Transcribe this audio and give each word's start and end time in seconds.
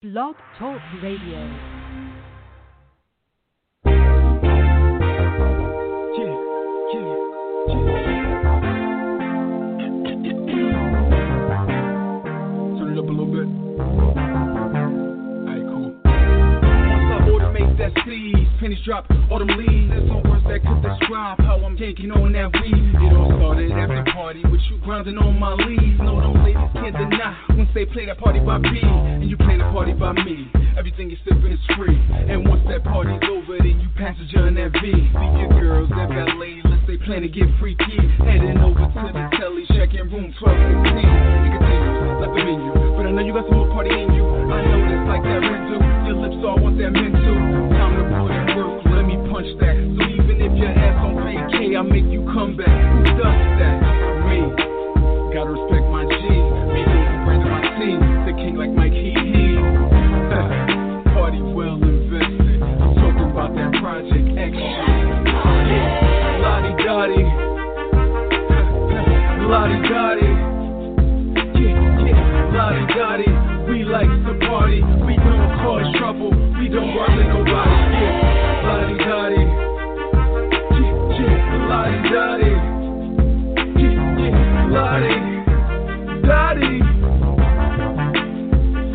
Blog 0.00 0.36
Talk 0.56 0.80
Radio. 1.02 1.40
Turn 12.78 12.92
it 12.92 12.98
up 12.98 13.08
a 13.08 13.10
little 13.10 13.26
bit. 13.26 14.07
That 17.94 18.04
seed, 18.04 18.34
pennies 18.60 18.78
drop, 18.84 19.06
autumn 19.30 19.48
leaves. 19.48 19.90
There's 19.90 20.08
no 20.08 20.20
words 20.24 20.44
that 20.44 20.60
could 20.60 20.82
describe 20.82 21.38
how 21.40 21.60
I'm 21.64 21.76
yanking 21.76 22.10
on 22.10 22.32
that 22.32 22.52
weed. 22.60 22.74
It 22.74 23.16
all 23.16 23.32
started 23.36 23.72
at 23.72 23.88
the 23.88 24.10
party 24.12 24.42
with 24.44 24.60
you 24.70 24.78
grinding 24.84 25.18
on 25.18 25.38
my 25.38 25.54
leaves. 25.54 26.00
No, 26.00 26.20
them 26.20 26.44
ladies 26.44 26.68
can't 26.74 26.96
deny 26.96 27.36
once 27.56 27.70
they 27.74 27.86
play 27.86 28.06
that 28.06 28.18
party 28.18 28.40
by 28.40 28.58
B 28.58 28.80
and 28.82 29.28
you 29.28 29.36
play 29.36 29.56
the 29.56 29.68
party 29.72 29.92
by 29.92 30.12
me. 30.12 30.50
Everything 30.76 31.10
you're 31.10 31.22
sipping 31.24 31.52
is 31.52 31.60
free. 31.76 31.96
And 32.12 32.48
once 32.48 32.62
that 32.68 32.84
party's 32.84 33.20
over, 33.30 33.58
then 33.58 33.80
you 33.80 33.88
passenger 33.96 34.46
in 34.48 34.54
that 34.54 34.72
V. 34.72 34.92
Leave 34.92 35.36
your 35.40 35.60
girls 35.60 35.90
at 35.92 36.08
valet 36.08 36.60
unless 36.64 36.84
they 36.86 36.96
plan 36.98 37.22
to 37.22 37.28
get 37.28 37.48
freaky. 37.58 37.98
Heading 38.20 38.58
over 38.58 38.84
to 38.84 39.00
the 39.12 39.24
telly, 39.38 39.64
checking 39.74 40.10
room 40.12 40.34
1216. 40.36 40.98
It 40.98 41.58
continues 41.58 41.87
like 42.28 42.44
the 42.44 42.44
menu, 42.44 42.72
but 42.96 43.06
I 43.06 43.10
know 43.10 43.22
you 43.22 43.32
got 43.32 43.46
some 43.48 43.56
more 43.56 43.68
party 43.72 43.90
in 43.90 44.12
you. 44.12 44.24
I 44.28 44.60
know 44.64 44.80
this 44.84 45.02
like 45.08 45.22
that 45.22 45.40
Rendu. 45.40 45.80
Your 46.08 46.16
lips 46.20 46.36
all 46.44 46.58
want 46.60 46.76
that 46.78 46.92
mental. 46.92 47.36
Time 47.76 47.96
to 47.96 48.04
put 48.04 48.32
in 48.32 48.44
work, 48.56 48.84
let 48.92 49.04
me 49.04 49.16
punch 49.28 49.48
that. 49.60 49.76
So 49.76 50.02
even 50.04 50.36
if 50.40 50.52
your 50.56 50.72
ass 50.72 50.96
don't 51.00 51.16
pay 51.24 51.38
K, 51.52 51.76
I 51.76 51.82
make 51.82 52.08
you 52.08 52.24
come 52.32 52.56
back. 52.56 52.68
Who 52.68 53.04
does 53.16 53.40
that? 53.60 53.76
Me. 54.28 54.44
Gotta 55.32 55.52
respect 55.52 55.84
my 55.88 56.04
G. 56.04 56.20
Me 56.72 56.80
losing 56.84 57.20
brain 57.24 57.40
to 57.44 57.48
my 57.48 57.62
team. 57.80 58.00
The 58.28 58.32
king 58.36 58.56
like 58.56 58.72
Mike 58.72 58.92
Hee 58.92 59.12
Hee. 59.16 59.56
Party 61.16 61.40
well 61.40 61.80
invested. 61.80 62.60
I'm 62.60 62.92
about 63.32 63.54
that 63.56 63.72
Project 63.80 64.28
X. 64.36 64.52
Lottie 66.44 66.76
Dottie. 66.84 67.28
Lottie 69.48 69.80
Dottie. 69.88 70.07
Yeah. 72.68 72.96
Lottie 72.96 73.24
We 73.70 73.84
like 73.84 74.08
to 74.08 74.34
party. 74.46 74.82
We 75.06 75.16
don't 75.16 75.48
cause 75.64 75.88
trouble. 75.96 76.30
We 76.58 76.68
don't 76.68 76.94
bother 76.94 77.24
nobody. 77.24 77.70
Yeah. 77.96 78.38
Yeah, 78.68 78.88
yeah. 78.88 79.48
Lottie 84.68 85.18
Dottie. 86.26 86.78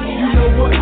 You 0.06 0.28
know 0.34 0.50
what? 0.60 0.74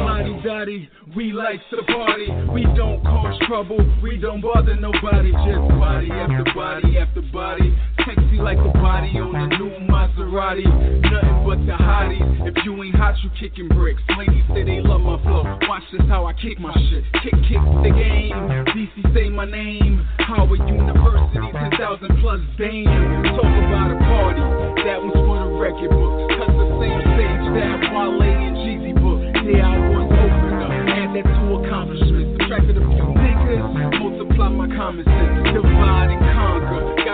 Lottie 0.00 0.40
Dottie, 0.42 0.88
we 1.14 1.32
like 1.32 1.60
to 1.70 1.82
party. 1.92 2.28
We 2.50 2.64
don't 2.74 3.02
cause 3.04 3.38
trouble. 3.46 3.78
We 4.02 4.16
don't 4.16 4.40
bother 4.40 4.76
nobody. 4.76 5.32
Just 5.32 5.68
body 5.78 6.10
after 6.10 6.44
body 6.54 6.98
after 6.98 7.22
body. 7.30 7.76
Sexy 8.04 8.36
like 8.36 8.58
a 8.58 8.72
body 8.78 9.16
on 9.16 9.32
the 9.32 9.56
new 9.56 9.72
Maserati. 9.88 10.68
Nothing 11.08 11.40
but 11.44 11.58
the 11.64 11.72
hotties. 11.72 12.46
If 12.46 12.64
you 12.64 12.76
ain't 12.82 12.94
hot, 12.96 13.14
you 13.24 13.30
kicking 13.40 13.68
bricks. 13.68 14.02
Ladies 14.18 14.44
say 14.52 14.64
they 14.64 14.80
love 14.80 15.00
my 15.00 15.16
flow. 15.22 15.44
Watch 15.68 15.84
this 15.92 16.02
how 16.08 16.26
I 16.26 16.34
kick 16.34 16.60
my 16.60 16.72
shit. 16.90 17.04
Kick, 17.24 17.32
kick 17.48 17.62
the 17.80 17.92
game. 17.96 18.36
DC 18.76 19.14
say 19.14 19.30
my 19.30 19.48
name. 19.48 20.04
Howard 20.18 20.60
University, 20.68 21.48
10,000 21.48 22.20
plus 22.20 22.40
damn. 22.58 23.24
Talk 23.36 23.48
about 23.48 23.88
a 23.88 23.98
party. 24.04 24.44
That 24.84 25.00
one's 25.00 25.16
for 25.24 25.40
the 25.40 25.50
record 25.56 25.88
book. 25.88 26.28
Cause 26.36 26.52
the 26.60 26.66
same 26.80 27.00
stage 27.16 27.44
that 27.56 27.88
Wale 27.88 28.20
and 28.20 28.56
Jeezy 28.64 28.92
book. 29.00 29.20
Yeah, 29.48 29.64
I 29.64 29.80
was 29.92 30.08
opener. 30.12 30.92
Add 30.92 31.16
that 31.16 31.24
to 31.24 31.44
accomplishments. 31.56 32.36
Subtracted 32.36 32.76
a 32.76 32.84
few 32.84 33.08
niggas. 33.16 34.00
Multiply 34.00 34.48
my 34.48 34.68
common 34.76 35.04
sense. 35.04 35.56
Divide 35.56 36.10
and 36.12 36.20
conquer. 36.36 37.04
Got 37.04 37.13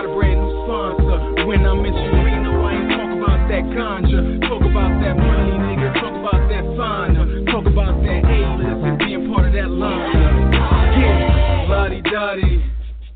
sponsor. 0.71 1.45
When 1.45 1.65
I 1.65 1.73
mention 1.75 2.23
Reno, 2.23 2.63
I 2.63 2.73
ain't 2.73 2.89
talk 2.95 3.11
about 3.19 3.41
that 3.51 3.63
ganja. 3.75 4.39
Talk 4.47 4.63
about 4.63 4.91
that 5.03 5.15
money, 5.17 5.55
nigga. 5.59 5.93
Talk 5.99 6.15
about 6.15 6.47
that 6.47 6.63
fauna. 6.77 7.43
Talk 7.51 7.65
about 7.67 8.01
that 8.03 8.23
A-list 8.23 8.85
and 8.87 8.97
being 8.99 9.33
part 9.33 9.47
of 9.47 9.53
that 9.53 9.69
line. 9.69 10.51
Yeah, 10.95 11.67
Lottie 11.67 12.01
Dottie. 12.01 12.63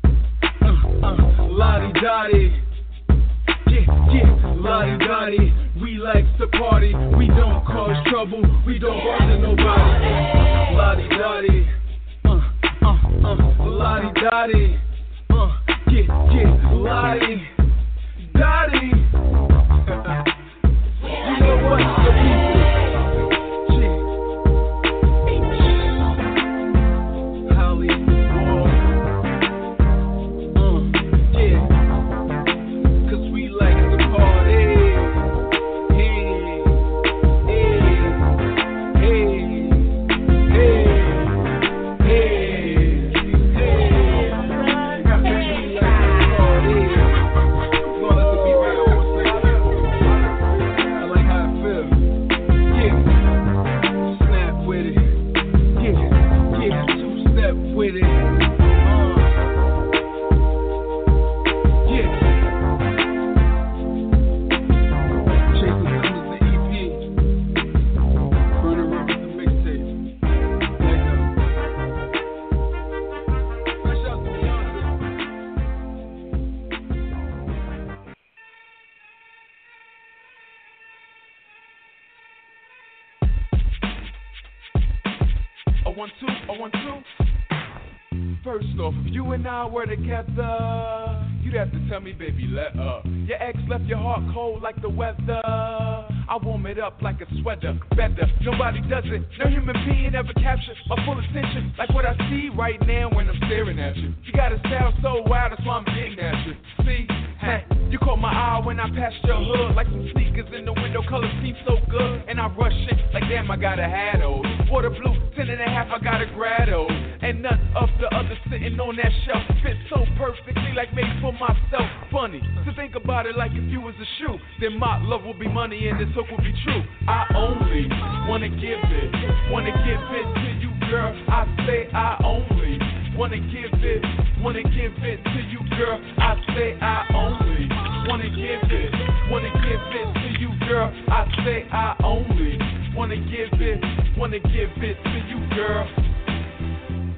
Uh, 0.04 0.68
uh, 1.02 1.48
Lottie 1.48 1.92
Dottie. 2.00 2.52
Yeah, 2.52 2.65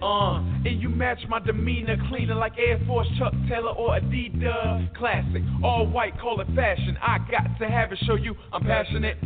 Uh, 0.08 0.38
and 0.64 0.81
you 0.81 0.88
match 0.88 1.19
my 1.28 1.38
demeanor, 1.38 1.99
cleaner 2.08 2.34
like 2.34 2.52
Air 2.58 2.81
Force, 2.87 3.06
Chuck 3.19 3.34
Taylor, 3.46 3.72
or 3.72 3.90
Adidas. 4.00 4.96
Classic, 4.96 5.43
all 5.62 5.87
white, 5.87 6.19
call 6.19 6.40
it 6.40 6.46
fashion. 6.56 6.96
I 7.02 7.19
got 7.31 7.58
to 7.58 7.69
have 7.69 7.93
it, 7.93 7.99
show 8.06 8.14
you 8.14 8.34
I'm 8.50 8.62
passionate. 8.62 9.19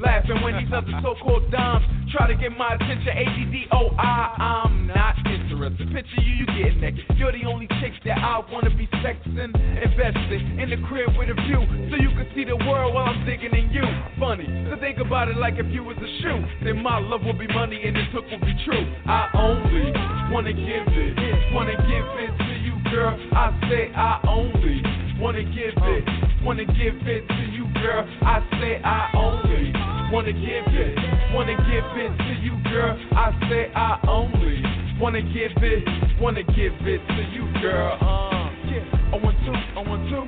Laughing 0.00 0.42
when 0.42 0.56
these 0.56 0.72
other 0.72 0.90
so-called 1.02 1.50
dimes 1.50 1.84
try 2.10 2.28
to 2.28 2.34
get 2.34 2.56
my 2.56 2.74
attention. 2.74 3.08
A-D-D-O-I, 3.08 4.36
I'm 4.64 4.86
not 4.86 5.16
interested. 5.64 5.92
Picture 5.94 6.22
you, 6.22 6.34
you 6.42 6.46
get 6.46 6.76
naked. 6.78 7.04
You're 7.16 7.32
the 7.32 7.44
only 7.46 7.66
chick 7.80 7.92
that 8.04 8.18
I 8.18 8.40
wanna 8.50 8.70
be 8.74 8.86
sexing. 9.02 9.54
Invested 9.82 10.42
in 10.58 10.70
the 10.70 10.78
crib 10.88 11.10
with 11.16 11.30
a 11.30 11.34
view, 11.46 11.62
so 11.90 11.96
you 11.96 12.10
can 12.10 12.26
see 12.34 12.44
the 12.44 12.56
world 12.56 12.94
while 12.94 13.06
I'm 13.06 13.24
digging 13.26 13.54
in 13.54 13.70
you. 13.70 13.82
Funny 14.18 14.46
to 14.46 14.76
think 14.78 14.98
about 14.98 15.28
it 15.28 15.36
like 15.36 15.54
if 15.58 15.66
you 15.72 15.84
was 15.84 15.96
a 15.98 16.10
shoe, 16.22 16.44
then 16.64 16.82
my 16.82 16.98
love 16.98 17.22
will 17.22 17.38
be 17.38 17.46
money 17.48 17.80
and 17.84 17.94
this 17.94 18.06
hook 18.12 18.24
will 18.30 18.40
be 18.40 18.54
true. 18.64 18.84
I 19.06 19.28
only 19.34 19.92
wanna 20.32 20.52
give 20.52 20.86
it, 20.88 21.54
wanna 21.54 21.76
give 21.76 22.06
it 22.18 22.32
to 22.38 22.54
you, 22.62 22.74
girl. 22.90 23.14
I 23.32 23.50
say 23.68 23.92
I 23.94 24.20
only 24.26 24.82
wanna 25.20 25.44
give 25.44 25.74
it, 25.76 26.44
wanna 26.44 26.64
give 26.64 26.96
it 27.06 27.28
to 27.28 27.42
you, 27.50 27.66
girl. 27.74 28.06
I 28.22 28.40
say 28.58 28.80
I 28.82 29.10
only 29.14 29.72
wanna 30.12 30.32
give 30.32 30.66
it, 30.74 30.98
wanna 31.34 31.56
give 31.56 31.84
it 31.96 32.12
to 32.18 32.32
you, 32.42 32.58
girl. 32.70 32.98
I 33.12 33.30
say 33.48 33.70
I 33.74 33.98
only 34.08 34.81
wanna 35.02 35.20
give 35.20 35.50
it, 35.56 36.20
wanna 36.20 36.44
give 36.44 36.72
it 36.86 37.00
to 37.08 37.22
you, 37.34 37.42
girl. 37.60 37.98
Uh, 38.00 38.54
yeah, 38.70 39.10
I 39.12 39.16
want 39.18 39.36
to, 39.42 39.50
I 39.50 39.82
want 39.82 40.08
to, 40.08 40.18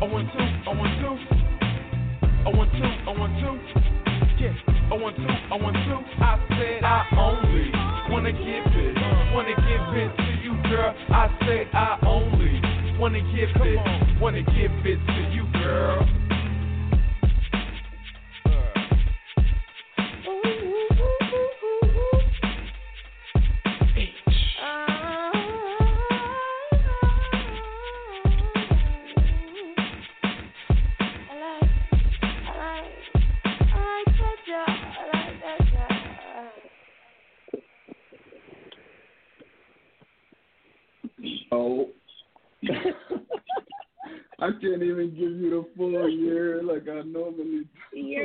I 0.00 0.04
want 0.06 0.30
to, 0.30 0.38
I 0.38 0.72
want 0.72 0.94
to, 1.02 1.10
I 2.46 2.50
want 2.54 2.70
to, 2.70 2.86
I 2.86 3.18
want 3.18 3.34
to. 3.42 3.50
Yeah, 4.38 4.54
I 4.90 4.94
want 4.94 5.16
to, 5.16 5.26
I 5.26 5.56
want 5.56 5.74
to. 5.74 6.22
I 6.22 6.38
said 6.50 6.84
I 6.84 7.04
only 7.18 7.72
wanna 8.14 8.30
give 8.30 8.72
it, 8.78 9.34
wanna 9.34 9.56
give 9.56 9.90
it 9.98 10.16
to 10.16 10.30
you, 10.44 10.54
girl. 10.70 10.94
I 11.08 11.36
said 11.40 11.66
I 11.72 11.98
only 12.06 12.62
wanna 13.00 13.22
give 13.34 13.50
it, 13.56 14.20
wanna 14.20 14.42
give 14.42 14.70
it 14.86 15.04
to 15.04 15.34
you, 15.34 15.50
girl. 15.52 16.31
The 45.76 45.78
full 45.78 46.08
year 46.10 46.62
like 46.62 46.88
I 46.88 47.02
normally 47.02 47.64
do. 47.92 47.98
Yeah. 47.98 48.24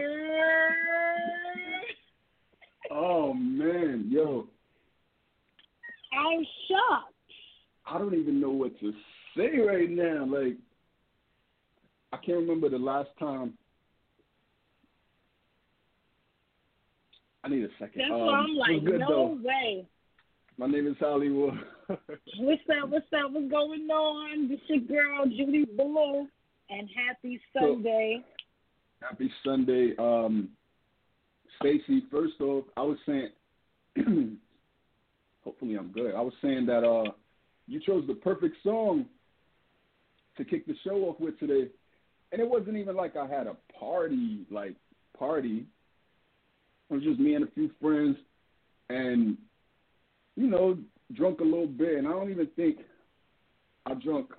Oh 2.92 3.34
man, 3.34 4.08
yo, 4.10 4.48
I'm 6.14 6.46
shocked. 6.70 7.14
I 7.86 7.98
don't 7.98 8.16
even 8.16 8.40
know 8.40 8.50
what 8.50 8.80
to 8.80 8.94
say 9.36 9.58
right 9.60 9.90
now. 9.90 10.26
Like, 10.26 10.58
I 12.14 12.18
can't 12.18 12.40
remember 12.40 12.70
the 12.70 12.78
last 12.78 13.10
time. 13.20 13.54
I 17.44 17.50
need 17.50 17.64
a 17.64 17.70
second. 17.80 18.02
That's 18.02 18.12
um, 18.12 18.20
why 18.20 18.38
I'm 18.40 18.56
like, 18.56 18.86
good, 18.86 19.00
no 19.00 19.08
though. 19.10 19.40
way. 19.48 19.88
My 20.58 20.68
name 20.68 20.88
is 20.88 20.96
Holliewood. 20.96 21.60
What's 21.88 22.62
up? 22.82 22.90
What's 22.90 23.06
up? 23.14 23.32
What's 23.32 23.52
going 23.52 23.88
on? 23.90 24.50
This 24.50 24.60
your 24.68 24.80
girl 24.80 25.26
Judy 25.26 25.66
Blu, 25.66 26.28
and 26.70 26.90
happy 26.96 27.42
So- 27.54 27.74
Sunday. 27.76 28.24
Happy 29.02 29.32
Sunday. 29.44 29.96
Um, 29.98 30.50
Stacy, 31.60 32.02
first 32.12 32.40
off, 32.42 32.66
I 32.76 32.82
was 32.82 32.98
saying, 33.06 33.30
hopefully 35.44 35.76
I'm 35.76 35.92
good. 35.92 36.14
I 36.16 36.22
was 36.22 36.34
saying 36.42 36.66
that 36.68 36.84
uh, 36.84 37.12
you 37.68 37.80
chose 37.80 38.06
the 38.08 38.16
perfect 38.16 38.58
song 38.64 39.06
to 40.38 40.46
kick 40.46 40.66
the 40.66 40.76
show 40.84 41.06
off 41.06 41.20
with 41.20 41.40
today, 41.40 41.70
and 42.32 42.42
it 42.42 42.48
wasn't 42.48 42.78
even 42.78 42.96
like 42.96 43.16
I 43.16 43.28
had 43.28 43.48
a 43.48 43.56
party, 43.80 44.46
like 44.52 44.76
party. 45.18 45.66
It 46.90 46.94
was 46.94 47.04
just 47.04 47.20
me 47.20 47.36
and 47.36 47.44
a 47.48 47.52
few 47.52 47.72
friends, 47.82 48.18
and 48.90 49.38
you 50.36 50.48
know, 50.48 50.78
drunk 51.14 51.40
a 51.40 51.44
little 51.44 51.68
bit, 51.68 51.98
and 51.98 52.08
I 52.08 52.12
don't 52.12 52.30
even 52.32 52.48
think 52.56 52.78
I 53.86 53.94
drunk 53.96 54.30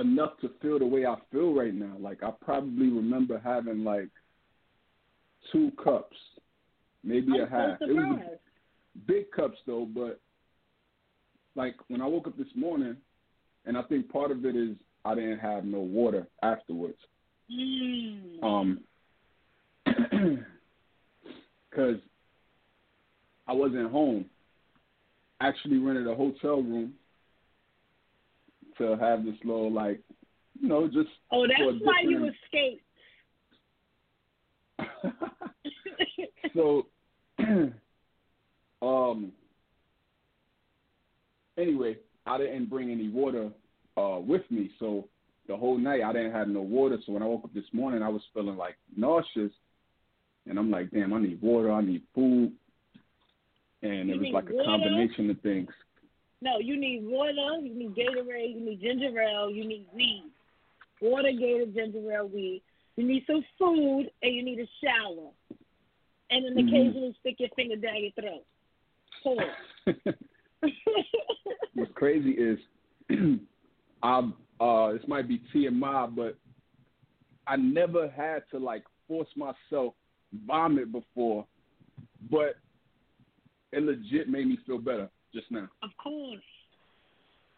enough 0.00 0.38
to 0.40 0.50
feel 0.60 0.78
the 0.78 0.86
way 0.86 1.06
I 1.06 1.16
feel 1.32 1.54
right 1.54 1.74
now. 1.74 1.96
Like 1.98 2.22
I 2.22 2.30
probably 2.30 2.88
remember 2.88 3.40
having 3.42 3.84
like 3.84 4.08
two 5.52 5.72
cups, 5.82 6.16
maybe 7.04 7.32
I'm 7.34 7.40
a 7.40 7.48
half. 7.48 7.78
so 7.78 7.86
It 7.86 7.94
was 7.94 8.20
big 9.06 9.30
cups 9.30 9.58
though, 9.66 9.86
but 9.92 10.20
like 11.54 11.76
when 11.88 12.00
I 12.00 12.06
woke 12.06 12.26
up 12.26 12.36
this 12.36 12.46
morning, 12.54 12.96
and 13.66 13.76
I 13.76 13.82
think 13.82 14.10
part 14.10 14.30
of 14.30 14.44
it 14.44 14.56
is 14.56 14.76
I 15.04 15.14
didn't 15.14 15.38
have 15.38 15.64
no 15.64 15.80
water 15.80 16.26
afterwards. 16.42 16.98
Mm. 17.50 18.42
Um, 18.42 18.80
because 21.70 21.96
I 23.46 23.52
wasn't 23.52 23.90
home. 23.90 24.26
Actually, 25.40 25.78
rented 25.78 26.06
a 26.08 26.14
hotel 26.14 26.56
room 26.56 26.94
to 28.78 28.96
have 28.96 29.24
this 29.24 29.34
little 29.44 29.72
like, 29.72 30.00
you 30.60 30.68
know, 30.68 30.86
just 30.86 31.08
oh, 31.32 31.46
that's 31.46 31.60
why 31.82 32.02
you 32.02 32.30
escaped. 32.44 32.82
so 36.54 36.86
um 38.82 39.32
anyway 41.56 41.96
i 42.26 42.38
didn't 42.38 42.70
bring 42.70 42.90
any 42.90 43.08
water 43.08 43.50
uh 43.96 44.18
with 44.20 44.42
me. 44.50 44.70
So 44.78 45.08
the 45.48 45.56
whole 45.56 45.78
night 45.78 46.02
i 46.02 46.12
didn't 46.12 46.32
have 46.32 46.48
no 46.48 46.62
water. 46.62 46.98
So 47.04 47.12
when 47.12 47.22
i 47.22 47.26
woke 47.26 47.44
up 47.44 47.54
this 47.54 47.64
morning 47.72 48.02
i 48.02 48.08
was 48.08 48.22
feeling 48.32 48.56
like 48.56 48.76
nauseous. 48.96 49.52
And 50.46 50.58
i'm 50.58 50.70
like 50.70 50.90
damn 50.90 51.12
i 51.12 51.20
need 51.20 51.42
water. 51.42 51.72
I 51.72 51.80
need 51.80 52.02
food. 52.14 52.52
And 53.82 54.08
You 54.08 54.14
it 54.14 54.20
was 54.20 54.30
like 54.32 54.48
a 54.48 54.64
combination 54.64 55.30
of 55.30 55.40
things 55.40 55.70
no, 56.40 56.58
you 56.58 56.78
need 56.78 57.02
water, 57.04 57.60
you 57.60 57.74
need 57.74 57.94
Gatorade, 57.96 58.54
you 58.54 58.60
need 58.60 58.80
ginger 58.80 59.20
ale, 59.20 59.50
you 59.50 59.66
need 59.66 59.86
weed. 59.92 60.30
Water, 61.00 61.32
Gator, 61.32 61.66
ginger 61.66 62.12
ale, 62.12 62.28
weed. 62.28 62.62
You 62.96 63.06
need 63.06 63.24
some 63.26 63.44
food, 63.58 64.10
and 64.22 64.34
you 64.34 64.44
need 64.44 64.58
a 64.60 64.68
shower. 64.84 65.30
And 66.30 66.44
then 66.44 66.54
Mhm. 66.54 66.68
occasionally 66.68 67.16
stick 67.20 67.40
your 67.40 67.48
finger 67.50 67.76
down 67.76 68.02
your 68.02 68.12
throat. 68.12 68.44
Pause. 69.22 70.14
what's 71.74 71.92
crazy 71.94 72.32
is 72.32 72.58
I 74.02 74.30
uh 74.60 74.92
this 74.92 75.06
might 75.08 75.28
be 75.28 75.38
TMI, 75.52 76.14
but 76.14 76.36
I 77.46 77.56
never 77.56 78.08
had 78.08 78.42
to 78.50 78.58
like 78.58 78.84
force 79.06 79.28
myself 79.36 79.94
vomit 80.46 80.92
before, 80.92 81.46
but 82.30 82.56
it 83.72 83.82
legit 83.82 84.28
made 84.28 84.46
me 84.46 84.58
feel 84.66 84.78
better 84.78 85.08
just 85.32 85.50
now. 85.50 85.68
of 85.82 85.90
course. 86.02 86.42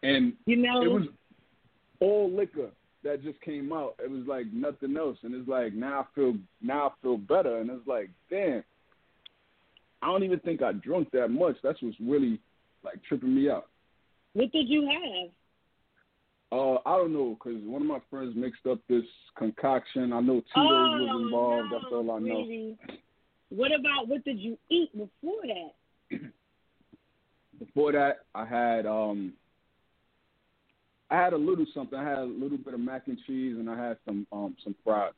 And 0.03 0.33
You 0.45 0.57
know, 0.57 0.81
it 0.81 0.91
was 0.91 1.07
all 1.99 2.31
liquor 2.31 2.69
that 3.03 3.23
just 3.23 3.39
came 3.41 3.71
out. 3.73 3.95
It 4.03 4.09
was 4.09 4.25
like 4.27 4.47
nothing 4.51 4.95
else. 4.97 5.17
And 5.23 5.33
it's 5.33 5.47
like 5.47 5.73
now 5.73 6.01
I 6.01 6.05
feel 6.15 6.35
now 6.61 6.87
I 6.87 6.91
feel 7.01 7.17
better 7.17 7.57
and 7.59 7.69
it's 7.69 7.87
like, 7.87 8.09
damn. 8.29 8.63
I 10.03 10.07
don't 10.07 10.23
even 10.23 10.39
think 10.39 10.63
I 10.63 10.71
drunk 10.71 11.11
that 11.11 11.27
much. 11.27 11.57
That's 11.61 11.81
what's 11.81 11.97
really 11.99 12.39
like 12.83 12.99
tripping 13.07 13.35
me 13.35 13.49
out. 13.49 13.67
what 14.33 14.51
did 14.51 14.67
you 14.67 14.81
have? 14.89 15.29
Uh, 16.51 16.79
I 16.85 16.97
don't 16.97 17.13
know, 17.13 17.37
cause 17.39 17.53
one 17.63 17.81
of 17.81 17.87
my 17.87 17.99
friends 18.09 18.33
mixed 18.35 18.65
up 18.69 18.79
this 18.89 19.05
concoction. 19.37 20.11
I 20.11 20.19
know 20.19 20.41
Tito's 20.41 20.55
was 20.55 21.09
oh, 21.13 21.23
involved. 21.23 21.71
no, 21.71 21.79
That's 21.79 21.93
all 21.93 22.11
I 22.11 22.19
know. 22.19 22.75
What 23.49 23.71
about 23.77 24.07
what 24.07 24.25
did 24.25 24.39
you 24.39 24.57
eat 24.69 24.91
before 24.91 25.41
that? 25.43 26.19
Before 27.63 27.91
that, 27.91 28.21
I 28.33 28.43
had 28.43 28.87
um, 28.87 29.33
I 31.11 31.15
had 31.21 31.33
a 31.33 31.37
little 31.37 31.65
something. 31.75 31.97
I 31.97 32.07
had 32.09 32.17
a 32.17 32.23
little 32.23 32.57
bit 32.57 32.73
of 32.73 32.79
mac 32.79 33.03
and 33.07 33.17
cheese, 33.27 33.55
and 33.59 33.69
I 33.69 33.77
had 33.87 33.97
some 34.03 34.25
um 34.31 34.55
some 34.63 34.75
fries. 34.83 35.13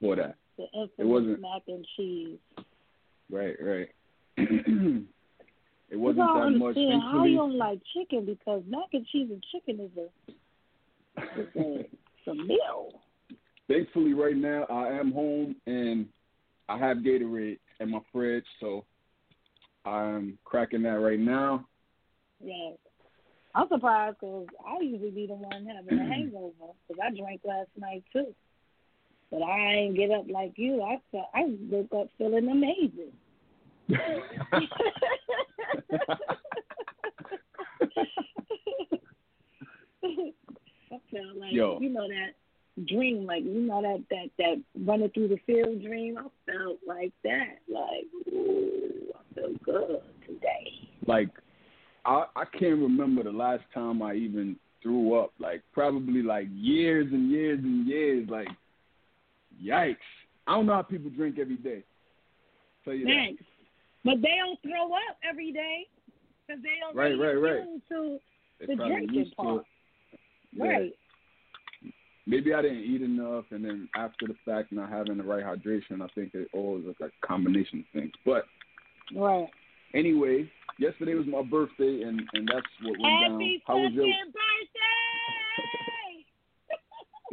Before 0.00 0.16
that, 0.16 0.36
The 0.56 0.64
infamous 0.72 0.90
wasn't- 0.98 1.40
mac 1.42 1.62
and 1.68 1.86
cheese. 1.96 2.38
right, 3.30 3.54
right. 3.60 3.88
it 4.38 5.96
wasn't 5.96 6.16
that 6.16 6.50
much. 6.56 6.76
understand 6.76 7.02
how 7.02 7.24
you 7.24 7.36
don't 7.36 7.58
like 7.58 7.78
chicken 7.94 8.24
because 8.24 8.62
mac 8.66 8.86
and 8.94 9.06
cheese 9.08 9.28
and 9.30 9.44
chicken 9.52 9.78
is 9.84 9.90
a 9.98 11.20
a, 11.60 11.80
it's 11.80 12.28
a 12.28 12.34
meal. 12.34 13.02
thankfully, 13.68 14.14
right 14.14 14.36
now 14.36 14.64
I 14.70 14.88
am 14.88 15.12
home 15.12 15.54
and 15.66 16.06
I 16.70 16.78
have 16.78 16.98
Gatorade 16.98 17.58
in 17.80 17.90
my 17.90 18.00
fridge, 18.10 18.46
so 18.60 18.84
I'm 19.84 20.38
cracking 20.44 20.82
that 20.82 21.00
right 21.00 21.18
now. 21.18 21.66
Yes. 22.42 22.76
I'm 23.54 23.68
surprised 23.68 24.16
because 24.20 24.46
I 24.66 24.80
usually 24.80 25.10
be 25.10 25.26
the 25.26 25.34
one 25.34 25.66
having 25.66 25.98
a 25.98 26.04
hangover 26.04 26.72
because 26.88 27.02
I 27.02 27.10
drank 27.14 27.42
last 27.44 27.68
night 27.78 28.04
too. 28.12 28.34
But 29.30 29.42
I 29.42 29.74
ain't 29.74 29.96
get 29.96 30.10
up 30.10 30.24
like 30.28 30.52
you. 30.56 30.82
I 30.82 30.98
felt, 31.10 31.28
I 31.34 31.44
woke 31.70 31.92
up 31.94 32.08
feeling 32.18 32.48
amazing. 32.48 33.12
I 40.92 40.98
felt 41.10 41.36
like 41.36 41.52
Yo. 41.52 41.78
you 41.80 41.90
know 41.90 42.06
that 42.08 42.34
dream, 42.86 43.26
like 43.26 43.44
you 43.44 43.60
know 43.60 43.82
that 43.82 44.04
that 44.10 44.30
that 44.38 44.62
running 44.86 45.10
through 45.10 45.28
the 45.28 45.38
field 45.46 45.82
dream. 45.82 46.18
I 46.18 46.26
felt 46.50 46.78
like 46.86 47.12
that, 47.24 47.58
like 47.68 48.06
ooh, 48.32 49.12
I 49.14 49.34
feel 49.34 49.54
good 49.64 50.00
today. 50.26 50.88
like 51.06 51.30
I 52.04 52.24
I 52.34 52.44
can't 52.44 52.80
remember 52.80 53.22
the 53.22 53.32
last 53.32 53.64
time 53.74 54.02
I 54.02 54.14
even 54.14 54.56
threw 54.82 55.18
up. 55.18 55.32
Like 55.38 55.62
probably 55.72 56.22
like 56.22 56.48
years 56.52 57.06
and 57.12 57.30
years 57.30 57.60
and 57.62 57.86
years. 57.86 58.28
Like 58.28 58.48
yikes! 59.62 59.96
I 60.46 60.54
don't 60.54 60.66
know 60.66 60.74
how 60.74 60.82
people 60.82 61.10
drink 61.10 61.38
every 61.38 61.56
day. 61.56 61.84
Tell 62.84 62.94
you 62.94 63.04
that. 63.04 63.12
Thanks. 63.12 63.42
But 64.04 64.16
they 64.20 64.34
don't 64.36 64.60
throw 64.62 64.92
up 64.94 65.16
every 65.28 65.52
day 65.52 65.86
because 66.46 66.62
they 66.62 66.70
don't 66.80 66.96
Right, 66.96 67.16
right, 67.16 67.34
right. 67.34 67.62
to 67.88 68.18
the 68.66 68.74
drinking 68.74 69.30
part. 69.36 69.64
Right. 70.58 70.92
Maybe 72.26 72.54
I 72.54 72.62
didn't 72.62 72.84
eat 72.84 73.02
enough, 73.02 73.44
and 73.50 73.64
then 73.64 73.88
after 73.96 74.28
the 74.28 74.36
fact, 74.44 74.70
not 74.72 74.90
having 74.90 75.16
the 75.18 75.24
right 75.24 75.44
hydration. 75.44 76.00
I 76.02 76.06
think 76.14 76.34
it 76.34 76.48
all 76.52 76.78
is 76.78 76.84
like 77.00 77.10
a 77.22 77.26
combination 77.26 77.80
of 77.80 77.84
things. 77.92 78.12
But 78.24 78.44
Right. 79.12 79.48
anyway, 79.92 80.50
yesterday 80.78 81.14
was 81.14 81.26
my 81.26 81.42
birthday, 81.42 82.02
and 82.02 82.20
and 82.34 82.48
that's 82.48 82.66
what 82.82 82.98
went 82.98 83.20
down. 83.20 83.32
Happy 83.32 83.62
How 83.66 83.78
was 83.78 83.92
your? 83.92 84.06
birthday! 84.06 84.32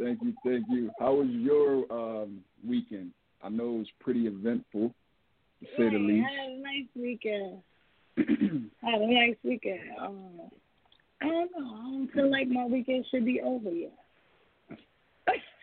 Thank 0.00 0.22
you, 0.22 0.34
thank 0.44 0.64
you. 0.70 0.90
How 0.98 1.14
was 1.14 1.28
your 1.28 1.84
um, 1.92 2.42
weekend? 2.66 3.12
I 3.42 3.50
know 3.50 3.74
it 3.74 3.78
was 3.78 3.90
pretty 4.00 4.26
eventful, 4.26 4.94
to 5.60 5.66
say 5.76 5.90
the 5.90 5.98
least. 5.98 6.26
I 6.26 6.40
had 6.42 6.50
a 6.50 6.62
nice 6.62 6.88
weekend. 6.96 7.62
I 8.82 8.90
had 8.90 9.02
a 9.02 9.06
nice 9.06 9.36
weekend. 9.44 9.80
Um, 10.00 10.40
I 11.22 11.26
don't 11.26 11.50
know. 11.56 11.74
I 11.74 11.82
don't 11.82 12.10
feel 12.14 12.30
like 12.30 12.48
my 12.48 12.64
weekend 12.64 13.04
should 13.10 13.26
be 13.26 13.40
over 13.42 13.70
yet. 13.70 13.92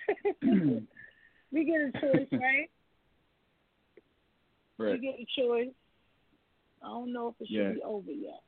we 1.52 1.66
get 1.66 1.82
a 1.82 1.92
choice, 2.00 2.28
right? 2.34 2.70
right. 4.78 4.94
We 4.94 5.00
get 5.00 5.16
a 5.20 5.26
choice. 5.42 5.74
I 6.84 6.88
don't 6.88 7.12
know 7.14 7.30
if 7.30 7.36
it 7.42 7.48
should 7.48 7.56
Yeah. 7.56 7.72
be 7.74 7.82
over 7.84 8.12
yet. 8.12 8.42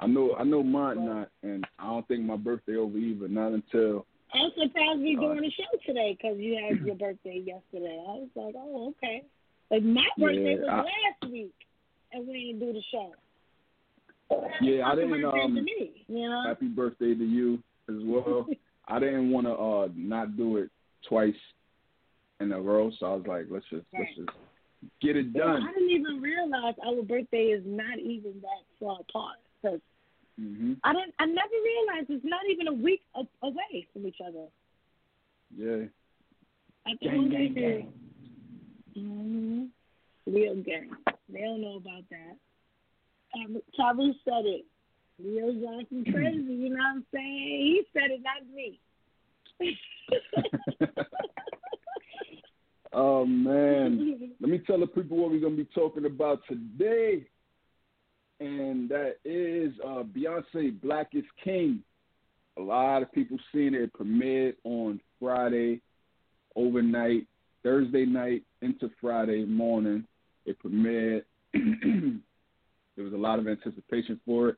I 0.00 0.06
know, 0.06 0.34
I 0.36 0.44
know 0.44 0.62
mine 0.62 1.06
not, 1.06 1.30
and 1.42 1.64
I 1.78 1.86
don't 1.86 2.06
think 2.08 2.24
my 2.24 2.36
birthday 2.36 2.76
over 2.76 2.98
either. 2.98 3.28
Not 3.28 3.52
until 3.52 4.06
I'm 4.34 4.50
surprised 4.60 5.00
we 5.00 5.16
Uh, 5.16 5.20
doing 5.20 5.40
the 5.40 5.50
show 5.50 5.78
today 5.86 6.16
because 6.20 6.36
you 6.38 6.56
had 6.56 6.84
your 6.84 6.96
birthday 6.96 7.38
yesterday. 7.38 7.96
I 8.08 8.12
was 8.18 8.28
like, 8.34 8.54
oh, 8.58 8.88
okay. 8.88 9.22
Like 9.70 9.82
my 9.84 10.06
birthday 10.18 10.54
Yeah, 10.56 10.60
was 10.60 10.68
I- 10.68 10.82
last 10.82 11.32
week, 11.32 11.54
and 12.12 12.26
we 12.26 12.46
didn't 12.52 12.60
do 12.60 12.72
the 12.72 12.82
show. 12.90 13.14
yeah, 14.60 14.88
I 14.88 14.94
didn't. 14.96 15.24
Um, 15.24 15.54
to 15.54 15.62
me, 15.62 16.04
you 16.08 16.28
know. 16.28 16.42
happy 16.44 16.66
birthday 16.68 17.14
to 17.14 17.24
you 17.24 17.62
as 17.88 18.02
well. 18.04 18.46
I 18.88 18.98
didn't 18.98 19.30
want 19.30 19.46
to 19.46 19.52
uh 19.54 19.88
not 19.94 20.36
do 20.36 20.58
it 20.58 20.70
twice 21.08 21.34
in 22.40 22.52
a 22.52 22.60
row, 22.60 22.90
so 22.98 23.06
I 23.06 23.14
was 23.14 23.26
like, 23.26 23.46
let's 23.50 23.64
just 23.70 23.86
let's 23.96 24.10
just 24.16 24.30
get 25.00 25.16
it 25.16 25.26
Well, 25.34 25.46
done. 25.54 25.62
I 25.68 25.72
didn't 25.72 25.90
even 25.90 26.20
realize 26.20 26.74
our 26.84 27.02
birthday 27.02 27.46
is 27.46 27.62
not 27.64 27.98
even 27.98 28.34
that 28.42 28.64
far 28.80 28.98
apart. 29.00 29.38
Cause 29.62 29.80
hmm 30.38 30.74
I 30.82 30.92
didn't. 30.92 31.14
I 31.18 31.26
never 31.26 31.56
realized 31.64 32.10
it's 32.10 32.24
not 32.24 32.40
even 32.50 32.68
a 32.68 32.72
week 32.72 33.02
a- 33.14 33.46
away 33.46 33.86
from 33.92 34.06
each 34.06 34.18
other. 34.26 34.46
Yeah. 35.56 35.86
I 36.86 36.90
think 36.90 37.00
Gang, 37.00 37.16
one 37.16 37.30
gang, 37.30 37.54
day 37.54 37.60
gang. 37.60 37.92
hmm 38.94 39.64
Real 40.26 40.56
gang. 40.56 40.90
They 41.28 41.40
don't 41.40 41.60
know 41.62 41.76
about 41.76 42.02
that. 42.10 42.36
Um, 43.38 43.60
Tyrese 43.78 44.14
said 44.24 44.44
it. 44.46 44.64
Leo 45.22 45.52
Johnson 45.52 46.04
crazy. 46.12 46.52
You 46.52 46.70
know 46.70 46.76
what 46.76 46.96
I'm 46.96 47.06
saying? 47.12 47.26
He 47.26 47.82
said 47.92 48.10
it, 48.10 48.20
not 48.22 48.42
me. 48.54 48.80
oh 52.92 53.24
man. 53.24 54.32
Let 54.40 54.50
me 54.50 54.58
tell 54.58 54.80
the 54.80 54.86
people 54.86 55.16
what 55.16 55.30
we're 55.30 55.40
gonna 55.40 55.56
be 55.56 55.68
talking 55.74 56.06
about 56.06 56.40
today. 56.48 57.26
And 58.40 58.88
that 58.88 59.16
is 59.24 59.72
uh 59.84 60.02
Beyonce 60.02 60.80
Black 60.82 61.10
is 61.12 61.24
King. 61.42 61.82
A 62.58 62.62
lot 62.62 63.02
of 63.02 63.12
people 63.12 63.38
seen 63.52 63.74
it 63.74 63.92
premiered 63.92 64.54
on 64.64 65.00
Friday 65.20 65.80
overnight, 66.56 67.26
Thursday 67.62 68.04
night 68.04 68.42
into 68.62 68.90
Friday 69.00 69.44
morning. 69.44 70.04
It 70.46 70.56
premiered. 70.62 71.22
there 71.52 73.04
was 73.04 73.12
a 73.12 73.16
lot 73.16 73.38
of 73.38 73.46
anticipation 73.46 74.20
for 74.24 74.50
it. 74.50 74.56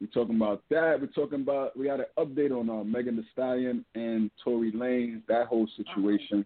We're 0.00 0.06
talking 0.08 0.36
about 0.36 0.62
that. 0.70 1.00
We're 1.00 1.06
talking 1.08 1.40
about 1.40 1.76
we 1.76 1.86
got 1.86 2.00
an 2.00 2.06
update 2.18 2.52
on 2.52 2.70
uh, 2.70 2.84
Megan 2.84 3.16
Thee 3.16 3.26
Stallion 3.32 3.84
and 3.94 4.30
Tory 4.44 4.70
Lanez, 4.72 5.22
that 5.26 5.46
whole 5.46 5.68
situation. 5.76 6.44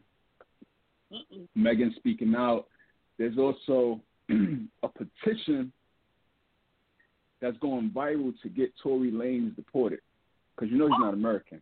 Mm-mm. 1.12 1.46
Megan 1.54 1.92
speaking 1.96 2.34
out. 2.34 2.66
There's 3.18 3.36
also 3.36 4.00
a 4.82 4.88
petition 4.88 5.70
that's 7.42 7.58
going 7.58 7.90
viral 7.90 8.32
to 8.42 8.48
get 8.48 8.72
Tory 8.82 9.10
Lanez 9.12 9.54
deported 9.54 10.00
because 10.54 10.70
you 10.72 10.78
know 10.78 10.86
he's 10.86 10.96
not 10.98 11.12
American. 11.12 11.60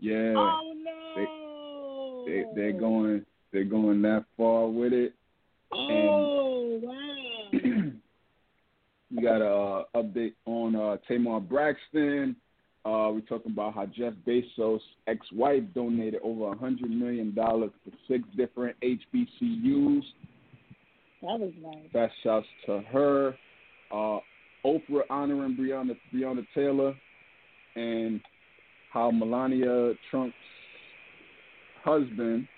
Yeah, 0.00 0.34
Oh 0.36 0.72
no. 0.74 2.24
they 2.26 2.44
they're 2.56 2.72
going 2.78 3.24
they're 3.52 3.62
going 3.62 4.02
that 4.02 4.24
far 4.36 4.66
with 4.66 4.92
it. 4.92 5.14
Oh 5.72 5.86
wow. 5.88 6.41
We 9.14 9.22
got 9.22 9.42
a 9.42 9.84
update 9.94 10.34
on 10.46 10.74
uh, 10.74 10.96
Tamar 11.08 11.40
Braxton. 11.40 12.36
Uh, 12.84 13.10
we're 13.12 13.20
talking 13.28 13.52
about 13.52 13.74
how 13.74 13.86
Jeff 13.86 14.12
Bezos' 14.26 14.80
ex-wife 15.06 15.62
donated 15.74 16.20
over 16.24 16.52
a 16.52 16.56
hundred 16.56 16.90
million 16.90 17.34
dollars 17.34 17.70
to 17.84 17.92
six 18.08 18.24
different 18.36 18.76
HBCUs. 18.80 20.02
That 21.20 21.38
was 21.38 21.52
nice. 21.62 21.92
Fast 21.92 22.14
shouts 22.24 22.46
to 22.66 22.80
her. 22.92 23.36
Uh, 23.92 24.18
Oprah 24.64 25.02
honoring 25.10 25.56
Breonna 25.56 25.96
Breonna 26.12 26.44
Taylor, 26.54 26.94
and 27.76 28.20
how 28.92 29.10
Melania 29.10 29.92
Trump's 30.10 30.34
husband 31.84 32.48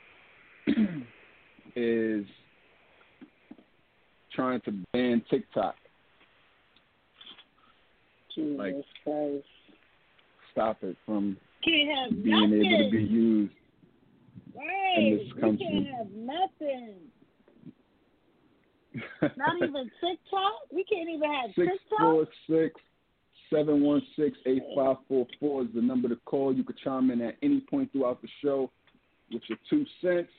is 1.77 2.25
trying 4.35 4.61
to 4.63 4.73
ban 4.93 5.23
TikTok. 5.31 5.75
Jesus 8.35 8.59
Like- 8.59 8.75
Christ. 9.05 9.47
Stop 10.53 10.83
it 10.85 10.97
from 11.05 11.37
being 11.65 11.89
nothing. 11.89 12.65
able 12.65 12.85
to 12.85 12.91
be 12.91 13.03
used. 13.03 13.53
right. 14.55 14.99
in 14.99 15.19
this 15.19 15.33
country. 15.41 15.67
We 15.67 15.85
can't 15.85 15.97
have 15.97 16.11
nothing. 16.13 16.95
Not 19.37 19.57
even 19.57 19.91
TikTok. 20.01 20.53
We 20.73 20.85
can't 20.85 21.09
even 21.09 21.33
have 21.33 21.51
Six 21.57 21.67
TikTok. 21.73 21.99
four 21.99 22.29
six 22.49 22.81
seven 23.51 23.83
one 23.83 24.01
six 24.17 24.37
eight 24.47 24.63
five 24.77 24.97
four 25.09 25.27
four 25.41 25.63
is 25.63 25.69
the 25.75 25.83
number 25.83 26.09
to 26.09 26.17
call. 26.25 26.55
You 26.55 26.63
could 26.63 26.79
chime 26.79 27.11
in 27.11 27.21
at 27.21 27.37
any 27.43 27.61
point 27.61 27.91
throughout 27.93 28.23
the 28.23 28.29
show 28.43 28.71
with 29.33 29.43
your 29.49 29.59
two 29.69 29.85
cents. 30.01 30.31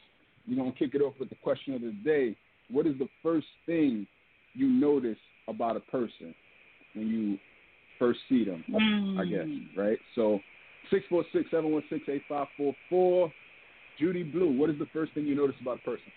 We're 0.48 0.56
gonna 0.58 0.72
kick 0.72 0.92
it 0.96 1.02
off 1.02 1.16
with 1.20 1.30
the 1.30 1.36
question 1.36 1.74
of 1.74 1.82
the 1.82 1.92
day. 2.06 2.38
What 2.72 2.88
is 2.88 2.98
the 2.98 3.10
first 3.22 3.48
thing 3.66 4.08
you 4.54 4.68
notice 4.70 5.18
about 5.50 5.76
a 5.76 5.82
person 5.82 6.34
when 6.94 7.08
you 7.08 7.38
first 8.00 8.20
see 8.30 8.44
them? 8.46 8.64
Mm. 8.70 9.20
I 9.20 9.26
guess, 9.26 9.48
right? 9.78 10.00
So 10.16 10.40
six 10.90 11.06
four 11.10 11.24
six 11.34 11.50
seven 11.52 11.72
one 11.72 11.84
six 11.90 12.04
eight 12.10 12.24
five 12.28 12.48
four 12.58 12.74
four. 12.90 13.32
Judy 14.00 14.24
Blu, 14.24 14.52
what 14.58 14.70
is 14.70 14.78
the 14.78 14.88
first 14.92 15.14
thing 15.14 15.26
you 15.26 15.36
notice 15.36 15.56
about 15.62 15.78
a 15.78 15.82
person? 15.82 16.12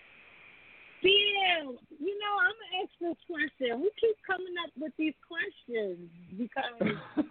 Bill, 1.03 1.79
you 2.01 2.19
know, 2.19 2.35
I'm 2.43 2.55
gonna 2.59 2.83
ask 2.83 2.91
this 3.01 3.17
question. 3.27 3.79
Who 3.79 3.91
keeps 4.01 4.19
coming 4.27 4.55
up 4.65 4.71
with 4.79 4.93
these 4.99 5.15
questions? 5.27 6.11
Because 6.37 6.99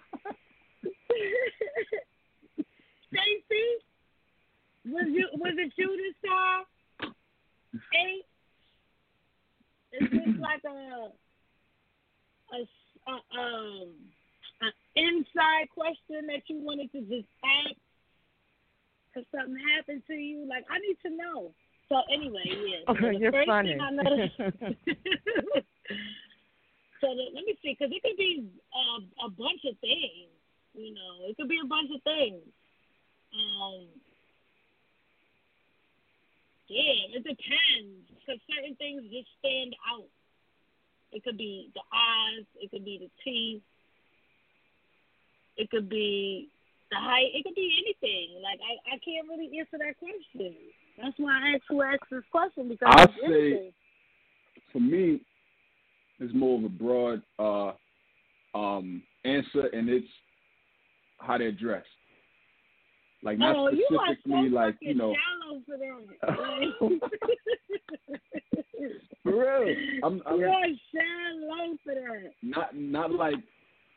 Stacy, 3.11 3.67
was 4.85 5.07
you 5.09 5.27
was 5.33 5.53
it 5.57 5.73
you 5.75 5.97
this 5.97 6.15
time? 6.29 6.65
Eight. 7.93 8.25
Is 9.93 10.09
this 10.11 10.35
like 10.39 10.63
a 10.63 11.11
a, 12.55 12.59
a 13.11 13.15
um 13.39 13.89
inside 15.33 15.69
question 15.73 16.27
that 16.27 16.43
you 16.47 16.59
wanted 16.63 16.91
to 16.91 17.01
just 17.01 17.27
ask 17.43 17.75
because 19.07 19.27
something 19.35 19.57
happened 19.75 20.03
to 20.07 20.13
you? 20.13 20.45
Like 20.47 20.65
I 20.69 20.79
need 20.79 20.97
to 21.03 21.09
know. 21.15 21.53
So 21.89 22.01
anyway, 22.11 22.43
yeah. 22.45 22.83
So 22.87 22.93
the 22.93 23.19
You're 23.19 23.45
funny. 23.45 23.75
Noticed, 23.75 24.35
So 26.99 27.07
the, 27.13 27.29
let 27.33 27.45
me 27.45 27.53
see, 27.61 27.77
because 27.77 27.93
it 27.93 28.01
could 28.03 28.17
be 28.17 28.49
uh, 28.73 29.27
a 29.27 29.29
bunch 29.29 29.61
of 29.69 29.77
things. 29.79 30.33
You 30.73 30.93
know, 30.93 31.29
it 31.29 31.37
could 31.37 31.47
be 31.47 31.59
a 31.63 31.67
bunch 31.67 31.89
of 31.93 32.01
things. 32.03 32.43
Um, 33.33 33.87
yeah, 36.67 37.15
it 37.15 37.23
depends. 37.23 38.03
Because 38.19 38.41
certain 38.51 38.75
things 38.75 39.03
just 39.09 39.29
stand 39.39 39.75
out. 39.87 40.09
It 41.11 41.23
could 41.23 41.37
be 41.37 41.71
the 41.73 41.81
eyes. 41.93 42.45
It 42.59 42.69
could 42.71 42.83
be 42.83 42.99
the 42.99 43.09
teeth. 43.23 43.63
It 45.57 45.69
could 45.69 45.89
be 45.89 46.49
the 46.91 46.97
height. 46.97 47.31
It 47.33 47.43
could 47.43 47.55
be 47.55 47.69
anything. 47.83 48.41
Like 48.41 48.59
I, 48.61 48.95
I 48.95 48.99
can't 49.03 49.27
really 49.27 49.57
answer 49.59 49.77
that 49.77 49.97
question. 49.97 50.55
That's 51.01 51.17
why 51.17 51.31
I 51.33 51.55
asked 51.55 51.63
who 51.69 51.81
asked 51.81 52.09
this 52.09 52.23
question 52.31 52.69
because 52.69 52.87
I 52.91 53.05
say- 53.27 53.73
For 54.71 54.79
me, 54.79 55.21
it's 56.19 56.33
more 56.33 56.57
of 56.57 56.63
a 56.65 56.69
broad 56.69 57.21
uh, 57.37 57.73
um, 58.57 59.03
answer, 59.23 59.67
and 59.73 59.89
it's 59.89 60.07
how 61.19 61.37
they're 61.37 61.51
dressed. 61.51 61.87
Like 63.23 63.39
not 63.39 63.55
oh, 63.55 63.69
you 63.69 63.85
specifically 63.89 64.49
so 64.49 64.55
like 64.55 64.75
you 64.79 64.95
know 64.95 65.13
for 65.65 65.77
that. 65.77 66.19
for 69.23 69.31
real. 69.31 69.75
I'm, 70.03 70.21
I'm 70.25 70.39
you 70.39 70.45
are 70.45 70.65
shallow 70.93 71.77
for 71.83 71.95
that. 71.95 72.31
not 72.43 72.75
not 72.75 73.11
like 73.11 73.35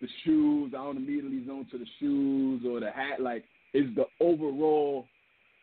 the 0.01 0.09
shoes. 0.25 0.73
I 0.75 0.83
don't 0.85 0.97
immediately 0.97 1.45
zone 1.47 1.67
to 1.71 1.79
the 1.79 1.87
shoes 1.99 2.63
or 2.67 2.81
the 2.81 2.91
hat. 2.91 3.21
Like 3.21 3.45
it's 3.73 3.95
the 3.97 4.05
overall. 4.25 5.07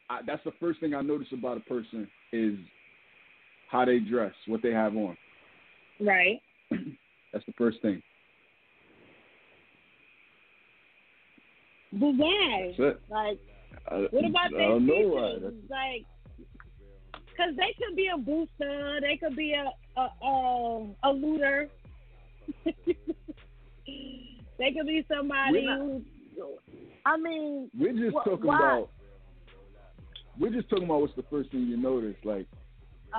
I, 0.10 0.20
that's 0.26 0.44
the 0.46 0.54
first 0.60 0.80
thing 0.80 0.94
I 0.94 1.02
notice 1.02 1.28
about 1.34 1.58
a 1.58 1.62
person 1.62 2.08
is 2.32 2.56
how 3.70 3.86
they 3.86 4.00
dress, 4.00 4.34
what 4.48 4.62
they 4.62 4.72
have 4.72 4.96
on. 4.96 5.18
Right. 6.00 6.40
That's 7.34 7.46
the 7.46 7.54
first 7.58 7.82
thing. 7.82 8.02
But 11.92 12.14
why? 12.16 12.74
Like, 13.10 13.40
I, 13.90 14.08
what 14.12 14.26
about 14.26 14.48
I 14.48 14.58
their 14.58 14.68
don't 14.70 14.86
know 14.86 14.94
features? 14.94 15.54
why. 15.68 15.92
Like, 15.92 16.06
because 17.30 17.56
they 17.56 17.76
could 17.78 17.96
be 17.96 18.10
a 18.14 18.18
booster. 18.18 19.00
They 19.02 19.18
could 19.18 19.36
be 19.36 19.54
a 19.54 19.72
a 20.00 20.26
a, 20.26 20.88
a 21.04 21.12
looter. 21.12 21.70
they 24.58 24.72
could 24.72 24.88
be 24.88 25.06
somebody 25.08 25.66
not- 25.66 25.80
who. 25.80 26.04
I 27.06 27.18
mean, 27.18 27.72
We're 27.78 27.94
just 27.94 28.16
Wh- 28.18 28.24
talking 28.26 28.46
why? 28.48 28.56
about. 28.58 28.90
We're 30.40 30.52
just 30.52 30.70
talking 30.70 30.86
about 30.86 31.02
what's 31.02 31.16
the 31.16 31.24
first 31.32 31.50
thing 31.52 31.62
you 31.62 31.78
notice. 31.78 32.16
Like 32.24 32.46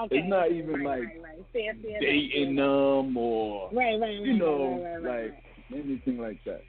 okay. 0.05 0.19
It's 0.19 0.29
not 0.29 0.53
even 0.53 0.75
right, 0.75 0.85
like 0.85 1.01
right, 1.01 1.23
right. 1.25 1.47
Fair, 1.53 1.75
fair, 1.83 2.01
dating 2.01 2.57
them 2.57 3.17
or 3.17 3.71
Right, 3.73 3.99
right, 3.99 4.21
you 4.21 4.35
know 4.35 5.01
like 5.03 5.35
anything 5.75 6.19
like 6.19 6.39
that. 6.45 6.63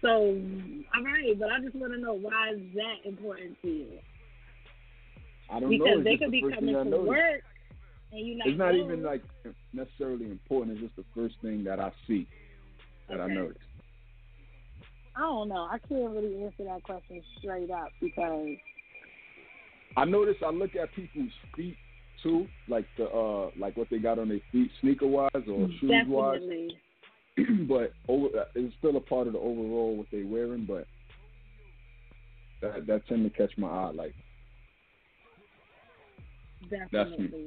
So, 0.00 0.08
all 0.94 1.02
right, 1.04 1.36
but 1.38 1.50
I 1.50 1.60
just 1.60 1.74
want 1.74 1.92
to 1.92 1.98
know 1.98 2.14
why 2.14 2.52
is 2.54 2.60
that 2.76 3.04
important 3.04 3.60
to 3.62 3.68
you? 3.68 3.86
I 5.50 5.58
don't 5.60 5.68
Because 5.70 5.86
know. 5.86 5.94
It's 5.98 6.04
they 6.04 6.16
could 6.16 6.28
the 6.28 6.42
be 6.42 6.54
coming 6.54 6.90
to 6.90 6.96
work 7.00 7.42
and 8.12 8.20
you 8.26 8.36
not. 8.38 8.46
It's 8.46 8.58
not 8.58 8.74
know. 8.74 8.84
even 8.84 9.02
like 9.02 9.22
necessarily 9.72 10.26
important. 10.26 10.78
It's 10.78 10.82
just 10.86 10.96
the 10.96 11.04
first 11.14 11.34
thing 11.42 11.64
that 11.64 11.80
I 11.80 11.90
see 12.06 12.26
that 13.08 13.20
I 13.20 13.24
Okay. 13.24 13.34
notice. 13.34 13.56
I 15.16 15.20
don't 15.20 15.48
know. 15.48 15.68
I 15.70 15.78
can't 15.78 16.14
really 16.14 16.44
answer 16.44 16.64
that 16.64 16.82
question 16.84 17.22
straight 17.38 17.70
up 17.70 17.92
because 18.00 18.56
I 19.96 20.04
notice. 20.04 20.36
I 20.44 20.50
look 20.50 20.76
at 20.76 20.92
people's 20.94 21.32
feet 21.56 21.76
too, 22.22 22.48
like 22.68 22.86
the 22.96 23.06
uh 23.06 23.50
like 23.56 23.76
what 23.76 23.90
they 23.90 23.98
got 23.98 24.18
on 24.18 24.28
their 24.28 24.40
feet, 24.52 24.70
sneaker 24.80 25.06
wise 25.08 25.30
or 25.34 25.68
shoes 25.80 26.06
wise. 26.08 26.40
but 27.68 27.92
over, 28.08 28.28
it's 28.54 28.74
still 28.78 28.96
a 28.96 29.00
part 29.00 29.26
of 29.26 29.32
the 29.32 29.38
overall 29.38 29.96
what 29.96 30.06
they're 30.12 30.26
wearing. 30.26 30.64
But 30.64 30.86
that 32.62 32.86
that 32.86 33.06
tend 33.08 33.24
to 33.24 33.36
catch 33.36 33.56
my 33.58 33.68
eye. 33.68 33.90
Like 33.90 34.14
definitely. 36.92 37.46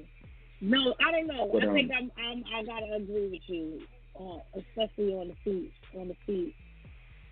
No, 0.60 0.94
I 1.06 1.12
don't 1.12 1.27
know. 1.27 1.50
But, 1.51 1.63
I 1.63 1.74
think 1.74 1.91
um, 1.91 2.12
I'm, 2.18 2.24
I'm. 2.24 2.44
I 2.56 2.63
gotta 2.63 2.96
agree 2.96 3.30
with 3.30 3.41
you, 3.48 3.82
uh, 4.22 4.60
especially 4.60 5.14
on 5.14 5.29
the 5.29 5.36
feet. 5.44 5.72
On 5.98 6.07
the 6.07 6.16
feet, 6.25 6.55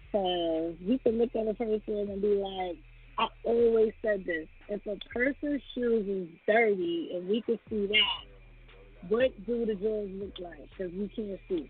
because 0.06 0.76
you 0.82 1.00
can 1.00 1.18
look 1.18 1.36
at 1.36 1.48
a 1.48 1.54
person 1.54 2.10
and 2.10 2.22
be 2.22 2.36
like, 2.36 2.76
I 3.18 3.28
always 3.46 3.94
said 4.02 4.26
this: 4.26 4.48
if 4.68 4.86
a 4.86 4.98
person's 5.14 5.62
shoes 5.76 6.08
is 6.08 6.28
dirty 6.48 7.12
and 7.14 7.28
we 7.28 7.42
can 7.42 7.60
see 7.70 7.88
that, 7.88 9.10
what 9.10 9.32
do 9.46 9.66
the 9.66 9.76
drawers 9.76 10.10
look 10.14 10.34
like? 10.40 10.70
Because 10.70 10.92
we 10.94 11.10
can't 11.16 11.40
see, 11.48 11.70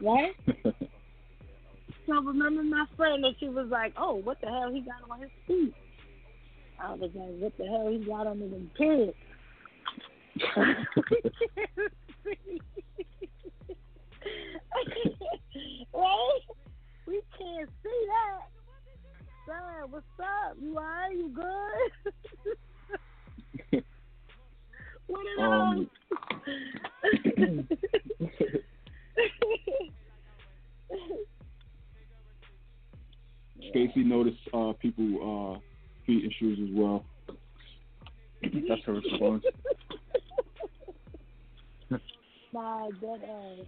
right? 0.00 0.34
So 2.04 2.20
remember 2.20 2.64
my 2.64 2.84
friend 2.96 3.22
that 3.22 3.34
she 3.38 3.48
was 3.48 3.68
like, 3.70 3.94
"Oh, 3.96 4.14
what 4.14 4.40
the 4.40 4.48
hell 4.48 4.72
he 4.72 4.80
got 4.80 5.08
on 5.08 5.20
his 5.20 5.30
feet?" 5.46 5.72
I 6.82 6.94
was 6.94 7.12
like, 7.14 7.38
"What 7.38 7.56
the 7.56 7.64
hell 7.64 7.86
he 7.88 7.98
got 8.04 8.26
on 8.26 8.40
his 8.40 8.50
pants?" 8.76 9.16
right? 15.94 16.40
We 17.06 17.20
can't 17.38 17.70
see 17.82 18.06
that. 18.08 18.48
Son, 19.46 19.90
what's 19.90 20.06
up? 20.20 20.56
You 20.60 20.76
alright? 20.76 21.16
You 21.16 21.28
good? 23.72 23.84
what 25.06 25.26
are 25.38 25.44
Um. 25.44 25.90
Stacy 33.70 34.04
noticed 34.04 34.38
uh, 34.52 34.72
people 34.80 35.56
uh, 35.56 35.58
feet 36.06 36.24
and 36.24 36.34
shoes 36.38 36.58
as 36.62 36.68
well. 36.74 37.04
That's 38.42 38.84
her 38.84 38.92
response. 38.94 39.44
Uh, 41.90 41.98
for 43.00 43.18
real. 43.18 43.66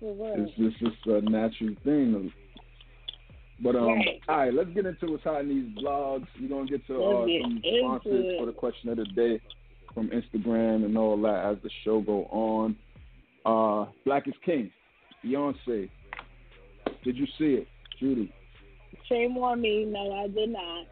It's 0.00 0.52
just 0.56 0.76
it's 0.80 0.96
a 1.06 1.20
natural 1.30 1.74
thing. 1.84 2.32
But 3.62 3.76
um, 3.76 3.86
Right. 3.86 4.20
all 4.28 4.36
right, 4.36 4.52
let's 4.54 4.70
get 4.70 4.86
into 4.86 5.12
what's 5.12 5.24
hot 5.24 5.42
in 5.42 5.48
these 5.48 5.84
blogs. 5.84 6.26
We're 6.40 6.48
gonna 6.48 6.66
get 6.66 6.86
to 6.88 7.02
uh, 7.02 7.26
get 7.26 7.42
some 7.42 7.60
it. 7.64 8.38
for 8.38 8.46
the 8.46 8.52
question 8.52 8.88
of 8.90 8.96
the 8.96 9.04
day 9.06 9.40
from 9.94 10.10
Instagram 10.10 10.84
and 10.84 10.98
all 10.98 11.20
that 11.22 11.44
as 11.46 11.56
the 11.62 11.70
show 11.84 12.00
go 12.00 12.24
on. 12.30 12.76
Uh, 13.46 13.90
Black 14.04 14.26
is 14.26 14.34
King, 14.44 14.70
Beyonce. 15.24 15.88
Did 17.04 17.16
you 17.16 17.26
see 17.38 17.54
it, 17.54 17.68
Judy? 18.00 18.32
Shame 19.08 19.36
on 19.38 19.60
me. 19.60 19.84
No, 19.84 20.12
I 20.12 20.28
did 20.28 20.50
not. 20.50 20.86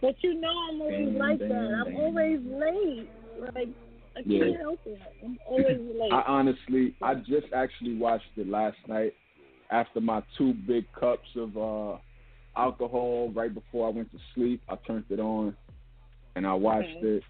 But 0.00 0.16
you 0.22 0.34
know 0.40 0.48
I'm 0.70 0.80
always 0.80 1.06
Dang, 1.06 1.18
like 1.18 1.38
dang, 1.38 1.48
that. 1.48 1.84
I'm 1.86 1.96
always 1.96 2.40
late. 2.44 3.08
Like 3.54 3.68
I 4.16 4.22
can't 4.22 4.32
Yeah. 4.32 4.56
help 4.60 4.80
it. 4.86 4.98
I'm 5.24 5.38
always 5.46 5.66
late. 6.00 6.12
I 6.12 6.22
honestly, 6.26 6.94
I 7.02 7.14
just 7.16 7.46
actually 7.54 7.96
watched 7.96 8.30
it 8.36 8.48
last 8.48 8.76
night 8.86 9.14
after 9.70 10.00
my 10.00 10.22
two 10.38 10.54
big 10.54 10.84
cups 10.98 11.28
of 11.36 11.56
uh, 11.56 11.98
alcohol 12.56 13.30
right 13.34 13.52
before 13.52 13.88
I 13.88 13.90
went 13.90 14.10
to 14.12 14.18
sleep. 14.34 14.62
I 14.68 14.76
turned 14.86 15.04
it 15.10 15.20
on 15.20 15.56
and 16.36 16.46
I 16.46 16.54
watched 16.54 16.88
Okay. 16.88 17.02
it. 17.02 17.22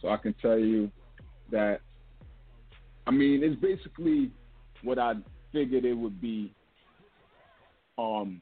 So 0.00 0.08
I 0.08 0.16
can 0.16 0.34
tell 0.40 0.58
you 0.58 0.90
that, 1.50 1.80
I 3.06 3.10
mean, 3.10 3.42
it's 3.42 3.60
basically 3.60 4.30
what 4.82 4.98
I 4.98 5.14
figured 5.52 5.84
it 5.84 5.94
would 5.94 6.20
be. 6.20 6.54
Um, 7.98 8.40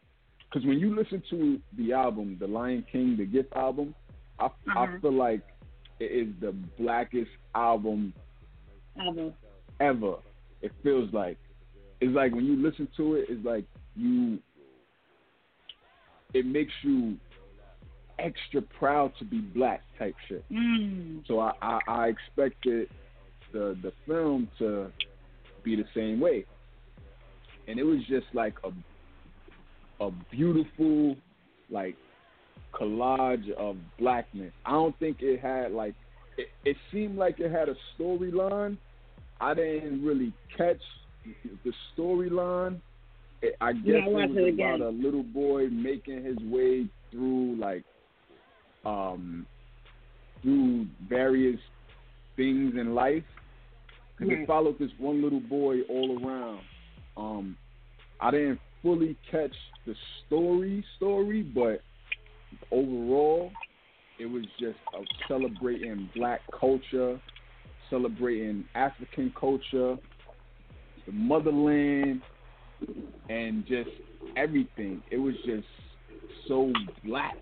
because 0.51 0.67
when 0.67 0.79
you 0.79 0.95
listen 0.95 1.23
to 1.31 1.61
the 1.77 1.93
album, 1.93 2.37
the 2.41 2.47
Lion 2.47 2.85
King, 2.91 3.17
the 3.19 3.27
Gift 3.27 3.53
album, 3.55 3.95
I, 4.39 4.49
I 4.77 4.87
Uh-huh. 4.87 4.99
feel 5.01 5.13
like 5.13 5.43
it 6.01 6.05
is 6.05 6.29
the 6.41 6.53
blackest 6.79 7.31
album 7.55 8.13
Ever. 9.01 9.33
ever. 9.81 10.15
It 10.63 10.73
feels 10.83 11.13
like 11.13 11.39
it's 12.01 12.15
like 12.15 12.35
when 12.35 12.45
you 12.45 12.57
listen 12.57 12.89
to 12.97 13.15
it, 13.15 13.27
it's 13.29 13.45
like 13.45 13.65
you. 13.97 14.39
It 16.35 16.45
makes 16.45 16.73
you 16.83 17.17
extra 18.19 18.61
proud 18.61 19.13
to 19.19 19.25
be 19.25 19.39
black 19.39 19.83
type 19.99 20.15
shit. 20.29 20.45
Mm. 20.51 21.27
So 21.27 21.39
I, 21.41 21.53
I, 21.63 21.79
I 21.87 22.09
expected 22.09 22.89
the 23.53 23.77
the 23.83 23.93
film 24.07 24.49
to 24.59 24.91
be 25.63 25.77
the 25.77 25.87
same 25.95 26.21
way, 26.21 26.45
and 27.67 27.79
it 27.79 27.85
was 27.85 28.01
just 28.09 28.27
like 28.35 28.55
a 28.65 30.05
a 30.05 30.11
beautiful 30.31 31.17
like 31.71 31.97
collage 32.81 33.51
of 33.53 33.77
blackness. 33.99 34.53
I 34.65 34.73
don't 34.73 34.99
think 34.99 35.19
it 35.21 35.41
had 35.41 35.73
like 35.73 35.95
it, 36.37 36.49
it 36.65 36.77
seemed 36.93 37.17
like 37.17 37.41
it 37.41 37.51
had 37.51 37.69
a 37.69 37.75
storyline. 37.99 38.77
I 39.41 39.55
didn't 39.55 40.05
really 40.05 40.33
catch 40.57 40.81
the 41.65 41.73
storyline. 41.97 42.81
I 43.61 43.73
guess 43.73 44.03
gotta 44.05 44.11
it 44.11 44.13
was 44.13 44.31
it 44.35 44.55
about 44.55 44.81
a 44.81 44.89
little 44.89 45.23
boy 45.23 45.69
making 45.69 46.25
his 46.25 46.39
way 46.51 46.87
through 47.11 47.57
like 47.57 47.85
um 48.85 49.47
through 50.43 50.87
various 51.09 51.61
things 52.37 52.75
in 52.79 52.95
life 52.95 53.25
because 54.17 54.33
it 54.33 54.47
followed 54.47 54.79
this 54.79 54.91
one 54.99 55.23
little 55.23 55.41
boy 55.41 55.81
all 55.89 56.19
around. 56.25 56.61
Um, 57.17 57.57
I 58.21 58.31
didn't 58.31 58.61
fully 58.83 59.17
catch 59.31 59.55
the 59.87 59.95
story 60.27 60.85
story, 60.97 61.43
but 61.43 61.81
overall, 62.71 63.51
it 64.19 64.27
was 64.27 64.45
just 64.59 64.79
celebrating 65.29 66.09
black 66.15 66.41
culture, 66.59 67.21
celebrating 67.89 68.65
African 68.75 69.33
culture, 69.39 69.97
the 71.07 71.13
motherland, 71.13 72.21
and 73.29 73.67
just 73.67 73.91
everything. 74.37 75.03
It 75.11 75.19
was 75.19 75.35
just 75.47 75.67
so 76.47 76.73
black, 77.05 77.37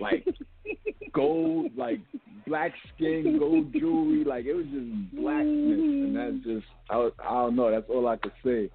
like 0.00 0.26
gold, 1.12 1.72
like 1.76 2.00
black 2.46 2.72
skin, 2.94 3.36
gold 3.38 3.72
jewelry. 3.72 4.24
Like 4.24 4.44
it 4.44 4.54
was 4.54 4.66
just 4.66 5.14
blackness, 5.14 5.78
and 5.78 6.16
that's 6.16 6.44
just 6.44 6.66
I, 6.90 6.96
was, 6.98 7.12
I 7.22 7.30
don't 7.30 7.56
know. 7.56 7.70
That's 7.70 7.88
all 7.88 8.06
I 8.06 8.16
could 8.16 8.32
say. 8.44 8.70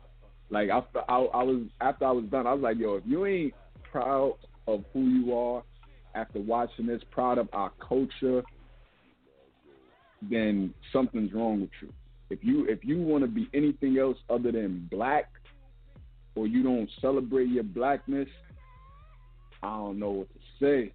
Like 0.49 0.69
after 0.69 0.99
I, 1.07 1.17
I 1.17 1.43
was 1.43 1.61
after 1.79 2.05
I 2.05 2.11
was 2.11 2.25
done, 2.31 2.47
I 2.47 2.53
was 2.53 2.63
like, 2.63 2.77
yo, 2.79 2.95
if 2.95 3.03
you 3.05 3.25
ain't 3.25 3.53
proud 3.91 4.33
of 4.75 4.83
who 4.93 5.01
you 5.01 5.35
are 5.35 5.63
after 6.15 6.39
watching 6.39 6.87
this, 6.87 7.01
proud 7.11 7.37
of 7.37 7.49
our 7.53 7.71
culture, 7.87 8.43
then 10.21 10.73
something's 10.91 11.33
wrong 11.33 11.61
with 11.61 11.69
you. 11.81 11.93
If 12.29 12.39
you 12.43 12.65
if 12.65 12.83
you 12.83 13.01
want 13.01 13.23
to 13.23 13.27
be 13.27 13.47
anything 13.53 13.97
else 13.97 14.17
other 14.29 14.51
than 14.51 14.87
black, 14.91 15.29
or 16.35 16.47
you 16.47 16.63
don't 16.63 16.89
celebrate 17.01 17.49
your 17.49 17.63
blackness, 17.63 18.29
I 19.63 19.69
don't 19.77 19.99
know 19.99 20.11
what 20.11 20.27
to 20.29 20.39
say. 20.61 20.93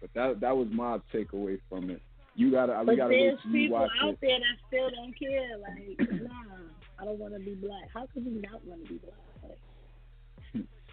But 0.00 0.10
that 0.14 0.40
that 0.40 0.56
was 0.56 0.68
my 0.70 0.98
takeaway 1.12 1.58
from 1.68 1.90
it. 1.90 2.00
You 2.34 2.50
gotta 2.50 2.78
we 2.80 2.86
But 2.86 2.96
gotta 2.96 3.14
there's 3.14 3.34
wait 3.34 3.42
till 3.42 3.52
you 3.52 3.58
people 3.68 3.78
watch 3.78 3.90
out 4.02 4.12
it. 4.14 4.18
there 4.20 4.38
that 4.38 4.56
still 4.68 4.90
don't 4.90 5.18
care. 5.18 5.58
Like, 5.58 6.22
nah, 6.22 7.00
I 7.00 7.04
don't 7.04 7.18
want 7.18 7.34
to 7.34 7.40
be 7.40 7.54
black. 7.54 7.88
How 7.92 8.06
could 8.12 8.24
you 8.24 8.40
not 8.42 8.64
want 8.64 8.84
to 8.86 8.92
be 8.92 8.98
black? 8.98 9.31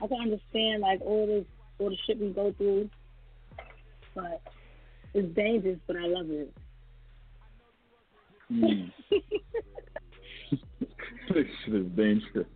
I 0.02 0.08
can 0.08 0.22
understand 0.22 0.82
like 0.82 1.02
all 1.02 1.28
this, 1.28 1.46
all 1.80 1.90
the 1.90 1.98
shit 2.08 2.20
we 2.20 2.30
go 2.30 2.54
through, 2.58 2.90
but 4.16 4.42
it's 5.14 5.36
dangerous. 5.36 5.80
But 5.88 5.98
I 5.98 6.08
love 6.08 6.30
it. 6.30 6.54
Mm. 8.52 8.92
this 11.34 11.46
shit 11.66 11.76
is 11.76 11.86
dangerous. 11.96 12.48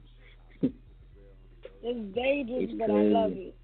It's 1.85 2.15
dangerous, 2.15 2.69
It's 2.69 2.79
but 2.79 2.89
I 2.89 3.01
love 3.03 3.31
it. 3.33 3.55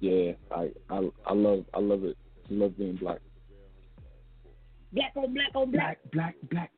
Yeah, 0.00 0.32
I 0.50 0.70
I 0.90 1.08
I 1.24 1.32
love 1.32 1.64
I 1.72 1.78
love 1.78 2.04
it. 2.04 2.16
I 2.50 2.54
love 2.54 2.76
being 2.76 2.96
black. 2.96 3.20
Black 4.92 5.12
on 5.16 5.32
black 5.32 5.54
on 5.54 5.70
black. 5.70 5.98
black, 6.12 6.34
black. 6.50 6.70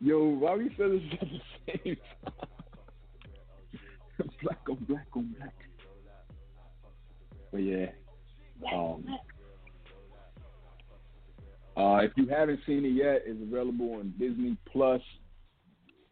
Yo, 0.00 0.24
why 0.24 0.56
we 0.56 0.68
say 0.70 0.88
this 0.88 1.02
at 1.12 1.20
the 1.20 1.40
same 1.84 1.96
time? 2.24 2.61
black 4.42 4.60
on 4.68 4.76
black 4.88 5.06
on 5.14 5.34
black. 5.38 5.54
But 7.50 7.58
yeah, 7.58 7.86
um, 8.72 9.04
uh, 11.76 11.96
if 12.02 12.12
you 12.16 12.26
haven't 12.26 12.60
seen 12.66 12.84
it 12.84 12.90
yet, 12.90 13.22
it's 13.26 13.40
available 13.42 13.94
on 13.94 14.14
Disney 14.18 14.56
Plus. 14.70 15.00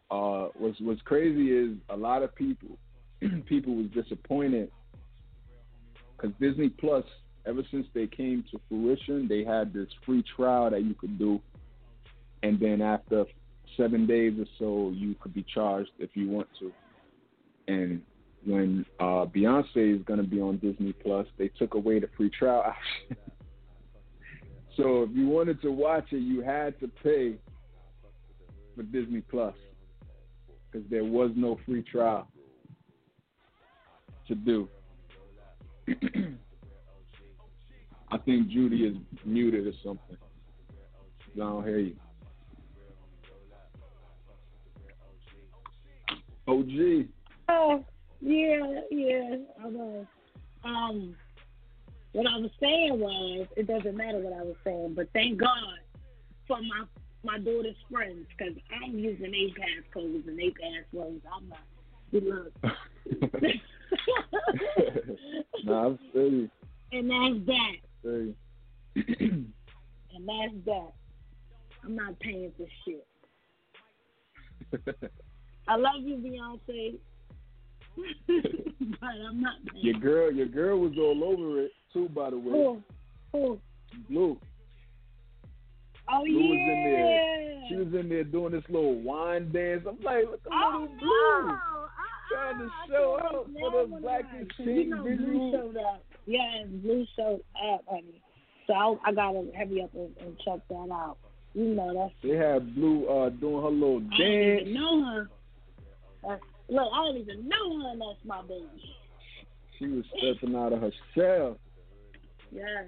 Uh, 0.09 0.47
what's 0.55 0.79
what's 0.81 1.01
crazy 1.01 1.51
is 1.51 1.77
a 1.89 1.95
lot 1.95 2.23
of 2.23 2.33
people 2.35 2.77
people 3.47 3.75
was 3.75 3.87
disappointed 3.93 4.71
because 6.15 6.35
Disney 6.39 6.69
Plus, 6.69 7.05
ever 7.45 7.63
since 7.71 7.87
they 7.93 8.07
came 8.07 8.43
to 8.51 8.59
fruition, 8.67 9.27
they 9.27 9.43
had 9.43 9.73
this 9.73 9.87
free 10.05 10.23
trial 10.35 10.69
that 10.69 10.83
you 10.83 10.93
could 10.93 11.17
do, 11.17 11.41
and 12.43 12.59
then 12.59 12.81
after 12.81 13.25
seven 13.77 14.05
days 14.05 14.33
or 14.37 14.45
so, 14.59 14.91
you 14.93 15.15
could 15.19 15.33
be 15.33 15.45
charged 15.53 15.91
if 15.99 16.09
you 16.13 16.29
want 16.29 16.47
to. 16.59 16.71
And 17.67 18.01
when 18.45 18.85
uh, 18.99 19.25
Beyonce 19.25 19.95
is 19.97 20.03
going 20.03 20.21
to 20.21 20.27
be 20.27 20.41
on 20.41 20.57
Disney 20.57 20.93
Plus, 20.93 21.27
they 21.37 21.47
took 21.47 21.75
away 21.75 21.99
the 21.99 22.09
free 22.17 22.29
trial 22.29 22.63
option. 22.65 23.17
so 24.77 25.03
if 25.03 25.11
you 25.13 25.27
wanted 25.27 25.61
to 25.61 25.71
watch 25.71 26.07
it, 26.11 26.17
you 26.17 26.41
had 26.41 26.79
to 26.79 26.87
pay 27.03 27.35
for 28.75 28.83
Disney 28.83 29.21
Plus 29.21 29.55
because 30.71 30.87
there 30.89 31.03
was 31.03 31.31
no 31.35 31.59
free 31.65 31.83
trial 31.83 32.27
to 34.27 34.35
do. 34.35 34.67
I 38.11 38.17
think 38.17 38.49
Judy 38.49 38.85
is 38.85 38.95
muted 39.25 39.67
or 39.67 39.73
something. 39.83 40.17
I 41.35 41.39
don't 41.39 41.63
hear 41.63 41.79
you. 41.79 41.95
OG. 46.47 47.07
Oh, 47.53 47.83
yeah, 48.21 48.81
yeah, 48.89 49.35
I 49.61 49.67
was. 49.67 50.05
Um, 50.63 51.15
what 52.13 52.25
I 52.27 52.37
was 52.37 52.51
saying 52.61 52.97
was, 52.99 53.47
it 53.57 53.67
doesn't 53.67 53.97
matter 53.97 54.19
what 54.19 54.33
I 54.33 54.43
was 54.43 54.55
saying, 54.63 54.93
but 54.95 55.09
thank 55.13 55.37
God 55.37 55.79
for 56.47 56.57
my 56.61 56.85
my 57.23 57.37
daughter's 57.39 57.75
friends, 57.91 58.25
because 58.35 58.55
I'm 58.83 58.97
using 58.97 59.33
A 59.33 59.53
passcodes 59.59 60.27
and 60.27 60.39
A 60.39 60.51
passwords. 60.51 61.25
I'm 61.35 61.49
not. 61.49 61.59
Good 62.11 62.23
luck. 62.23 62.51
nah, 65.65 65.85
I'm 65.87 65.99
steady. 66.09 66.49
and 66.91 67.09
that's 67.11 67.45
that. 68.03 68.33
And 70.13 70.27
that's 70.27 70.65
that. 70.65 70.91
I'm 71.85 71.95
not 71.95 72.19
paying 72.19 72.51
for 72.57 72.67
shit. 72.83 73.07
I 75.69 75.77
love 75.77 76.01
you, 76.01 76.17
Beyonce. 76.17 76.97
but 78.99 79.07
I'm 79.07 79.41
not 79.41 79.55
paying. 79.71 79.85
your 79.85 79.99
girl, 79.99 80.31
your 80.31 80.47
girl 80.47 80.79
was 80.79 80.93
all 80.97 81.23
over 81.23 81.61
it 81.61 81.71
too. 81.93 82.09
By 82.09 82.29
the 82.31 82.37
way, 82.37 82.51
Oh, 82.53 82.81
oh, 83.33 83.59
Blue. 84.09 84.37
oh 86.09 86.23
Blue 86.23 86.49
was 86.49 86.57
in 86.57 86.83
yeah. 86.85 87.03
there. 87.03 87.63
She 87.69 87.75
was 87.75 87.93
in 87.99 88.09
there 88.09 88.23
doing 88.23 88.51
this 88.53 88.63
little 88.69 88.95
wine 89.01 89.51
dance. 89.51 89.83
I'm 89.87 89.97
like, 90.03 90.25
look 90.25 90.39
at 90.45 90.51
Oh, 90.51 90.79
little 90.81 90.95
no. 90.95 90.99
Blue. 90.99 91.49
Uh-uh. 91.49 91.57
Trying 92.31 92.59
to 92.59 92.69
show 92.89 93.17
can't 93.21 93.35
out 93.35 93.49
for 93.59 93.87
the 93.87 93.97
Black 94.01 94.23
I- 94.33 94.37
and 94.37 94.51
You 94.59 94.89
know, 94.89 95.03
Blue 95.03 95.51
showed 95.51 95.77
up. 95.77 96.03
Yeah, 96.25 96.63
Blue 96.83 97.05
showed 97.17 97.41
up, 97.73 97.81
honey. 97.89 98.21
So 98.67 98.73
I, 98.73 98.95
I 99.09 99.13
gotta 99.13 99.47
heavy 99.55 99.81
up 99.81 99.89
and, 99.93 100.09
and 100.21 100.37
check 100.45 100.59
that 100.69 100.89
out. 100.93 101.17
You 101.53 101.75
know 101.75 101.93
that's 101.93 102.13
They 102.23 102.37
had 102.37 102.73
Blue 102.75 103.05
uh, 103.07 103.29
doing 103.29 103.61
her 103.63 103.69
little 103.69 103.97
I 103.97 104.17
dance. 104.17 104.61
even 104.61 104.73
know 104.73 105.05
her. 105.05 105.29
That's, 106.25 106.41
look, 106.71 106.89
I 106.93 107.05
don't 107.05 107.17
even 107.17 107.47
know 107.47 107.79
her, 107.81 107.93
that's 107.99 108.25
my 108.25 108.41
baby. 108.41 108.95
She 109.77 109.87
was 109.87 110.05
stepping 110.17 110.55
out 110.55 110.73
of 110.73 110.81
her 110.81 110.91
shell. 111.15 111.57
Yes. 112.51 112.85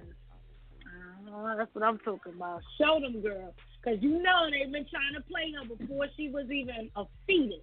Uh, 1.27 1.55
that's 1.57 1.73
what 1.73 1.83
I'm 1.83 1.97
talking 1.99 2.33
about. 2.35 2.61
Show 2.77 2.99
them, 3.01 3.21
girl. 3.21 3.53
Because 3.83 4.01
you 4.01 4.21
know 4.21 4.47
they've 4.49 4.71
been 4.71 4.85
trying 4.89 5.13
to 5.15 5.21
play 5.29 5.53
her 5.57 5.75
before 5.75 6.07
she 6.15 6.29
was 6.29 6.45
even 6.49 6.89
a 6.95 7.03
fetus. 7.27 7.59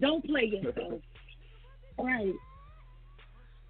Don't 0.00 0.24
play 0.24 0.46
yourself. 0.46 1.00
right. 1.98 2.34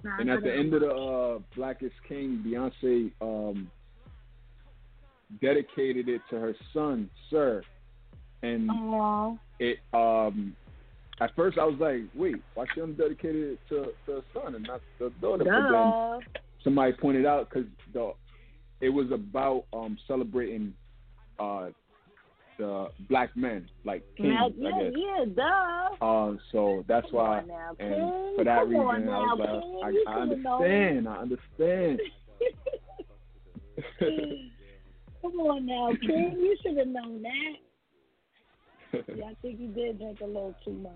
Nah, 0.03 0.19
And 0.19 0.31
at 0.31 0.43
the 0.43 0.55
end 0.55 0.73
of 0.73 0.81
the 0.81 0.91
uh, 0.91 1.39
Black 1.57 1.83
is 1.83 1.93
King, 2.09 2.43
Beyonce 2.47 3.11
um, 3.21 3.71
dedicated 5.43 6.09
it 6.09 6.23
to 6.31 6.37
her 6.37 6.55
son, 6.73 7.11
Sir. 7.29 7.63
And 8.43 8.71
Aw. 8.71 9.37
it 9.59 9.79
um, 9.93 10.57
at 11.21 11.35
first 11.37 11.59
I 11.59 11.65
was 11.65 11.77
like, 11.79 12.03
wait, 12.15 12.37
why 12.55 12.65
she 12.75 12.81
undedicated 12.81 13.53
it 13.53 13.61
to, 13.69 13.93
to 14.07 14.13
her 14.13 14.23
son 14.35 14.55
and 14.55 14.67
not 14.67 14.81
the 14.99 15.11
daughter? 15.21 15.45
But 15.45 15.53
then 15.71 15.71
Duh. 15.71 16.21
somebody 16.65 16.93
pointed 16.95 17.27
out 17.27 17.49
because 17.49 17.69
the 17.93 18.13
it 18.81 18.89
was 18.89 19.11
about 19.13 19.65
um, 19.75 19.99
celebrating 20.09 20.73
uh, 21.39 21.69
the 22.59 22.89
black 23.09 23.37
men, 23.37 23.69
like 23.85 24.03
kings, 24.17 24.35
Yeah, 24.57 24.91
yeah, 24.95 25.25
duh. 25.35 26.05
Um, 26.05 26.39
so 26.53 26.85
that's 26.89 27.07
Come 27.11 27.17
why, 27.17 27.43
now, 27.47 27.71
and 27.79 27.95
King. 27.95 28.35
for 28.37 28.45
that 28.45 28.61
Come 28.61 28.69
reason, 28.69 28.87
on 28.87 29.09
I 29.09 29.35
was 29.35 29.39
now, 29.39 29.61
King. 29.61 29.81
like, 29.81 29.95
I, 30.07 30.11
I 30.11 30.21
understand, 30.23 31.09
I 31.09 31.17
understand. 31.17 32.01
Come 35.23 35.41
on 35.41 35.67
now, 35.67 35.91
King. 36.01 36.37
You 36.39 36.57
should 36.63 36.79
have 36.79 36.89
known 36.89 37.23
that. 37.23 37.57
Yeah, 39.15 39.27
I 39.27 39.35
think 39.41 39.61
you 39.61 39.69
did 39.69 39.99
drink 40.01 40.19
a 40.21 40.27
little 40.27 40.57
too 40.65 40.73
much. 40.73 40.93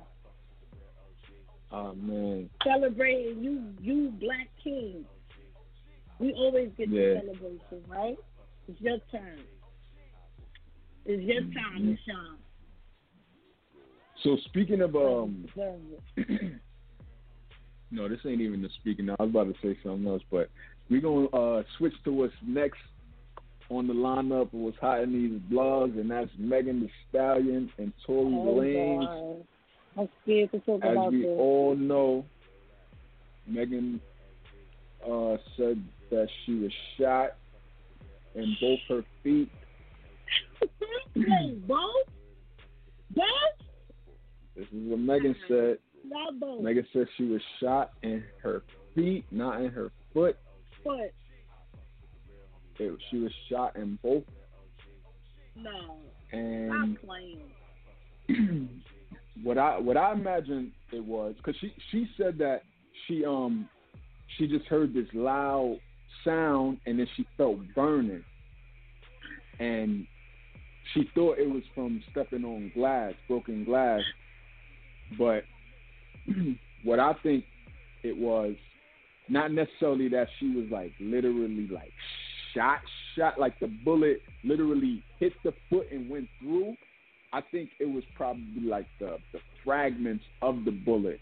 Oh 1.75 1.93
man, 1.97 2.49
Celebrating 2.63 3.43
you, 3.43 3.63
you 3.81 4.11
black 4.21 4.47
king. 4.63 5.05
We 6.21 6.33
always 6.35 6.71
get 6.79 6.89
Yeah. 6.89 7.15
the 7.15 7.21
celebration, 7.23 7.85
right? 7.89 8.17
It's 8.69 8.81
your 8.81 8.99
turn. 9.11 9.41
It's 11.05 11.23
your 11.25 11.41
time 11.53 11.83
Mhm. 11.83 11.97
to 11.97 12.03
shine. 12.05 12.39
so 14.23 14.37
speaking 14.45 14.81
of 14.83 14.95
um, 14.95 15.43
You 15.43 15.49
deserve 15.49 15.81
it. 16.17 16.61
no, 17.91 18.09
this 18.09 18.21
ain't 18.25 18.41
even 18.41 18.63
the 18.63 18.69
speaking. 18.81 19.11
I 19.11 19.17
was 19.19 19.31
about 19.31 19.53
to 19.53 19.61
say 19.61 19.77
something 19.83 20.07
else, 20.07 20.23
but 20.31 20.51
we're 20.89 21.01
gonna 21.01 21.27
uh, 21.27 21.65
switch 21.77 21.95
to 22.05 22.13
what's 22.13 22.33
next 22.47 22.79
on 23.69 23.89
the 23.89 23.95
lineup 23.95 24.49
What's 24.53 24.79
hot 24.79 25.01
in 25.03 25.13
these 25.13 25.41
blogs, 25.53 25.99
and 25.99 26.09
that's 26.09 26.31
Megan 26.39 26.83
Thee 26.83 26.93
Stallion 27.09 27.69
and 27.79 27.93
Tory 28.07 28.33
Oh, 28.33 28.55
Lanez. 28.61 29.45
I'm 29.99 30.09
scared 30.23 30.51
to 30.53 30.59
talk 30.61 30.83
As 30.85 30.93
about 30.93 31.13
we 31.13 31.23
this. 31.23 31.29
all 31.31 31.77
know, 31.77 32.25
Megan 33.47 34.01
uh, 35.05 35.37
said 35.57 35.83
that 36.11 36.29
she 36.45 36.55
was 36.55 36.73
shot 36.99 37.37
in 38.35 38.57
both 38.61 38.79
her 38.89 39.05
feet. 39.23 39.51
Wait, 41.15 41.67
both? 41.69 41.79
Both? 43.15 43.25
This 44.57 44.67
is 44.67 44.89
what 44.89 44.99
Megan 45.01 45.37
said. 45.49 45.79
Not 46.07 46.39
both. 46.41 46.63
Megan 46.63 46.87
said 46.93 47.07
she 47.17 47.25
was 47.25 47.41
shot 47.61 47.93
in 48.03 48.25
her 48.43 48.63
feet, 48.95 49.25
not 49.31 49.61
in 49.61 49.71
her 49.71 49.91
foot. 50.13 50.37
Foot. 50.83 51.13
It, 52.79 52.99
she 53.11 53.19
was 53.19 53.31
shot 53.49 53.77
in 53.77 53.99
both, 54.03 54.25
no, 55.57 55.97
and 56.33 56.97
stop 56.99 57.07
playing. 57.09 58.71
what 59.43 59.59
I 59.59 59.79
what 59.79 59.97
I 59.97 60.13
imagine 60.13 60.73
it 60.93 61.05
was 61.05 61.35
because 61.37 61.57
she 61.61 61.73
she 61.91 62.09
said 62.17 62.39
that 62.39 62.63
she 63.07 63.25
um 63.25 63.69
she 64.37 64.47
just 64.47 64.67
heard 64.67 64.95
this 64.95 65.07
loud 65.13 65.79
sound 66.25 66.79
and 66.87 66.99
then 66.99 67.07
she 67.17 67.27
felt 67.37 67.59
burning, 67.75 68.25
and 69.59 70.07
she 70.93 71.09
thought 71.15 71.39
it 71.39 71.49
was 71.49 71.63
from 71.75 72.03
stepping 72.11 72.45
on 72.45 72.71
glass, 72.75 73.15
broken 73.29 73.65
glass, 73.65 74.01
but 75.19 75.43
what 76.85 77.01
I 77.01 77.15
think 77.23 77.45
it 78.03 78.17
was 78.17 78.55
not 79.29 79.53
necessarily 79.53 80.09
that 80.09 80.29
she 80.39 80.55
was 80.55 80.67
like 80.71 80.93
literally 81.01 81.67
like 81.71 81.93
shot 82.55 82.81
shot 83.17 83.39
like 83.39 83.59
the 83.61 83.67
bullet 83.85 84.21
literally 84.45 85.03
hit 85.19 85.33
the 85.43 85.53
foot 85.71 85.87
and 85.91 86.09
went 86.09 86.29
through 86.41 86.75
I 87.35 87.41
think 87.51 87.71
it 87.81 87.87
was 87.87 88.05
probably 88.15 88.63
like 88.63 88.87
the 89.01 89.19
the 89.33 89.41
fragments 89.65 90.25
of 90.41 90.65
the 90.65 90.71
bullet, 90.71 91.19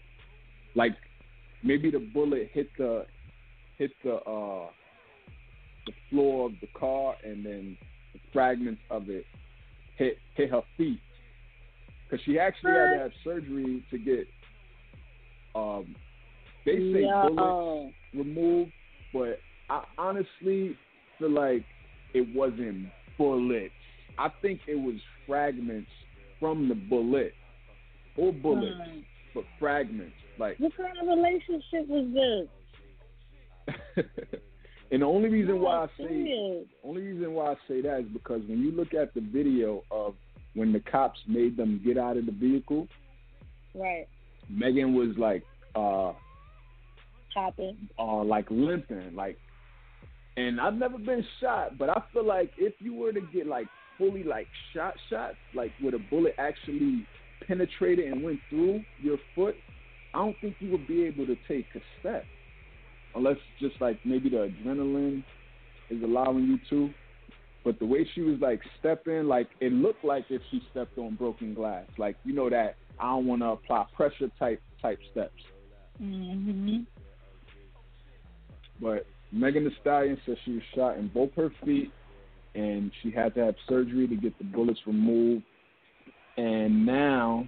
like 0.75 0.95
maybe 1.63 1.89
the 1.89 1.97
bullet 1.99 2.51
hit 2.53 2.67
the 2.77 3.05
hit 3.79 3.91
the 4.03 4.17
uh 4.17 4.67
the 5.87 5.93
floor 6.09 6.45
of 6.45 6.53
the 6.61 6.67
car, 6.79 7.15
and 7.23 7.43
then 7.43 7.77
the 8.13 8.19
fragments 8.31 8.81
of 8.91 9.09
it 9.09 9.25
hit 9.97 10.17
hit 10.35 10.51
her 10.51 10.61
feet, 10.77 10.99
because 12.03 12.23
she 12.25 12.37
actually 12.37 12.73
had 12.73 12.93
to 12.93 12.99
have 12.99 13.11
surgery 13.23 13.81
to 13.89 13.97
get 13.97 14.27
um 15.55 15.95
they 16.63 16.77
say 16.93 17.09
bullets 17.35 17.95
removed, 18.13 18.71
but 19.11 19.39
I 19.67 19.83
honestly 19.97 20.77
feel 21.17 21.31
like 21.31 21.65
it 22.13 22.27
wasn't 22.35 22.85
bullets. 23.17 23.73
I 24.17 24.29
think 24.41 24.61
it 24.67 24.75
was 24.75 24.95
fragments 25.27 25.89
from 26.39 26.67
the 26.69 26.75
bullet, 26.75 27.33
or 28.17 28.31
bullets, 28.33 28.75
but 29.33 29.43
fragments. 29.59 30.15
Like, 30.37 30.59
What 30.59 30.73
kind 30.77 30.97
of 31.01 31.07
relationship 31.07 31.87
was 31.87 32.13
this? 32.13 32.47
and 34.91 35.01
the 35.01 35.05
only 35.05 35.29
reason 35.29 35.61
why 35.61 35.83
I 35.83 35.87
say 35.97 36.07
serious. 36.07 36.65
only 36.83 37.01
reason 37.01 37.33
why 37.33 37.51
I 37.51 37.55
say 37.67 37.81
that 37.81 37.99
is 37.99 38.05
because 38.11 38.41
when 38.47 38.59
you 38.61 38.71
look 38.71 38.93
at 38.93 39.13
the 39.13 39.21
video 39.21 39.83
of 39.91 40.15
when 40.53 40.73
the 40.73 40.79
cops 40.81 41.19
made 41.27 41.55
them 41.57 41.81
get 41.83 41.97
out 41.97 42.17
of 42.17 42.25
the 42.25 42.31
vehicle, 42.31 42.87
Right. 43.75 44.07
Megan 44.49 44.93
was 44.93 45.17
like, 45.17 45.43
uh, 45.75 46.13
Chopping. 47.33 47.75
uh, 47.97 48.23
like 48.23 48.45
limping, 48.51 49.15
like. 49.15 49.37
And 50.37 50.59
I've 50.59 50.75
never 50.75 50.97
been 50.97 51.23
shot, 51.39 51.77
but 51.77 51.89
I 51.89 52.01
feel 52.11 52.25
like 52.25 52.51
if 52.57 52.73
you 52.79 52.93
were 52.95 53.11
to 53.13 53.21
get 53.33 53.45
like 53.47 53.67
fully 53.97 54.23
like 54.23 54.47
shot, 54.73 54.93
shot, 55.09 55.33
like 55.53 55.71
where 55.81 55.91
the 55.91 55.99
bullet 56.09 56.35
actually 56.37 57.05
penetrated 57.47 58.11
and 58.11 58.23
went 58.23 58.39
through 58.49 58.83
your 59.01 59.17
foot, 59.35 59.55
I 60.13 60.19
don't 60.19 60.35
think 60.41 60.55
you 60.59 60.71
would 60.71 60.87
be 60.87 61.03
able 61.03 61.25
to 61.25 61.35
take 61.47 61.65
a 61.75 61.79
step, 61.99 62.23
unless 63.15 63.37
just 63.59 63.79
like 63.81 63.99
maybe 64.05 64.29
the 64.29 64.51
adrenaline 64.51 65.23
is 65.89 66.01
allowing 66.03 66.45
you 66.45 66.59
to. 66.69 66.93
But 67.63 67.79
the 67.79 67.85
way 67.85 68.07
she 68.13 68.21
was 68.21 68.39
like 68.41 68.61
stepping, 68.79 69.23
like 69.23 69.47
it 69.61 69.71
looked 69.71 70.03
like 70.03 70.25
if 70.29 70.41
she 70.51 70.61
stepped 70.71 70.97
on 70.97 71.15
broken 71.15 71.53
glass, 71.53 71.85
like 71.97 72.17
you 72.25 72.33
know 72.33 72.49
that 72.49 72.75
I 72.99 73.05
don't 73.11 73.25
want 73.25 73.41
to 73.41 73.47
apply 73.47 73.85
pressure 73.95 74.29
type 74.37 74.61
type 74.81 74.99
steps. 75.11 75.31
Mm-hmm. 76.01 76.81
But 78.81 79.05
Megan 79.31 79.63
Thee 79.63 79.75
Stallion 79.81 80.19
said 80.25 80.35
she 80.43 80.53
was 80.53 80.61
shot 80.75 80.97
in 80.97 81.07
both 81.07 81.29
her 81.35 81.51
feet, 81.65 81.91
and 82.55 82.91
she 83.01 83.11
had 83.11 83.33
to 83.35 83.45
have 83.45 83.55
surgery 83.67 84.07
to 84.07 84.15
get 84.15 84.37
the 84.37 84.43
bullets 84.43 84.79
removed. 84.85 85.43
And 86.37 86.85
now 86.85 87.47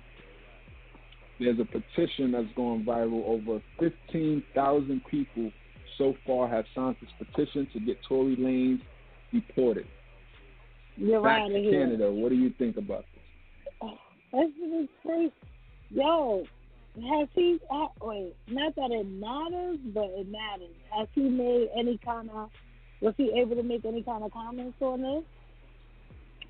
there's 1.39 1.60
a 1.60 1.65
petition 1.65 2.32
that's 2.32 2.48
going 2.56 2.86
viral. 2.86 3.26
Over 3.26 3.62
15,000 3.80 5.02
people 5.10 5.52
so 5.98 6.13
far 6.26 6.48
have 6.48 6.65
signed 6.74 6.98
this 7.02 7.10
petition 7.18 7.68
to 7.74 7.80
get 7.80 7.98
Tory 8.08 8.36
Lanez 8.36 8.82
deported 9.34 9.88
You're 10.96 11.24
back 11.24 11.44
out 11.44 11.48
to 11.50 11.60
here. 11.60 11.86
Canada. 11.86 12.12
What 12.12 12.30
do 12.30 12.36
you 12.36 12.52
think 12.58 12.78
about 12.78 13.06
this? 13.13 13.91
This 14.32 14.50
is 14.82 14.89
crazy. 15.02 15.34
Yo, 15.89 16.44
has 16.96 17.28
he? 17.34 17.60
Uh, 17.72 17.88
wait, 18.02 18.36
not 18.48 18.76
that 18.76 18.91
it 18.91 19.08
matters, 19.08 19.80
but 19.94 20.06
it 20.10 20.28
matters. 20.30 20.76
Has 20.98 21.08
he 21.13 21.22
made 21.22 21.70
any 21.78 21.98
kind 22.04 22.30
of? 22.32 22.50
Was 23.01 23.13
he 23.17 23.31
able 23.39 23.55
to 23.55 23.63
make 23.63 23.86
any 23.86 24.01
kind 24.03 24.23
of 24.23 24.31
comments 24.31 24.77
on 24.81 25.01
this? 25.01 25.23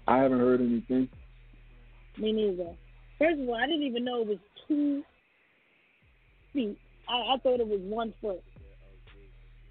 I 0.07 0.19
haven't 0.19 0.39
heard 0.39 0.61
anything. 0.61 1.09
Me 2.17 2.31
neither. 2.31 2.75
First 3.17 3.39
of 3.39 3.49
all, 3.49 3.55
I 3.55 3.65
didn't 3.65 3.83
even 3.83 4.05
know 4.05 4.21
it 4.21 4.27
was 4.27 4.37
two 4.67 5.03
feet. 6.53 6.77
I, 7.09 7.33
I 7.33 7.37
thought 7.39 7.59
it 7.59 7.67
was 7.67 7.81
one 7.81 8.13
foot. 8.21 8.43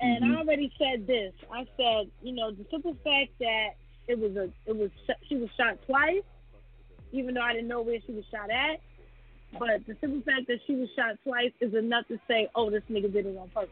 And 0.01 0.25
Mhm. 0.25 0.35
I 0.37 0.39
already 0.41 0.73
said 0.79 1.07
this. 1.07 1.33
I 1.53 1.67
said, 1.77 2.11
you 2.23 2.33
know, 2.33 2.51
the 2.51 2.67
simple 2.71 2.95
fact 3.05 3.31
that 3.39 3.71
it 4.09 4.19
was 4.19 4.37
a, 4.37 4.51
it 4.67 4.77
was 4.77 4.91
she 5.29 5.37
was 5.37 5.49
shot 5.57 5.79
twice, 5.87 6.23
even 7.13 7.35
though 7.35 7.41
I 7.43 7.53
didn't 7.55 7.69
know 7.69 7.81
where 7.83 8.01
she 8.05 8.13
was 8.13 8.25
shot 8.31 8.51
at. 8.51 8.81
But 9.59 9.87
the 9.87 9.97
simple 10.01 10.21
fact 10.23 10.49
that 10.49 10.59
she 10.67 10.75
was 10.75 10.89
shot 10.97 11.17
twice 11.23 11.53
is 11.61 11.75
enough 11.75 12.09
to 12.09 12.19
say, 12.27 12.49
oh, 12.57 12.71
this 12.71 12.83
nigga 12.91 13.13
did 13.13 13.27
it 13.27 13.37
on 13.39 13.49
purpose. 13.51 13.71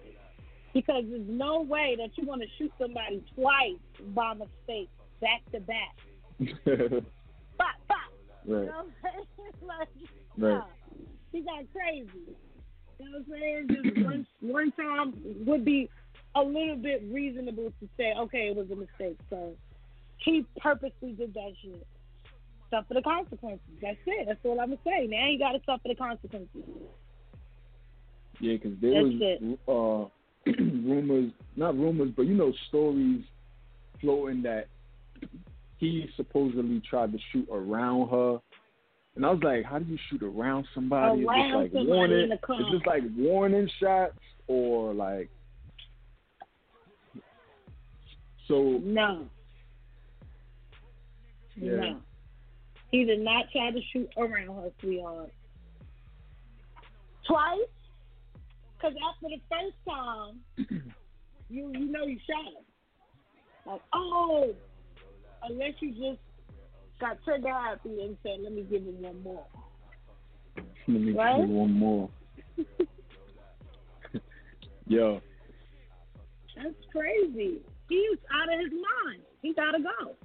Because 0.74 1.04
there's 1.08 1.28
no 1.28 1.62
way 1.62 1.96
that 1.98 2.11
you 2.16 2.26
want 2.26 2.42
to 2.42 2.48
shoot 2.58 2.72
somebody 2.80 3.22
twice 3.35 3.78
by 4.14 4.35
mistake, 4.35 4.88
back 5.20 5.42
to 5.52 5.61
back. 5.61 5.94
Bop. 7.58 7.68
You 8.44 8.56
right. 8.56 8.66
know 8.66 8.72
I'm 8.78 8.92
saying? 9.02 9.52
like, 9.66 9.88
Right. 10.38 10.62
he 11.30 11.40
got 11.42 11.64
crazy. 11.72 12.08
You 12.98 13.11
know 13.11 13.18
what 13.18 13.37
I'm 13.37 13.40
saying? 13.40 13.68
Just 13.68 14.04
one, 14.06 14.26
one 14.40 14.72
time 14.72 15.14
would 15.46 15.64
be 15.64 15.90
a 16.35 16.40
little 16.40 16.76
bit 16.76 17.02
reasonable 17.11 17.72
to 17.80 17.88
say, 17.96 18.14
okay, 18.18 18.48
it 18.48 18.56
was 18.56 18.70
a 18.70 18.76
mistake. 18.76 19.18
So 19.28 19.52
he 20.18 20.44
purposely 20.58 21.12
did 21.12 21.35
that 21.35 21.52
shit. 21.62 21.87
Suffer 22.70 22.94
the 22.94 23.02
consequences. 23.02 23.61
That's 23.82 23.98
it. 24.06 24.26
That's 24.26 24.40
all 24.44 24.58
I'm 24.61 24.70
gonna 24.70 24.78
say. 24.85 25.06
Now 25.06 25.28
you 25.28 25.38
gotta 25.38 25.61
suffer 25.66 25.88
the 25.88 25.94
consequences. 25.94 26.62
Yeah, 28.40 28.54
because 28.54 28.72
there 28.80 28.94
That's 28.94 29.58
was 29.68 30.08
uh, 30.08 30.08
rumors, 30.59 31.31
not 31.57 31.76
rumors, 31.76 32.11
but 32.16 32.22
you 32.22 32.35
know, 32.35 32.52
stories 32.68 33.22
floating 34.00 34.42
that 34.42 34.66
he 35.78 36.09
supposedly 36.16 36.83
tried 36.88 37.12
to 37.12 37.18
shoot 37.33 37.48
around 37.50 38.09
her. 38.11 38.38
And 39.14 39.26
I 39.26 39.31
was 39.31 39.40
like, 39.42 39.64
how 39.64 39.78
do 39.78 39.90
you 39.90 39.98
shoot 40.11 40.22
around 40.22 40.66
somebody? 40.74 41.24
Around 41.24 41.66
is 41.66 41.72
this 41.72 41.81
like 41.81 41.87
warning? 41.87 42.33
Is 42.33 42.38
this 42.72 42.87
like 42.87 43.02
warning 43.16 43.68
shots 43.81 44.18
or 44.46 44.94
like? 44.94 45.28
So 48.48 48.81
No. 48.83 49.28
Yeah. 51.57 51.72
No. 51.72 51.96
He 52.90 53.05
did 53.05 53.20
not 53.20 53.46
try 53.52 53.70
to 53.70 53.81
shoot 53.92 54.09
around 54.16 54.55
her, 54.55 54.70
sweetheart. 54.81 55.33
Twice? 57.26 57.59
Because 58.83 58.97
after 59.09 59.29
the 59.29 59.40
first 59.49 59.77
time, 59.88 60.40
you 61.49 61.71
you 61.73 61.92
know 61.92 62.05
you 62.05 62.18
shot 62.29 62.45
him. 62.47 62.64
Like, 63.64 63.81
oh, 63.92 64.53
unless 65.45 65.75
you 65.81 65.90
just 65.92 66.18
got 67.01 67.23
trigger 67.25 67.49
happy 67.53 68.03
and 68.03 68.16
said, 68.25 68.38
let 68.42 68.53
me 68.53 68.62
give 68.68 68.83
him 68.83 69.01
one 69.03 69.23
more. 69.23 69.47
let 70.57 71.01
me 71.01 71.12
Right? 71.12 71.40
give 71.40 71.49
you 71.49 71.55
one 71.55 71.73
more. 71.73 72.11
Yo, 74.88 75.21
That's 76.57 76.75
crazy. 76.90 77.61
He's 77.88 78.18
out 78.35 78.53
of 78.53 78.61
his 78.61 78.73
mind. 78.73 79.23
He 79.42 79.55
gotta 79.55 79.79
go. 79.79 80.16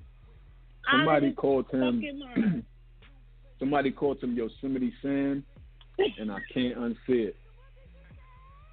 Somebody 0.91 1.31
called 1.33 1.69
him. 1.71 2.63
somebody 3.59 3.91
called 3.91 4.21
him 4.23 4.35
Yosemite 4.35 4.93
Sam, 5.01 5.45
and 6.19 6.31
I 6.31 6.39
can't 6.53 6.75
unsee 6.77 7.27
it. 7.27 7.35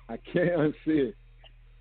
I 0.09 0.17
can't 0.17 0.75
unsee 0.87 1.13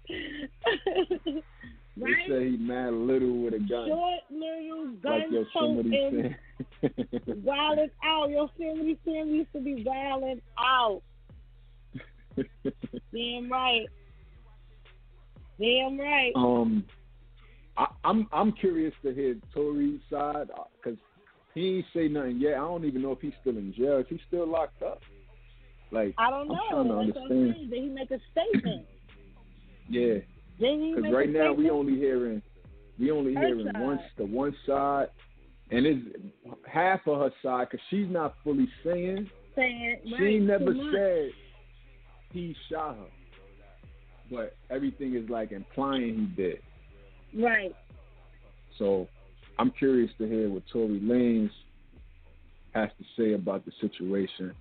it. 0.09 1.43
They 1.95 2.05
right? 2.05 2.27
say 2.27 2.49
he 2.49 2.57
mad 2.57 2.93
little 2.93 3.43
with 3.43 3.53
a 3.53 3.59
gun, 3.59 3.87
Short 3.87 4.19
little 4.31 4.87
like 5.03 5.03
gun 5.03 5.31
Yosemite 5.31 5.89
toting, 5.91 6.35
said. 6.81 7.43
wilding 7.43 7.89
out. 8.03 8.29
Yosemite 8.31 8.99
Sam 9.05 9.27
used 9.27 9.53
to 9.53 9.59
be 9.61 9.83
wilding 9.85 10.41
out. 10.57 11.03
Damn 13.13 13.51
right. 13.51 13.85
Damn 15.59 15.99
right. 15.99 16.31
um, 16.35 16.83
I, 17.77 17.85
I'm 18.03 18.27
I'm 18.33 18.51
curious 18.53 18.93
to 19.03 19.13
hear 19.13 19.35
Tory's 19.53 20.01
side 20.09 20.47
because 20.83 20.97
he 21.53 21.77
ain't 21.77 21.85
say 21.93 22.07
nothing 22.07 22.39
yet. 22.39 22.55
I 22.55 22.61
don't 22.61 22.85
even 22.85 23.03
know 23.03 23.11
if 23.11 23.19
he's 23.21 23.33
still 23.41 23.55
in 23.55 23.71
jail. 23.71 23.99
Is 23.99 24.07
he 24.09 24.19
still 24.27 24.47
locked 24.47 24.81
up? 24.81 25.01
Like 25.93 26.15
I 26.17 26.31
don't 26.31 26.41
I'm 26.41 26.47
know. 26.47 26.59
trying 26.71 26.87
to 26.87 26.93
I'm 26.93 26.99
understand. 26.99 27.69
Did 27.69 27.83
he 27.83 27.89
make 27.89 28.11
a 28.11 28.19
statement? 28.31 28.85
Yeah, 29.89 30.19
because 30.57 31.11
right 31.11 31.29
now 31.29 31.51
we 31.51 31.69
only 31.69 31.95
hearing 31.95 32.41
we 32.97 33.11
only 33.11 33.33
hearing 33.33 33.65
one 33.65 33.99
the 34.17 34.25
one 34.25 34.55
side, 34.65 35.07
and 35.71 35.85
it's 35.85 36.01
half 36.65 37.01
of 37.05 37.19
her 37.19 37.31
side 37.43 37.67
because 37.69 37.83
she's 37.89 38.07
not 38.09 38.35
fully 38.45 38.69
saying. 38.81 39.29
saying 39.57 39.97
right, 40.05 40.13
she 40.17 40.39
never 40.39 40.73
said 40.93 41.31
he 42.31 42.55
shot 42.71 42.95
her, 42.95 43.05
but 44.31 44.55
everything 44.69 45.15
is 45.15 45.29
like 45.29 45.51
implying 45.51 46.31
he 46.33 46.41
did. 46.41 46.59
Right. 47.35 47.75
So 48.79 49.09
I'm 49.59 49.71
curious 49.71 50.11
to 50.17 50.27
hear 50.27 50.49
what 50.49 50.63
Tory 50.71 51.01
Lanez 51.01 51.51
has 52.73 52.89
to 52.97 53.21
say 53.21 53.33
about 53.33 53.65
the 53.65 53.73
situation. 53.81 54.53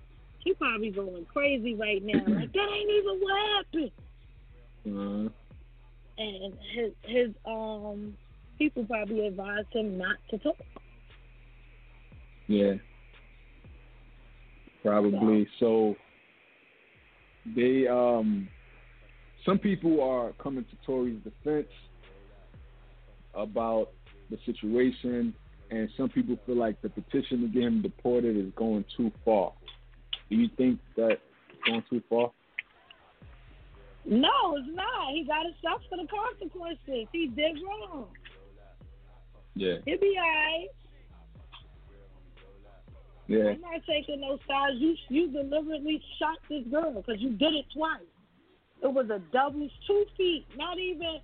He 0.43 0.53
probably 0.53 0.89
going 0.89 1.25
crazy 1.25 1.75
right 1.75 2.03
now. 2.03 2.13
like 2.27 2.51
that 2.53 2.69
ain't 2.69 2.91
even 2.91 3.19
what 3.19 3.47
happened. 3.55 3.91
Uh, 4.85 5.29
And 6.17 6.53
his 6.75 6.91
his 7.03 7.29
um 7.45 8.15
people 8.57 8.85
probably 8.85 9.27
advised 9.27 9.67
him 9.71 9.97
not 9.97 10.17
to 10.29 10.37
talk. 10.37 10.57
yeah, 12.47 12.73
probably. 14.83 15.47
So 15.59 15.95
they 17.55 17.87
um, 17.87 18.47
some 19.45 19.59
people 19.59 20.01
are 20.01 20.33
coming 20.41 20.65
to 20.65 20.75
Tory's 20.85 21.19
defense 21.23 21.67
about 23.33 23.89
the 24.29 24.37
situation, 24.45 25.33
and 25.71 25.89
some 25.97 26.09
people 26.09 26.37
feel 26.45 26.57
like 26.57 26.81
the 26.81 26.89
petition 26.89 27.41
to 27.41 27.47
get 27.47 27.63
him 27.63 27.81
deported 27.81 28.37
is 28.37 28.51
going 28.55 28.85
too 28.95 29.11
far. 29.25 29.53
Do 30.33 30.39
you 30.39 30.49
think 30.57 30.79
that 30.95 31.11
it's 31.11 31.63
going 31.63 31.83
too 31.91 32.01
far? 32.09 32.31
No, 34.03 34.57
it's 34.57 34.67
not. 34.73 35.13
He 35.13 35.23
got 35.25 35.43
to 35.43 35.53
suffer 35.61 36.01
the 36.01 36.07
consequences. 36.09 37.07
He 37.11 37.27
did 37.27 37.59
wrong. 37.63 38.07
Yeah, 39.53 39.75
He'll 39.85 39.99
be 39.99 40.15
alright. 40.17 40.69
yeah, 43.27 43.51
I'm 43.51 43.61
not 43.61 43.81
taking 43.87 44.21
no 44.21 44.39
sides. 44.47 44.77
You 44.79 44.95
you 45.09 45.31
deliberately 45.31 46.01
shot 46.17 46.39
this 46.49 46.63
girl 46.71 46.93
because 46.93 47.21
you 47.21 47.33
did 47.33 47.53
it 47.53 47.65
twice. 47.71 48.01
It 48.81 48.91
was 48.91 49.11
a 49.11 49.19
double 49.31 49.69
two 49.85 50.05
feet. 50.17 50.47
Not 50.57 50.79
even. 50.79 51.19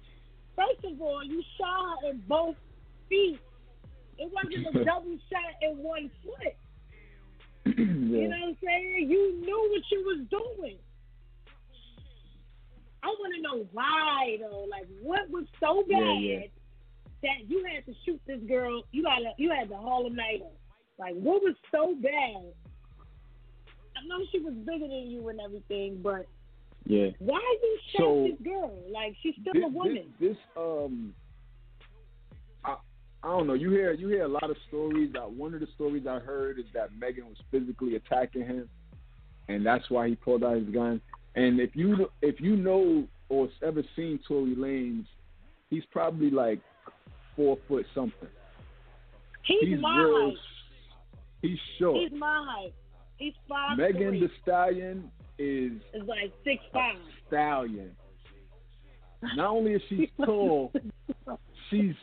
First 0.55 0.85
of 0.85 1.01
all, 1.01 1.23
you 1.23 1.41
shot 1.57 2.03
her 2.03 2.11
in 2.11 2.21
both 2.27 2.55
feet. 3.09 3.39
It 4.19 4.31
wasn't 4.31 4.75
a 4.75 4.85
double 4.85 5.17
shot 5.31 5.55
in 5.63 5.79
one 5.79 6.11
foot. 6.23 6.53
yeah. 7.65 7.73
You 7.75 8.27
know 8.27 8.37
what 8.39 8.49
I'm 8.49 8.57
saying? 8.63 9.07
You 9.09 9.41
knew 9.41 9.69
what 9.71 9.81
you 9.91 10.03
was 10.05 10.25
doing. 10.29 10.77
I 13.01 13.07
want 13.07 13.33
to 13.35 13.41
know 13.41 13.67
why 13.71 14.37
though. 14.41 14.67
Like, 14.69 14.87
what 15.01 15.29
was 15.29 15.45
so 15.59 15.83
bad 15.87 15.99
Yeah, 15.99 16.39
yeah. 16.39 16.39
that 17.23 17.49
you 17.49 17.65
had 17.65 17.85
to 17.85 17.93
shoot 18.05 18.19
this 18.27 18.41
girl? 18.47 18.83
You 18.91 19.03
got 19.03 19.19
you 19.37 19.51
had 19.51 19.69
to 19.69 19.77
haul 19.77 20.07
a 20.07 20.09
night. 20.09 20.43
Like, 20.97 21.15
what 21.15 21.41
was 21.41 21.55
so 21.71 21.95
bad? 22.01 22.53
I 23.95 24.07
know 24.07 24.23
she 24.31 24.39
was 24.39 24.53
bigger 24.53 24.87
than 24.87 25.09
you 25.09 25.27
and 25.29 25.39
everything, 25.39 25.99
but 26.01 26.25
yeah. 26.85 27.07
why 27.19 27.39
you 27.61 27.79
shot 27.91 28.01
So, 28.01 28.27
this 28.29 28.41
girl? 28.45 28.77
Like, 28.91 29.15
she's 29.21 29.35
still 29.41 29.53
this, 29.53 29.63
a 29.65 29.67
woman. 29.67 30.13
This, 30.19 30.29
this 30.29 30.37
um, 30.57 31.13
I 33.23 33.27
don't 33.27 33.47
know. 33.47 33.53
You 33.53 33.69
hear 33.71 33.91
you 33.93 34.07
hear 34.07 34.23
a 34.23 34.27
lot 34.29 34.49
of 34.49 34.55
stories. 34.67 35.11
Uh, 35.15 35.27
one 35.27 35.53
of 35.53 35.59
the 35.59 35.67
stories 35.75 36.05
I 36.07 36.19
heard 36.19 36.57
is 36.57 36.65
that 36.73 36.89
Megan 36.97 37.25
was 37.25 37.37
physically 37.51 37.95
attacking 37.95 38.43
him, 38.45 38.69
and 39.49 39.65
that's 39.65 39.89
why 39.89 40.07
he 40.07 40.15
pulled 40.15 40.43
out 40.43 40.55
his 40.57 40.69
gun. 40.69 41.01
And 41.35 41.59
if 41.59 41.75
you 41.75 42.09
if 42.21 42.39
you 42.39 42.55
know 42.55 43.05
or 43.27 43.49
ever 43.65 43.83
seen 43.95 44.19
Tory 44.27 44.55
Lanez, 44.55 45.05
he's 45.69 45.83
probably 45.91 46.29
like 46.29 46.59
four 47.35 47.57
foot 47.67 47.85
something. 47.93 48.29
He's, 49.43 49.69
He's 49.69 49.79
my 49.81 50.01
real. 50.01 50.29
height. 50.29 50.37
He's 51.41 51.57
short. 51.77 51.97
He's 51.97 52.19
my 52.19 52.45
height. 52.47 52.73
He's 53.17 53.33
five 53.47 53.77
Megan 53.77 54.09
three. 54.09 54.19
the 54.21 54.29
Stallion 54.41 55.11
is 55.37 55.73
is 55.93 56.07
like 56.07 56.31
six 56.43 56.63
five. 56.71 56.95
stallion. 57.27 57.91
Not 59.35 59.49
only 59.49 59.73
is 59.73 59.81
she 59.89 60.09
tall, 60.25 60.71
she's 61.69 61.95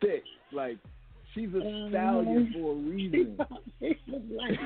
thick. 0.00 0.22
Like 0.52 0.78
she's 1.34 1.48
a 1.54 1.58
Mhm. 1.60 1.88
stallion 1.90 2.52
for 2.52 2.72
a 2.72 2.74
reason. 2.76 3.36
probably 3.78 3.98
was 4.08 4.22
like, 4.36 4.58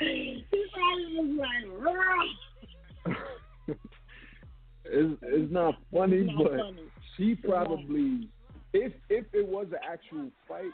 he 0.00 0.64
probably 0.72 1.16
was 1.16 1.38
like, 1.38 1.66
it's 4.84 5.18
it's 5.22 5.52
not 5.52 5.74
funny, 5.92 6.16
It's 6.18 6.30
not 6.32 6.42
but 6.44 6.58
funny. 6.60 6.82
she 7.16 7.34
probably, 7.36 8.28
if 8.72 8.92
if 9.08 9.24
it 9.32 9.46
was 9.46 9.66
an 9.72 9.78
actual 9.88 10.30
fight, 10.48 10.72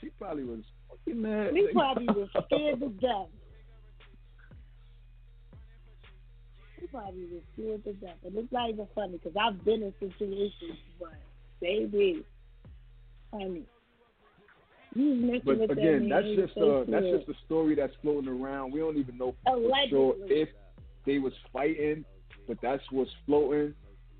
she 0.00 0.08
probably 0.18 0.44
was 0.44 0.60
fucking 0.88 1.20
mad. 1.20 1.52
He 1.54 1.66
probably 1.72 2.06
was 2.06 2.28
scared 2.46 2.80
to 2.80 2.88
death. 3.00 3.28
He 6.80 6.86
probably 6.86 7.26
was 7.26 7.42
scared 7.54 7.84
to 7.84 7.92
death. 7.94 8.16
And 8.24 8.36
it's 8.38 8.52
not 8.52 8.70
even 8.70 8.86
funny 8.94 9.18
because 9.18 9.36
I've 9.38 9.62
been 9.64 9.82
in 9.82 9.92
situations, 10.00 10.78
but 10.98 11.12
baby, 11.60 12.24
honey, 13.32 13.64
But 14.94 15.70
again, 15.70 16.08
that's 16.08 16.26
just 16.36 16.56
a 16.56 16.84
that's 16.88 17.06
just 17.06 17.28
a 17.28 17.44
story 17.46 17.74
that's 17.74 17.92
floating 18.02 18.28
around. 18.28 18.72
We 18.72 18.80
don't 18.80 18.96
even 18.96 19.18
know 19.18 19.34
for 19.44 19.70
sure 19.88 20.14
if 20.26 20.48
they 21.06 21.18
was 21.18 21.32
fighting, 21.52 22.04
but 22.48 22.58
that's 22.62 22.82
what's 22.90 23.10
floating. 23.26 23.74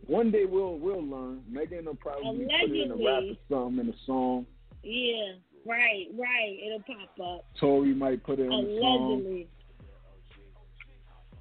One 0.06 0.30
day 0.30 0.44
we'll 0.44 0.78
we'll 0.78 1.04
learn. 1.04 1.42
Megan 1.48 1.86
will 1.86 1.94
probably 1.96 2.44
put 2.44 2.70
it 2.70 2.84
in 2.84 2.90
a 2.90 2.94
rap 2.94 3.22
or 3.50 3.64
something 3.66 3.86
in 3.86 3.92
a 3.92 3.96
song. 4.06 4.46
Yeah, 4.82 5.34
right, 5.66 6.06
right. 6.18 6.56
It'll 6.66 6.82
pop 6.82 7.38
up. 7.38 7.44
Tory 7.58 7.94
might 7.94 8.24
put 8.24 8.38
it 8.38 8.46
in 8.46 8.52
a 8.52 8.80
song. 8.80 9.12
Allegedly, 9.12 9.48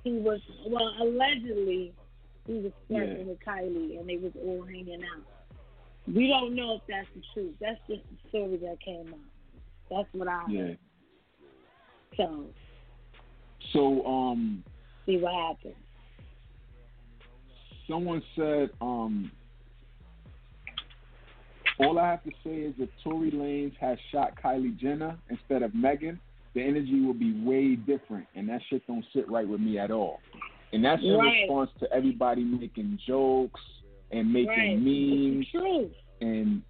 he 0.03 0.12
was 0.12 0.41
well. 0.67 0.93
Allegedly, 1.01 1.93
he 2.47 2.53
was 2.53 2.71
flirting 2.88 3.17
Yeah. 3.19 3.23
with 3.25 3.39
Kylie, 3.39 3.99
and 3.99 4.09
they 4.09 4.17
was 4.17 4.33
all 4.43 4.63
hanging 4.63 5.03
out. 5.03 5.23
We 6.13 6.27
don't 6.27 6.55
know 6.55 6.75
if 6.75 6.81
that's 6.87 7.07
the 7.15 7.21
truth. 7.33 7.53
That's 7.61 7.79
just 7.87 8.01
the 8.09 8.29
story 8.29 8.57
that 8.57 8.77
came 8.83 9.13
out. 9.13 9.19
That's 9.89 10.07
what 10.13 10.27
I 10.27 10.43
Yeah. 10.49 10.73
So 12.17 12.45
So 13.73 14.05
um, 14.05 14.63
see 15.05 15.17
what 15.17 15.33
happens. 15.33 15.75
someone 17.87 18.21
said 18.35 18.69
um, 18.81 19.31
all 21.79 21.97
I 21.99 22.09
have 22.09 22.23
to 22.23 22.31
say 22.43 22.55
is 22.55 22.73
if 22.77 22.89
Tory 23.03 23.31
Lanez 23.31 23.75
had 23.79 23.97
shot 24.11 24.33
Kylie 24.43 24.77
Jenner 24.77 25.17
instead 25.29 25.63
of 25.63 25.73
Megan, 25.73 26.19
the 26.55 26.61
energy 26.61 27.01
would 27.05 27.19
be 27.19 27.33
way 27.43 27.75
different, 27.75 28.27
and 28.35 28.49
that 28.49 28.61
shit 28.69 28.85
don't 28.87 29.05
sit 29.13 29.29
right 29.29 29.47
with 29.47 29.61
me 29.61 29.77
at 29.79 29.91
all. 29.91 30.19
And 30.73 30.83
that's 30.83 31.01
in 31.03 31.17
Right. 31.17 31.41
response 31.41 31.71
to 31.79 31.91
everybody 31.91 32.43
making 32.43 32.99
jokes 33.07 33.61
and 34.11 34.31
making 34.31 34.49
right. 34.49 34.77
memes 34.77 35.45
It's 35.45 35.51
the 35.53 35.59
truth. 35.59 35.91
and 36.21 36.61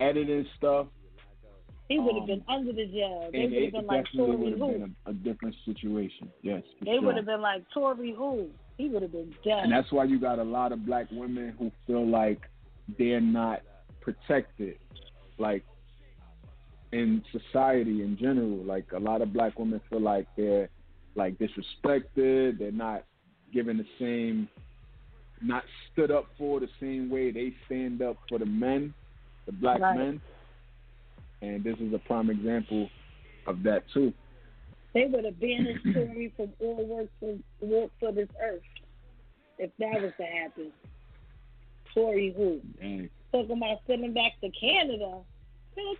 editing 0.00 0.46
stuff. 0.56 0.86
He 1.88 1.98
would 1.98 2.14
have 2.14 2.22
Um, 2.22 2.26
been 2.28 2.44
under 2.48 2.72
the 2.72 2.86
jail. 2.86 3.28
They 3.32 3.46
would 3.46 3.62
have 3.64 3.72
been 3.72 3.86
like 3.86 4.06
Tory 4.16 4.36
would 4.36 4.50
have 4.52 4.58
who? 4.60 4.72
been 4.72 4.96
a, 5.06 5.10
a 5.10 5.12
different 5.12 5.56
situation. 5.64 6.30
Yes, 6.42 6.62
They 6.84 6.92
sure. 6.92 7.02
would 7.02 7.16
have 7.16 7.26
been 7.26 7.40
like 7.40 7.64
Tory 7.74 8.12
who? 8.16 8.48
He 8.78 8.88
would 8.88 9.02
have 9.02 9.12
been 9.12 9.34
dead. 9.44 9.64
And 9.64 9.72
that's 9.72 9.90
why 9.90 10.04
you 10.04 10.18
got 10.20 10.38
a 10.38 10.44
lot 10.44 10.70
of 10.72 10.86
black 10.86 11.06
women 11.10 11.52
who 11.58 11.70
feel 11.86 12.06
like 12.06 12.40
they're 12.98 13.20
not 13.20 13.62
protected, 14.00 14.78
like 15.38 15.64
in 16.92 17.22
society 17.32 18.02
in 18.02 18.16
general. 18.18 18.64
Like 18.64 18.86
a 18.92 18.98
lot 18.98 19.20
of 19.20 19.32
black 19.32 19.58
women 19.58 19.80
feel 19.90 20.00
like 20.00 20.26
they're 20.36 20.68
like 21.16 21.36
disrespected. 21.38 22.58
They're 22.58 22.70
not 22.72 23.04
given 23.52 23.76
the 23.78 23.86
same, 23.98 24.48
not 25.42 25.64
stood 25.92 26.10
up 26.10 26.26
for 26.36 26.60
the 26.60 26.68
same 26.80 27.08
way 27.10 27.30
they 27.30 27.52
stand 27.66 28.02
up 28.02 28.16
for 28.28 28.38
the 28.38 28.46
men, 28.46 28.92
the 29.46 29.52
black 29.52 29.80
Right. 29.80 29.96
men. 29.96 30.20
And 31.42 31.64
this 31.64 31.76
is 31.78 31.92
a 31.94 31.98
prime 31.98 32.28
example 32.30 32.90
of 33.46 33.62
that 33.62 33.84
too. 33.94 34.12
They 34.92 35.06
would 35.06 35.24
have 35.24 35.40
banished 35.40 35.84
Tory 35.94 36.32
from 36.36 36.52
all 36.60 36.84
work 36.86 37.08
for 37.20 37.38
work 37.62 37.90
for 38.00 38.12
this 38.12 38.28
earth 38.42 38.60
if 39.58 39.70
that 39.78 40.02
was 40.02 40.12
to 40.18 40.24
happen. 40.24 40.72
Tory 41.94 42.32
who? 42.36 42.60
Dang. 42.80 43.08
Talking 43.32 43.56
about 43.56 43.78
sending 43.86 44.12
back 44.12 44.32
to 44.42 44.50
Canada. 44.50 45.20
Bitch, 45.78 45.94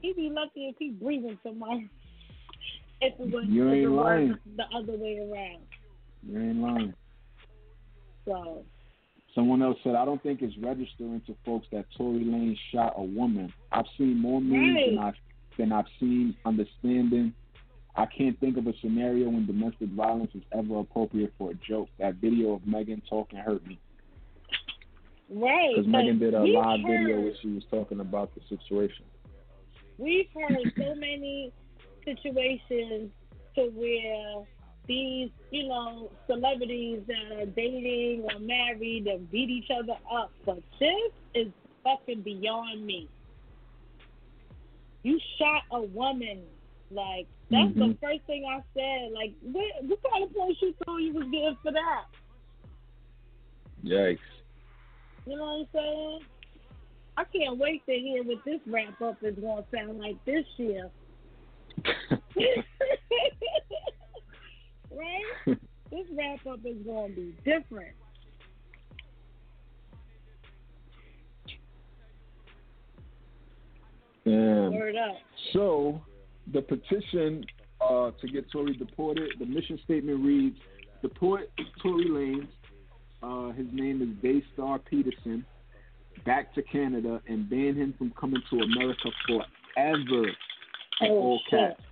he'd 0.00 0.16
be 0.16 0.30
lucky 0.30 0.68
if 0.68 0.76
he 0.78 0.90
breathing 0.90 1.38
somewhere. 1.42 1.84
If 3.00 3.14
it 3.18 3.30
was, 3.32 3.44
You 3.48 3.68
ain't 3.70 3.90
lying. 3.90 4.38
the 4.56 4.64
other 4.74 4.96
way 4.96 5.18
around. 5.18 5.62
You 6.26 6.38
ain't 6.40 6.58
lying. 6.62 6.94
So 8.24 8.64
Someone 9.34 9.62
else 9.62 9.78
said, 9.82 9.94
I 9.94 10.04
don't 10.04 10.22
think 10.22 10.42
it's 10.42 10.56
registering 10.58 11.22
to 11.26 11.34
folks 11.44 11.66
that 11.72 11.86
Tory 11.96 12.22
Lane 12.22 12.56
shot 12.70 12.94
a 12.96 13.02
woman. 13.02 13.52
I've 13.70 13.86
seen 13.96 14.18
more 14.18 14.42
memes 14.42 14.78
than 14.90 14.98
I've 14.98 15.14
than 15.58 15.72
I've 15.72 15.86
seen 15.98 16.36
understanding. 16.44 17.32
I 17.96 18.06
can't 18.06 18.38
think 18.40 18.56
of 18.58 18.66
a 18.66 18.72
scenario 18.80 19.28
when 19.30 19.46
domestic 19.46 19.88
violence 19.90 20.30
is 20.34 20.42
ever 20.52 20.80
appropriate 20.80 21.32
for 21.38 21.50
a 21.50 21.54
joke. 21.54 21.88
That 21.98 22.16
video 22.16 22.54
of 22.54 22.66
Megan 22.66 23.02
talking 23.08 23.38
hurt 23.38 23.66
me 23.66 23.78
right. 25.32 25.70
because 25.74 25.90
Megan 25.90 26.18
did 26.18 26.34
a 26.34 26.40
live 26.40 26.80
heard, 26.80 27.00
video 27.00 27.20
where 27.20 27.32
she 27.40 27.48
was 27.48 27.64
talking 27.70 28.00
about 28.00 28.30
the 28.34 28.40
situation. 28.48 29.04
We've 29.98 30.28
heard 30.34 30.72
so 30.76 30.94
many 30.96 31.52
situations 32.04 33.10
to 33.54 33.70
where 33.74 34.46
these, 34.88 35.30
you 35.50 35.68
know, 35.68 36.10
celebrities 36.26 37.00
that 37.06 37.38
are 37.38 37.46
dating 37.46 38.26
or 38.32 38.38
married 38.40 39.06
and 39.06 39.30
beat 39.30 39.50
each 39.50 39.70
other 39.70 39.94
up, 40.12 40.32
but 40.44 40.62
this 40.80 41.12
is 41.34 41.48
fucking 41.84 42.22
beyond 42.22 42.84
me. 42.84 43.08
You 45.02 45.18
shot 45.38 45.62
a 45.72 45.80
woman. 45.80 46.42
Like, 46.90 47.26
that's 47.50 47.74
the 47.74 47.86
Mhm. 47.86 48.00
first 48.00 48.22
thing 48.26 48.44
I 48.44 48.62
said. 48.74 49.12
Like, 49.12 49.32
what, 49.40 49.84
what 49.84 49.98
kind 50.10 50.24
of 50.24 50.34
points 50.34 50.60
you 50.62 50.74
thought 50.84 50.98
you 50.98 51.14
was 51.14 51.24
getting 51.30 51.56
for 51.62 51.72
that? 51.72 52.04
Yikes. 53.84 54.18
You 55.26 55.36
know 55.36 55.42
what 55.42 55.60
I'm 55.60 55.68
saying? 55.72 56.20
I 57.16 57.24
can't 57.24 57.58
wait 57.58 57.84
to 57.86 57.92
hear 57.92 58.22
what 58.24 58.44
this 58.44 58.60
wrap 58.66 59.00
up 59.00 59.22
is 59.22 59.36
going 59.36 59.62
to 59.62 59.76
sound 59.76 59.98
like 59.98 60.22
this 60.24 60.46
year. 60.56 60.90
right? 64.96 65.58
This 65.92 66.06
wrap 66.16 66.38
up 66.50 66.60
is 66.64 66.76
going 66.86 67.10
to 67.10 67.20
be 67.20 67.34
different. 67.44 67.94
Damn. 74.24 74.72
Word 74.72 74.96
up. 74.96 75.16
So, 75.52 76.00
the 76.54 76.62
petition 76.62 77.44
uh, 77.82 78.12
to 78.22 78.28
get 78.32 78.50
Tory 78.50 78.74
deported, 78.74 79.32
the 79.38 79.44
mission 79.44 79.78
statement 79.84 80.24
reads, 80.24 80.56
deport 81.02 81.50
Tory 81.82 82.06
Lanez, 82.06 82.48
uh, 83.22 83.52
his 83.52 83.66
name 83.70 84.00
is 84.00 84.08
Daystar 84.22 84.78
Peterson, 84.78 85.44
back 86.24 86.54
to 86.54 86.62
Canada 86.62 87.20
and 87.26 87.50
ban 87.50 87.74
him 87.74 87.94
from 87.98 88.12
coming 88.18 88.40
to 88.48 88.60
America 88.60 89.10
forever. 89.26 90.30
Oh, 91.02 91.06
all 91.06 91.40
shit. 91.50 91.60
caps. 91.76 91.82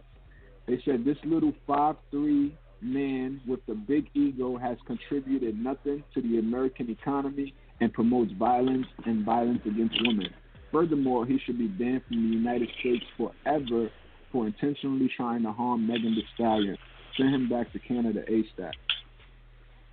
They 0.66 0.80
said 0.84 1.04
this 1.04 1.16
little 1.24 1.52
five 1.66 1.96
three 2.10 2.56
man 2.82 3.40
with 3.46 3.60
a 3.68 3.74
big 3.74 4.08
ego 4.14 4.56
has 4.56 4.76
contributed 4.86 5.58
nothing 5.58 6.02
to 6.14 6.22
the 6.22 6.38
American 6.38 6.90
economy 6.90 7.54
and 7.80 7.92
promotes 7.92 8.32
violence 8.32 8.86
and 9.06 9.24
violence 9.24 9.60
against 9.66 9.96
women. 10.06 10.28
Furthermore, 10.72 11.26
he 11.26 11.38
should 11.44 11.58
be 11.58 11.66
banned 11.66 12.02
from 12.06 12.16
the 12.30 12.36
United 12.36 12.68
States 12.80 13.04
forever 13.16 13.90
for 14.30 14.46
intentionally 14.46 15.10
trying 15.16 15.42
to 15.42 15.52
harm 15.52 15.86
Megan 15.86 16.14
Thee 16.14 16.24
Stallion. 16.34 16.76
Send 17.16 17.34
him 17.34 17.48
back 17.48 17.72
to 17.72 17.78
Canada 17.80 18.22
ASAP. 18.30 18.72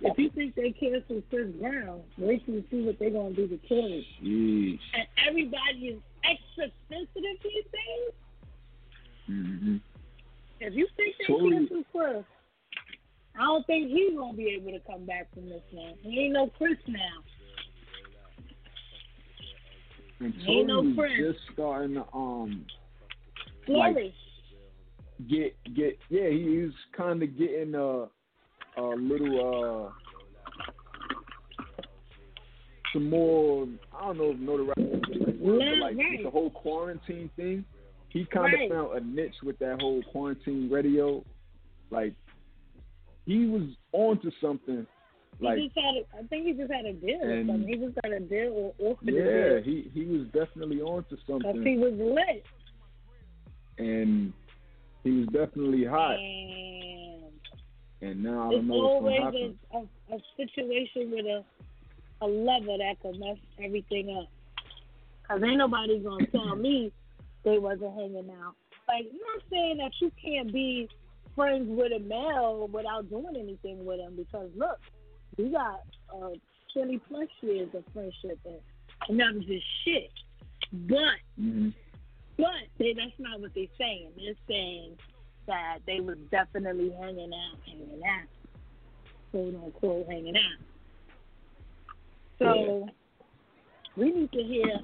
If 0.00 0.16
you 0.16 0.30
think 0.30 0.54
they 0.54 0.70
canceled 0.70 1.24
Chris 1.28 1.48
Brown, 1.60 2.00
wait 2.18 2.46
till 2.46 2.54
you 2.54 2.64
see 2.70 2.82
what 2.86 2.98
they're 3.00 3.10
going 3.10 3.34
to 3.34 3.46
do 3.48 3.58
to 3.58 3.68
Tory. 3.68 4.78
And 4.94 5.06
everybody 5.26 5.88
is 5.88 5.98
extra 6.22 6.70
sensitive 6.88 7.36
these 7.42 7.64
days. 7.64 8.12
hmm 9.26 9.76
If 10.60 10.74
you 10.74 10.86
think 10.96 11.16
they 11.18 11.24
Tory- 11.26 11.50
canceled 11.50 11.84
Chris, 11.90 12.24
I 13.38 13.42
don't 13.44 13.66
think 13.66 13.88
he's 13.88 14.14
going 14.16 14.32
to 14.32 14.36
be 14.36 14.48
able 14.60 14.72
to 14.72 14.80
come 14.84 15.06
back 15.06 15.32
from 15.32 15.48
this 15.48 15.62
one. 15.70 15.94
He 16.02 16.20
ain't 16.24 16.32
no 16.32 16.48
Chris 16.58 16.76
now. 16.88 16.98
And 20.20 20.34
Ain't 20.48 20.66
no 20.66 20.92
Chris. 20.96 21.12
just 21.20 21.38
starting 21.52 21.94
to 21.94 22.04
um 22.12 22.66
Like- 23.68 23.94
get 25.28 25.54
get 25.74 25.98
yeah 26.10 26.28
he 26.28 26.58
was 26.64 26.72
kind 26.96 27.22
of 27.22 27.38
getting 27.38 27.74
a 27.76 28.08
a 28.80 28.82
little 28.96 29.92
uh 29.92 29.92
some 32.92 33.08
more 33.10 33.68
I 33.94 34.06
don't 34.06 34.18
know 34.18 34.30
if 34.32 34.38
notoriety 34.38 34.82
is 34.82 35.00
the 35.02 35.24
right 35.26 35.38
word, 35.40 35.60
Yeah, 35.60 35.70
but 35.70 35.80
like 35.80 35.96
right. 35.98 36.22
the 36.24 36.30
whole 36.30 36.50
quarantine 36.50 37.30
thing 37.36 37.64
he 38.08 38.24
kind 38.24 38.52
of 38.54 38.58
Right. 38.60 38.70
found 38.70 38.96
a 38.96 39.00
niche 39.06 39.36
with 39.44 39.58
that 39.60 39.80
whole 39.80 40.02
quarantine 40.10 40.68
radio 40.70 41.24
like 41.90 42.14
he 43.28 43.46
was 43.46 43.62
onto 43.92 44.30
something 44.40 44.86
like 45.38 45.58
he 45.58 45.66
just 45.66 45.78
had 45.78 45.94
a, 45.94 46.24
I 46.24 46.26
think 46.28 46.46
he 46.46 46.52
just 46.54 46.72
had 46.72 46.86
a 46.86 46.94
deal 46.94 47.20
or 47.22 47.44
something. 47.46 47.68
He 47.68 47.76
just 47.76 47.94
got 48.02 48.10
a 48.10 48.20
deal 48.20 48.74
or 48.80 48.90
offered 48.90 49.12
yeah 49.12 49.22
a 49.22 49.60
deal. 49.60 49.62
he 49.62 49.90
he 49.92 50.04
was 50.06 50.26
definitely 50.32 50.80
onto 50.80 51.16
something 51.28 51.62
he 51.62 51.76
was 51.76 51.92
lit. 51.92 52.44
and 53.76 54.32
he 55.04 55.10
was 55.10 55.26
definitely 55.26 55.84
hot 55.84 56.16
And 56.16 57.30
and 58.00 58.22
now 58.22 58.48
I 58.48 58.52
don't 58.52 58.66
know 58.66 58.98
what's 59.00 59.22
always 59.22 59.54
a, 59.74 59.76
a, 59.76 60.16
a 60.16 60.18
situation 60.36 61.10
with 61.10 61.26
a 61.26 61.44
a 62.20 62.26
lever 62.26 62.78
that 62.78 62.96
could 63.00 63.20
mess 63.20 63.36
everything 63.62 64.16
up. 64.18 64.28
Cause 65.28 65.40
ain't 65.44 65.58
nobody 65.58 66.00
gonna 66.00 66.26
tell 66.28 66.56
me 66.56 66.90
they 67.44 67.58
wasn't 67.58 67.94
hanging 67.94 68.30
out. 68.42 68.54
Like 68.88 69.04
I'm 69.04 69.18
not 69.18 69.42
saying 69.50 69.76
that 69.76 69.92
you 70.00 70.10
can't 70.24 70.50
be 70.50 70.88
friends 71.38 71.66
with 71.68 71.92
a 71.92 72.00
male 72.00 72.68
without 72.72 73.08
doing 73.08 73.36
anything 73.38 73.84
with 73.86 74.00
him. 74.00 74.16
Because 74.16 74.50
look, 74.56 74.78
we 75.36 75.50
got 75.50 75.80
uh, 76.12 76.30
20 76.74 76.98
plus 77.08 77.28
years 77.40 77.68
of 77.74 77.84
friendship 77.94 78.38
and, 78.44 78.56
and 79.08 79.20
that 79.20 79.34
was 79.34 79.44
just 79.44 79.64
shit. 79.84 80.10
But 80.72 81.18
hmm 81.38 81.68
but 82.36 82.46
they, 82.78 82.92
that's 82.92 83.10
not 83.18 83.40
what 83.40 83.50
they're 83.54 83.64
saying. 83.76 84.10
They're 84.16 84.34
saying 84.48 84.92
that 85.48 85.78
they 85.86 85.98
was 85.98 86.16
definitely 86.30 86.92
hanging 87.00 87.32
out, 87.32 87.58
hanging 87.66 88.00
out, 88.04 88.28
quote 89.32 89.54
unquote, 89.56 90.06
hanging 90.08 90.36
out. 90.36 90.64
So 92.38 92.88
we 93.96 94.12
need 94.12 94.30
to 94.30 94.42
hear 94.44 94.78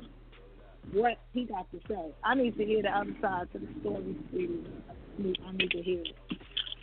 what 0.93 1.19
he 1.33 1.45
got 1.45 1.71
to 1.71 1.79
say. 1.89 2.13
I 2.25 2.35
need 2.35 2.57
to 2.59 2.65
hear 2.65 2.83
the 2.83 2.89
other 2.91 3.15
side 3.23 3.47
to 3.53 3.59
the 3.61 3.69
story, 3.81 4.17
sweetie. 4.31 4.65
I 4.89 5.23
need- 5.23 5.39
I 5.47 5.53
need 5.53 5.71
to 5.71 5.83
hear 5.83 6.01
it. 6.01 6.17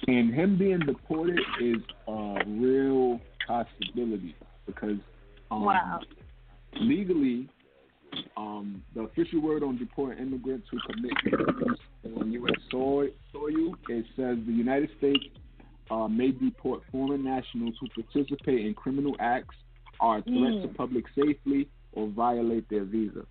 And 0.07 0.33
him 0.33 0.57
being 0.57 0.79
deported 0.79 1.39
is 1.61 1.77
a 2.07 2.43
real 2.47 3.19
possibility 3.47 4.35
because 4.65 4.97
um, 5.51 5.65
Wow. 5.65 5.99
legally, 6.79 7.47
um, 8.37 8.83
the 8.95 9.01
official 9.01 9.41
word 9.41 9.63
on 9.63 9.77
deporting 9.77 10.19
immigrants 10.19 10.67
who 10.71 10.79
commit 10.91 11.11
crimes 11.29 11.79
on 12.17 12.31
U.S. 12.31 12.55
soil, 12.71 13.09
soil 13.31 13.75
it 13.89 14.05
says 14.15 14.37
the 14.45 14.53
United 14.53 14.89
States 14.97 15.23
uh, 15.91 16.07
may 16.07 16.31
deport 16.31 16.81
foreign 16.91 17.23
nationals 17.23 17.75
who 17.79 17.87
participate 18.03 18.65
in 18.65 18.73
criminal 18.73 19.15
acts, 19.19 19.55
are 19.99 20.19
a 20.19 20.21
threat 20.23 20.61
to 20.63 20.67
Mm. 20.69 20.75
public 20.75 21.05
safety, 21.13 21.69
or 21.93 22.07
violate 22.07 22.67
their 22.69 22.85
visa. 22.85 23.25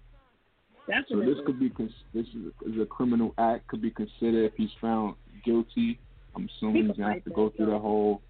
So 1.09 1.21
this 1.21 1.39
could 1.47 1.59
be 1.59 1.69
this 2.13 2.27
is 2.27 2.47
a, 2.47 2.71
is 2.71 2.81
a 2.81 2.87
criminal 2.87 3.35
act. 3.39 3.67
Could 3.69 3.83
be 3.83 3.91
considered 3.91 4.45
if 4.45 4.53
he's 4.57 4.73
found 4.81 5.15
guilty. 5.45 5.99
I'm 6.37 6.49
assuming 6.57 6.83
He 6.83 6.89
he's 6.89 6.97
gonna 6.97 7.15
have 7.15 7.25
to 7.25 7.31
go 7.31 7.51
through 7.51 7.67
though. 7.67 7.73
the 7.73 7.79
whole 7.79 8.23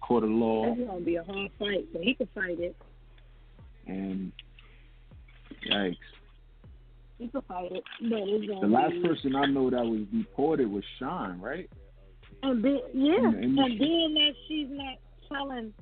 court 0.00 0.24
of 0.24 0.30
law 0.30 0.72
It's 0.72 0.80
gonna 0.86 1.00
be 1.00 1.16
a 1.16 1.24
hard 1.24 1.50
fight, 1.58 1.86
but 1.92 2.02
he 2.02 2.14
can 2.14 2.28
fight 2.34 2.58
it. 2.60 2.76
and 3.86 4.32
yikes. 5.70 5.96
He 7.18 7.28
could 7.28 7.44
fight 7.44 7.70
it, 7.72 7.84
but 8.00 8.18
it's 8.20 8.46
gonna 8.46 8.60
The 8.60 8.66
last 8.66 8.92
be... 8.92 9.02
person 9.02 9.36
I 9.36 9.46
know 9.46 9.68
that 9.70 9.84
was 9.84 10.00
deported 10.12 10.70
was 10.70 10.84
Sean, 10.98 11.40
right? 11.40 11.68
And 12.42 12.62
be, 12.62 12.80
yeah, 12.94 13.16
and 13.16 13.54
being 13.78 14.14
that 14.14 14.32
she's 14.48 14.68
not 14.70 14.96
telling 15.28 15.74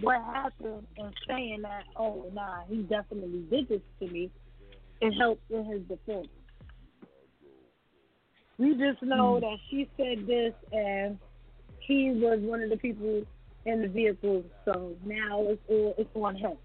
what 0.00 0.16
happened 0.24 0.86
and 0.96 1.14
saying 1.28 1.62
that, 1.62 1.84
oh 1.96 2.28
nah, 2.32 2.62
he 2.68 2.78
definitely 2.82 3.44
did 3.50 3.68
this 3.68 3.80
to 4.00 4.08
me, 4.08 4.30
it 5.00 5.12
helps 5.12 5.42
in 5.50 5.64
his 5.64 5.82
defense. 5.82 6.26
We 8.60 8.74
just 8.74 9.02
know 9.02 9.36
Hmm. 9.36 9.40
that 9.40 9.58
she 9.70 9.88
said 9.96 10.26
this 10.26 10.52
and 10.70 11.18
he 11.80 12.10
was 12.10 12.38
one 12.42 12.62
of 12.62 12.68
the 12.70 12.76
people 12.76 13.22
in 13.64 13.82
the 13.82 13.88
vehicle, 13.88 14.44
so 14.64 14.92
now 15.04 15.42
it's 15.48 15.62
all 15.68 15.94
it's 15.98 16.10
on 16.14 16.36
him. 16.36 16.56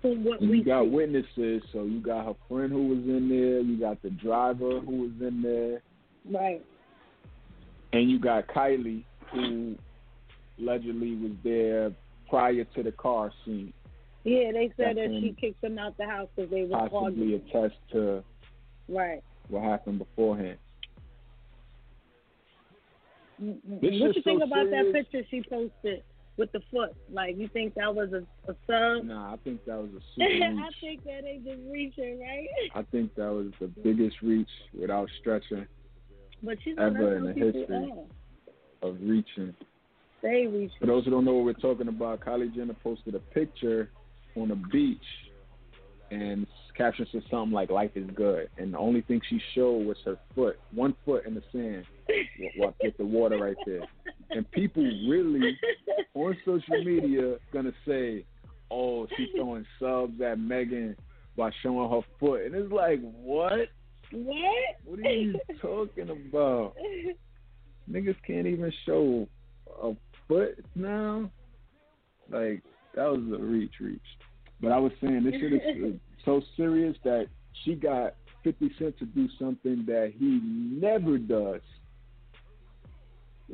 From 0.00 0.24
what 0.24 0.42
you 0.42 0.64
got 0.64 0.82
see. 0.84 0.90
witnesses, 0.90 1.62
so 1.72 1.84
you 1.84 2.00
got 2.00 2.24
her 2.26 2.34
friend 2.48 2.72
who 2.72 2.88
was 2.88 2.98
in 2.98 3.28
there, 3.28 3.60
you 3.60 3.78
got 3.78 4.02
the 4.02 4.10
driver 4.10 4.80
who 4.80 5.02
was 5.02 5.12
in 5.20 5.42
there, 5.42 5.80
right. 6.28 6.64
and 7.92 8.10
you 8.10 8.18
got 8.18 8.48
Kylie 8.48 9.04
who 9.32 9.76
allegedly 10.58 11.14
was 11.16 11.32
there 11.44 11.92
prior 12.28 12.64
to 12.64 12.82
the 12.82 12.92
car 12.92 13.32
scene. 13.44 13.72
Yeah, 14.24 14.50
they 14.52 14.72
said 14.76 14.96
That 14.96 15.08
that 15.08 15.18
she 15.20 15.36
kicked 15.40 15.60
them 15.62 15.78
out 15.78 15.96
the 15.98 16.06
house 16.06 16.28
because 16.34 16.50
they 16.50 16.62
were 16.64 16.76
possibly 16.88 17.34
arguing. 17.34 17.42
attest 17.48 17.74
to 17.92 18.24
Right. 18.88 19.22
What 19.48 19.62
happened 19.62 19.98
beforehand. 19.98 20.58
Mm-mm. 23.42 23.80
This 23.80 23.90
mm. 23.90 24.00
What 24.00 24.10
is 24.10 24.16
you 24.16 24.22
think 24.22 24.40
so 24.40 24.46
about 24.46 24.70
that 24.70 24.92
picture 24.92 25.22
she 25.30 25.42
posted 25.48 26.02
with 26.36 26.52
the 26.52 26.60
foot? 26.70 26.94
Like, 27.10 27.36
you 27.36 27.48
think 27.48 27.74
that 27.74 27.94
was 27.94 28.12
a, 28.12 28.22
a 28.50 28.54
sub? 28.66 29.04
Nah, 29.06 29.34
I 29.34 29.36
think 29.44 29.64
that 29.64 29.76
was 29.76 29.90
a 29.90 30.00
super. 30.14 30.24
I 30.24 30.68
think 30.80 31.04
that 31.04 31.24
ain't 31.26 31.44
just 31.44 31.60
reaching, 31.70 32.20
right? 32.20 32.46
I 32.74 32.82
think 32.90 33.14
that 33.16 33.30
was 33.30 33.48
the 33.60 33.68
biggest 33.68 34.16
reach 34.22 34.48
without 34.78 35.08
stretching 35.20 35.66
But 36.42 36.58
know, 36.66 36.86
Ever 36.86 37.16
in 37.16 37.24
the 37.24 37.32
history. 37.32 37.92
are. 38.82 38.88
of 38.88 38.96
reaching. 39.00 39.54
They 40.22 40.46
reach. 40.46 40.70
For 40.78 40.86
those 40.86 41.04
who 41.04 41.10
don't 41.10 41.24
know 41.24 41.34
what 41.34 41.44
we're 41.44 41.52
talking 41.54 41.88
about, 41.88 42.20
Kylie 42.20 42.54
Jenner 42.54 42.76
posted 42.82 43.14
a 43.16 43.18
picture 43.18 43.90
on 44.36 44.50
a 44.52 44.56
beach 44.56 44.98
and 46.12 46.46
caption 46.76 47.06
said 47.10 47.22
something 47.30 47.52
like 47.52 47.70
"Life 47.70 47.92
is 47.94 48.08
good," 48.14 48.48
and 48.58 48.74
the 48.74 48.78
only 48.78 49.00
thing 49.02 49.20
she 49.28 49.40
showed 49.54 49.86
was 49.86 49.96
her 50.04 50.18
foot, 50.34 50.58
one 50.72 50.94
foot 51.04 51.24
in 51.26 51.34
the 51.34 51.42
sand, 51.52 51.84
with, 52.08 52.52
with- 52.56 52.74
with 52.82 52.96
the 52.98 53.04
water 53.04 53.38
right 53.38 53.56
there. 53.66 53.82
And 54.30 54.50
people 54.50 54.82
really 55.08 55.56
on 56.14 56.36
social 56.44 56.84
media 56.84 57.36
gonna 57.52 57.72
say, 57.86 58.24
"Oh, 58.70 59.06
she's 59.16 59.28
throwing 59.34 59.66
subs 59.78 60.20
at 60.20 60.38
Megan 60.38 60.96
by 61.36 61.50
showing 61.62 61.90
her 61.90 62.06
foot," 62.20 62.42
and 62.46 62.54
it's 62.54 62.72
like, 62.72 63.00
what? 63.00 63.68
What? 64.10 64.76
What 64.84 64.98
are 64.98 65.10
you 65.10 65.40
talking 65.60 66.10
about? 66.10 66.76
Niggas 67.90 68.16
can't 68.26 68.46
even 68.46 68.70
show 68.84 69.26
a 69.82 69.94
foot 70.28 70.64
now. 70.74 71.30
Like 72.30 72.62
that 72.94 73.10
was 73.10 73.20
a 73.32 73.42
reach, 73.42 73.72
reach. 73.80 74.00
But 74.62 74.72
I 74.72 74.78
was 74.78 74.92
saying 75.00 75.24
this 75.24 75.34
shit 75.34 75.52
is 75.52 75.94
so 76.24 76.40
serious 76.56 76.96
that 77.04 77.26
she 77.64 77.74
got 77.74 78.14
Fifty 78.44 78.70
Cent 78.78 78.98
to 78.98 79.06
do 79.06 79.28
something 79.38 79.84
that 79.86 80.12
he 80.16 80.40
never 80.44 81.18
does, 81.18 81.60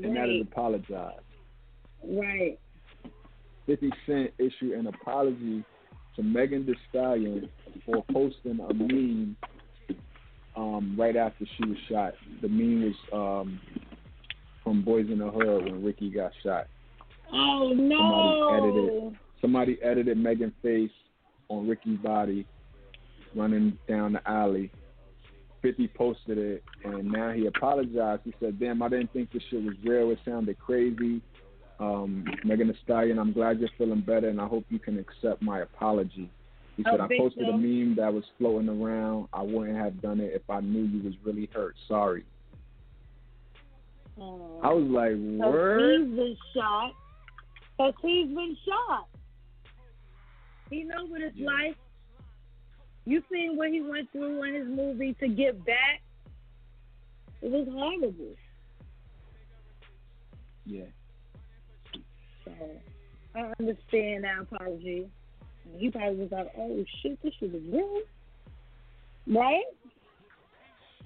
and 0.02 0.14
that 0.16 0.28
is 0.28 0.42
apologize. 0.42 1.20
Right. 2.04 2.59
50 3.66 3.90
Cent 4.06 4.30
issued 4.38 4.78
an 4.78 4.86
apology 4.86 5.62
to 6.16 6.22
Megan 6.22 6.64
Thee 6.64 6.74
Stallion 6.88 7.48
for 7.84 8.02
posting 8.11 8.59
a 8.61 8.72
meme 8.74 9.36
um, 10.56 10.96
right 10.98 11.16
after 11.16 11.44
she 11.56 11.68
was 11.68 11.76
shot. 11.88 12.14
The 12.40 12.48
meme 12.48 12.94
was 13.12 13.42
um, 13.44 13.61
from 14.64 14.82
Boyz 14.82 15.11
n 15.11 15.18
the 15.18 15.30
Hood 15.30 15.64
when 15.64 15.84
Ricky 15.84 16.11
got 16.11 16.32
shot. 16.42 16.66
Oh 17.32 17.72
no. 17.74 17.98
Somebody 18.56 18.78
edited 18.78 19.18
Somebody 19.41 19.78
edited 19.82 20.18
Megan's 20.18 20.53
face 20.62 20.91
on 21.49 21.68
Ricky's 21.68 21.99
body 21.99 22.47
running 23.34 23.78
down 23.89 24.14
the 24.14 24.28
alley. 24.30 24.70
50 25.62 25.89
posted 25.89 26.39
it, 26.39 26.62
and 26.84 27.11
now 27.11 27.32
he 27.32 27.47
apologized. 27.47 28.22
He 28.24 28.32
said, 28.41 28.61
Damn, 28.61 28.80
I 28.82 28.89
didn't 28.89 29.12
think 29.12 29.32
this 29.32 29.43
shit 29.51 29.62
was 29.62 29.74
real. 29.84 30.11
It 30.12 30.18
sounded 30.24 30.59
crazy. 30.59 31.20
Um, 31.80 32.24
Megan 32.45 32.68
Thee 32.68 32.74
Stallion, 32.84 33.18
I'm 33.18 33.32
glad 33.32 33.59
you're 33.61 33.68
feeling 33.76 34.01
better, 34.01 34.28
and 34.28 34.41
I 34.41 34.47
hope 34.47 34.64
you 34.68 34.78
can 34.78 34.99
accept 34.99 35.43
my 35.43 35.61
apology. 35.61 36.30
He 36.76 36.84
Oh, 36.86 36.93
said, 36.93 37.01
I 37.01 37.07
big 37.09 37.18
posted 37.18 37.49
a 37.49 37.53
meme 37.57 37.97
that 37.97 38.12
was 38.12 38.22
floating 38.39 38.68
around. 38.68 39.28
I 39.32 39.43
wouldn't 39.43 39.76
have 39.76 40.01
done 40.01 40.20
it 40.20 40.32
if 40.32 40.49
I 40.49 40.61
knew 40.61 40.82
you 40.84 41.03
was 41.03 41.14
really 41.24 41.49
hurt. 41.53 41.74
Sorry. 41.89 42.24
Oh. 44.20 44.61
I 44.62 44.72
was 44.72 44.84
like, 44.89 45.12
So 45.12 45.51
Word? 45.51 46.01
he's 46.07 46.16
been 46.16 46.36
shot. 46.55 46.93
Cause 47.76 47.95
he's 48.03 48.28
been 48.28 48.57
shot. 48.66 49.09
He 50.70 50.84
know 50.84 51.06
what 51.06 51.20
it's 51.22 51.36
Yeah. 51.36 51.46
like. 51.46 51.76
You 53.04 53.22
seen 53.32 53.56
what 53.56 53.70
he 53.70 53.80
went 53.80 54.10
through 54.12 54.42
in 54.42 54.54
his 54.54 54.68
movie 54.68 55.14
to 55.14 55.28
get 55.28 55.64
back? 55.64 56.02
It 57.40 57.50
was 57.50 57.66
horrible. 57.68 58.36
Yeah. 60.66 60.84
So 62.44 62.52
I 63.34 63.52
understand 63.58 64.24
that 64.24 64.40
apology. 64.40 65.08
He 65.76 65.90
probably 65.90 66.16
was 66.16 66.32
like, 66.32 66.50
"Oh 66.56 66.84
shit, 67.00 67.20
this 67.22 67.32
shit 67.34 67.54
is 67.54 67.62
real," 67.72 68.02
right? 69.26 69.64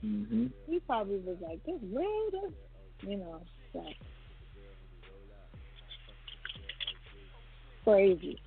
Mm-hmm. 0.04 0.46
He 0.66 0.80
probably 0.80 1.18
was 1.18 1.38
like, 1.40 1.62
"This 1.64 1.80
real?" 1.82 2.30
That's, 2.32 2.54
you 3.02 3.18
know, 3.18 3.42
so 3.72 3.84
crazy. 7.84 8.40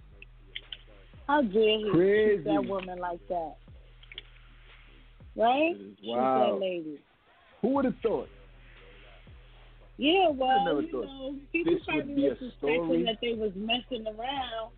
How 1.27 1.41
dare 1.41 1.77
he 1.79 1.89
Crazy. 1.91 2.43
treat 2.43 2.43
that 2.45 2.65
woman 2.65 2.99
like 2.99 3.27
that? 3.29 3.55
Right? 5.35 5.75
Treat 5.75 6.15
that 6.15 6.57
lady. 6.61 6.99
Who 7.61 7.69
would 7.69 7.85
have 7.85 7.95
thought? 8.01 8.29
Yeah, 9.97 10.29
well, 10.29 10.81
you 10.81 10.91
thought 10.91 11.05
know, 11.05 11.35
people 11.51 11.73
this 11.73 11.83
probably 11.85 12.15
was 12.15 12.37
suspecting 12.37 13.05
that 13.05 13.17
they 13.21 13.33
was 13.33 13.51
messing 13.55 14.05
around. 14.05 14.71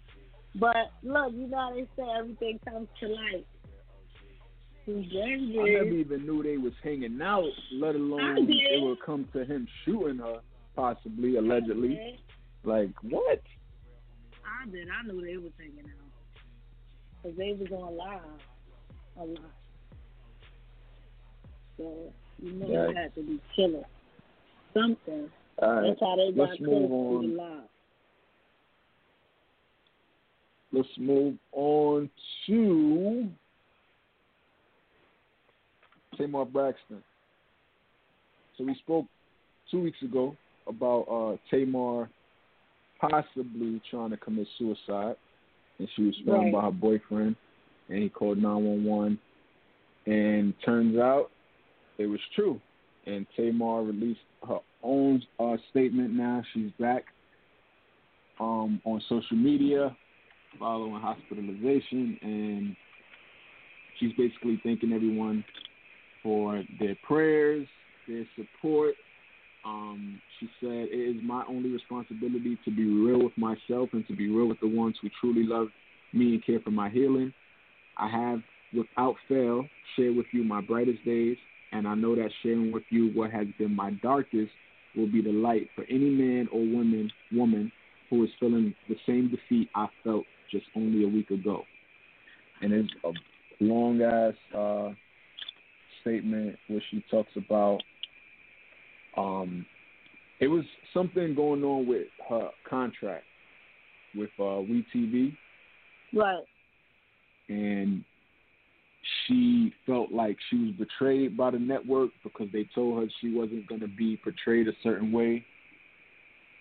But 0.55 0.91
look, 1.03 1.33
you 1.33 1.47
know 1.47 1.57
how 1.57 1.73
they 1.73 1.87
say 1.97 2.07
everything 2.17 2.59
comes 2.67 2.87
to 2.99 3.07
light. 3.07 3.45
He's 4.85 5.05
I 5.13 5.35
never 5.51 5.85
even 5.85 6.25
knew 6.25 6.43
they 6.43 6.57
was 6.57 6.71
hanging 6.81 7.21
out, 7.21 7.43
let 7.73 7.95
alone 7.95 8.47
it 8.49 8.81
would 8.81 9.01
come 9.05 9.27
to 9.33 9.43
him 9.43 9.67
shooting 9.83 10.19
her, 10.19 10.39
possibly, 10.77 11.35
allegedly. 11.35 12.19
Like, 12.63 12.91
what? 13.01 13.41
I 14.45 14.69
did. 14.69 14.87
I 14.87 15.05
knew 15.05 15.21
they 15.21 15.35
was 15.35 15.51
hanging 15.59 15.91
out. 15.91 16.06
Because 17.27 17.37
they 17.37 17.57
was 17.59 17.71
on 17.71 17.97
live 17.97 18.21
a 19.19 19.25
lot. 19.25 19.51
So, 21.77 22.13
you 22.41 22.53
know 22.53 22.67
they 22.67 22.93
had 22.93 23.13
to 23.15 23.21
be 23.21 23.41
killing 23.53 23.83
something. 24.73 25.29
All 25.61 25.73
right, 25.73 25.87
That's 25.89 25.99
how 25.99 26.15
they 26.15 26.31
got 26.31 26.49
let's 26.49 26.61
move 26.61 26.87
through 26.87 26.87
the 26.87 27.27
on. 27.27 27.37
live. 27.37 27.63
let's 30.71 30.87
move 30.97 31.35
on 31.51 32.09
to 32.47 33.27
Tamar 36.17 36.45
Braxton. 36.45 37.03
So 38.57 38.63
we 38.63 38.75
spoke 38.75 39.05
two 39.69 39.81
weeks 39.81 40.01
ago 40.01 40.35
about 40.65 41.01
uh, 41.11 41.37
Tamar 41.51 42.09
possibly 43.01 43.81
trying 43.91 44.11
to 44.11 44.17
commit 44.17 44.47
suicide, 44.57 45.15
and 45.79 45.87
she 45.95 46.03
was 46.03 46.15
found 46.25 46.45
Right. 46.45 46.53
by 46.53 46.61
her 46.61 46.71
boyfriend, 46.71 47.35
and 47.89 48.03
he 48.03 48.09
called 48.09 48.37
911. 48.37 49.19
And 50.05 50.53
turns 50.63 50.97
out 50.97 51.31
it 51.97 52.05
was 52.07 52.19
true. 52.35 52.61
And 53.05 53.25
Tamar 53.35 53.83
released 53.83 54.19
her 54.47 54.59
own 54.83 55.21
uh, 55.39 55.57
statement. 55.69 56.13
Now 56.13 56.43
she's 56.53 56.71
back 56.79 57.05
um, 58.39 58.81
on 58.85 59.01
social 59.09 59.37
media 59.37 59.95
following 60.59 60.99
hospitalization, 61.01 62.17
and 62.21 62.75
she's 63.99 64.13
basically 64.13 64.59
thanking 64.63 64.93
everyone 64.93 65.43
for 66.23 66.63
their 66.79 66.95
prayers, 67.03 67.67
their 68.07 68.25
support. 68.35 68.95
Um, 69.67 70.21
she 70.39 70.47
said, 70.61 70.87
It 70.91 71.17
is 71.17 71.21
my 71.23 71.43
only 71.47 71.69
responsibility 71.69 72.57
to 72.63 72.71
be 72.71 72.85
real 72.85 73.21
with 73.23 73.37
myself 73.37 73.89
and 73.91 74.07
to 74.07 74.15
be 74.15 74.29
real 74.29 74.47
with 74.47 74.59
the 74.61 74.67
ones 74.67 74.95
who 75.01 75.09
truly 75.19 75.43
love 75.43 75.67
me 76.13 76.33
and 76.33 76.45
care 76.45 76.59
for 76.61 76.71
my 76.71 76.89
healing. 76.89 77.33
I 77.97 78.09
have, 78.09 78.39
without 78.73 79.15
fail, 79.27 79.67
shared 79.95 80.15
with 80.15 80.27
you 80.31 80.43
my 80.43 80.61
brightest 80.61 81.03
days, 81.03 81.37
and 81.73 81.87
I 81.87 81.95
know 81.95 82.15
that 82.15 82.29
sharing 82.43 82.71
with 82.71 82.83
you 82.89 83.11
what 83.13 83.31
has 83.31 83.47
been 83.57 83.75
my 83.75 83.91
darkest 84.01 84.51
will 84.95 85.11
be 85.11 85.21
the 85.21 85.31
light 85.31 85.67
for 85.75 85.83
any 85.89 86.09
man 86.09 86.47
or 86.51 86.59
woman 86.59 87.11
woman 87.33 87.71
who 88.09 88.23
is 88.23 88.29
feeling 88.39 88.73
the 88.87 88.95
same 89.05 89.29
defeat 89.29 89.69
I 89.75 89.87
felt 90.03 90.23
just 90.49 90.65
only 90.75 91.03
a 91.03 91.07
week 91.07 91.29
ago. 91.29 91.63
And 92.61 92.71
it's 92.71 92.89
a 93.03 93.11
long 93.59 94.01
ass 94.01 94.33
uh, 94.57 94.91
statement 96.01 96.55
where 96.67 96.81
she 96.89 97.03
talks 97.11 97.31
about 97.35 97.81
um, 99.17 99.65
it 100.39 100.47
was 100.47 100.63
something 100.93 101.33
going 101.35 101.63
on 101.63 101.87
with 101.87 102.07
her 102.29 102.49
contract 102.69 103.23
with 104.15 104.29
uh, 104.39 104.63
WeTV, 104.63 105.35
Right. 106.13 106.43
and 107.49 108.03
she 109.25 109.73
felt 109.85 110.11
like 110.11 110.37
she 110.49 110.57
was 110.57 110.71
betrayed 110.77 111.37
by 111.37 111.51
the 111.51 111.59
network 111.59 112.11
because 112.23 112.47
they 112.51 112.67
told 112.75 113.01
her 113.01 113.09
she 113.21 113.33
wasn't 113.33 113.67
going 113.67 113.81
to 113.81 113.87
be 113.87 114.17
portrayed 114.17 114.67
a 114.67 114.73
certain 114.83 115.11
way. 115.11 115.45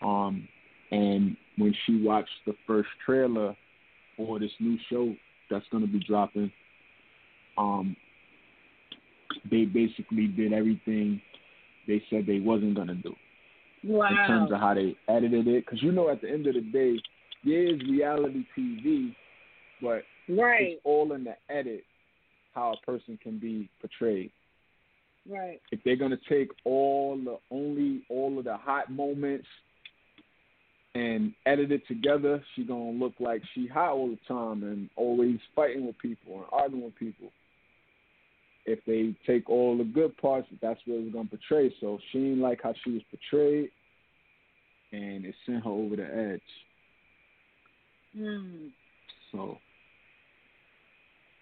Um, 0.03 0.47
and 0.91 1.37
when 1.59 1.75
she 1.85 2.03
watched 2.03 2.29
the 2.47 2.55
first 2.67 2.89
trailer 3.05 3.57
for 4.17 4.39
this 4.39 4.51
new 4.61 4.79
show 4.91 5.15
that's 5.51 5.65
going 5.71 5.85
to 5.85 5.91
be 5.91 6.03
dropping, 6.07 6.53
um, 7.59 7.97
they 9.51 9.65
basically 9.65 10.27
did 10.27 10.53
everything 10.53 11.21
they 11.87 12.03
said 12.11 12.27
they 12.27 12.41
wasn't 12.41 12.75
going 12.75 12.89
to 12.89 12.95
do 12.95 13.15
Wow. 13.85 14.09
in 14.09 14.17
terms 14.27 14.53
of 14.53 14.59
how 14.61 14.75
they 14.75 14.97
edited 15.09 15.47
it. 15.47 15.65
Because 15.65 15.83
you 15.83 15.93
know, 15.93 16.09
at 16.11 16.21
the 16.21 16.31
end 16.31 16.47
of 16.47 16.55
the 16.55 16.61
day, 16.61 16.97
yeah, 17.45 17.59
it's 17.59 17.89
reality 17.89 18.45
TV, 18.59 19.15
but 19.81 20.03
Right, 20.29 20.73
it's 20.73 20.81
all 20.85 21.13
in 21.13 21.23
the 21.25 21.37
edit 21.49 21.85
how 22.55 22.73
a 22.73 22.87
person 22.87 23.19
can 23.23 23.39
be 23.39 23.69
portrayed. 23.81 24.33
right. 25.29 25.61
If 25.71 25.81
they're 25.85 25.97
gonna 25.97 26.19
take 26.29 26.51
all 26.65 27.17
the 27.17 27.39
only 27.51 28.03
all 28.09 28.39
of 28.39 28.45
the 28.45 28.57
hot 28.57 28.91
moments 28.91 29.47
and 30.95 31.35
edit 31.45 31.71
it 31.71 31.87
together, 31.87 32.43
she 32.55 32.65
gonna 32.65 32.91
look 32.91 33.13
like 33.21 33.43
she 33.55 33.67
hot 33.67 33.93
all 33.93 34.09
the 34.09 34.19
time 34.27 34.63
and 34.63 34.89
always 34.97 35.39
fighting 35.55 35.87
with 35.87 35.99
people 35.99 36.37
and 36.37 36.47
arguing 36.51 36.85
with 36.85 36.97
people. 36.97 37.31
If 38.67 38.81
they 38.85 39.15
take 39.27 39.49
all 39.49 39.79
the 39.79 39.85
good 39.85 40.17
parts, 40.17 40.49
that's 40.61 40.81
what 40.87 40.99
it's 41.01 41.13
gonna 41.13 41.29
portray. 41.29 41.75
So 41.81 41.99
she 42.11 42.19
didn't 42.19 42.41
like 42.41 42.61
how 42.63 42.75
she 42.85 42.91
was 42.93 43.03
portrayed, 43.11 43.71
and 44.93 45.25
it 45.25 45.35
sent 45.45 45.65
her 45.65 45.71
over 45.71 45.97
the 45.97 46.05
edge. 46.05 46.41
Mm. 48.17 48.71
So, 49.33 49.59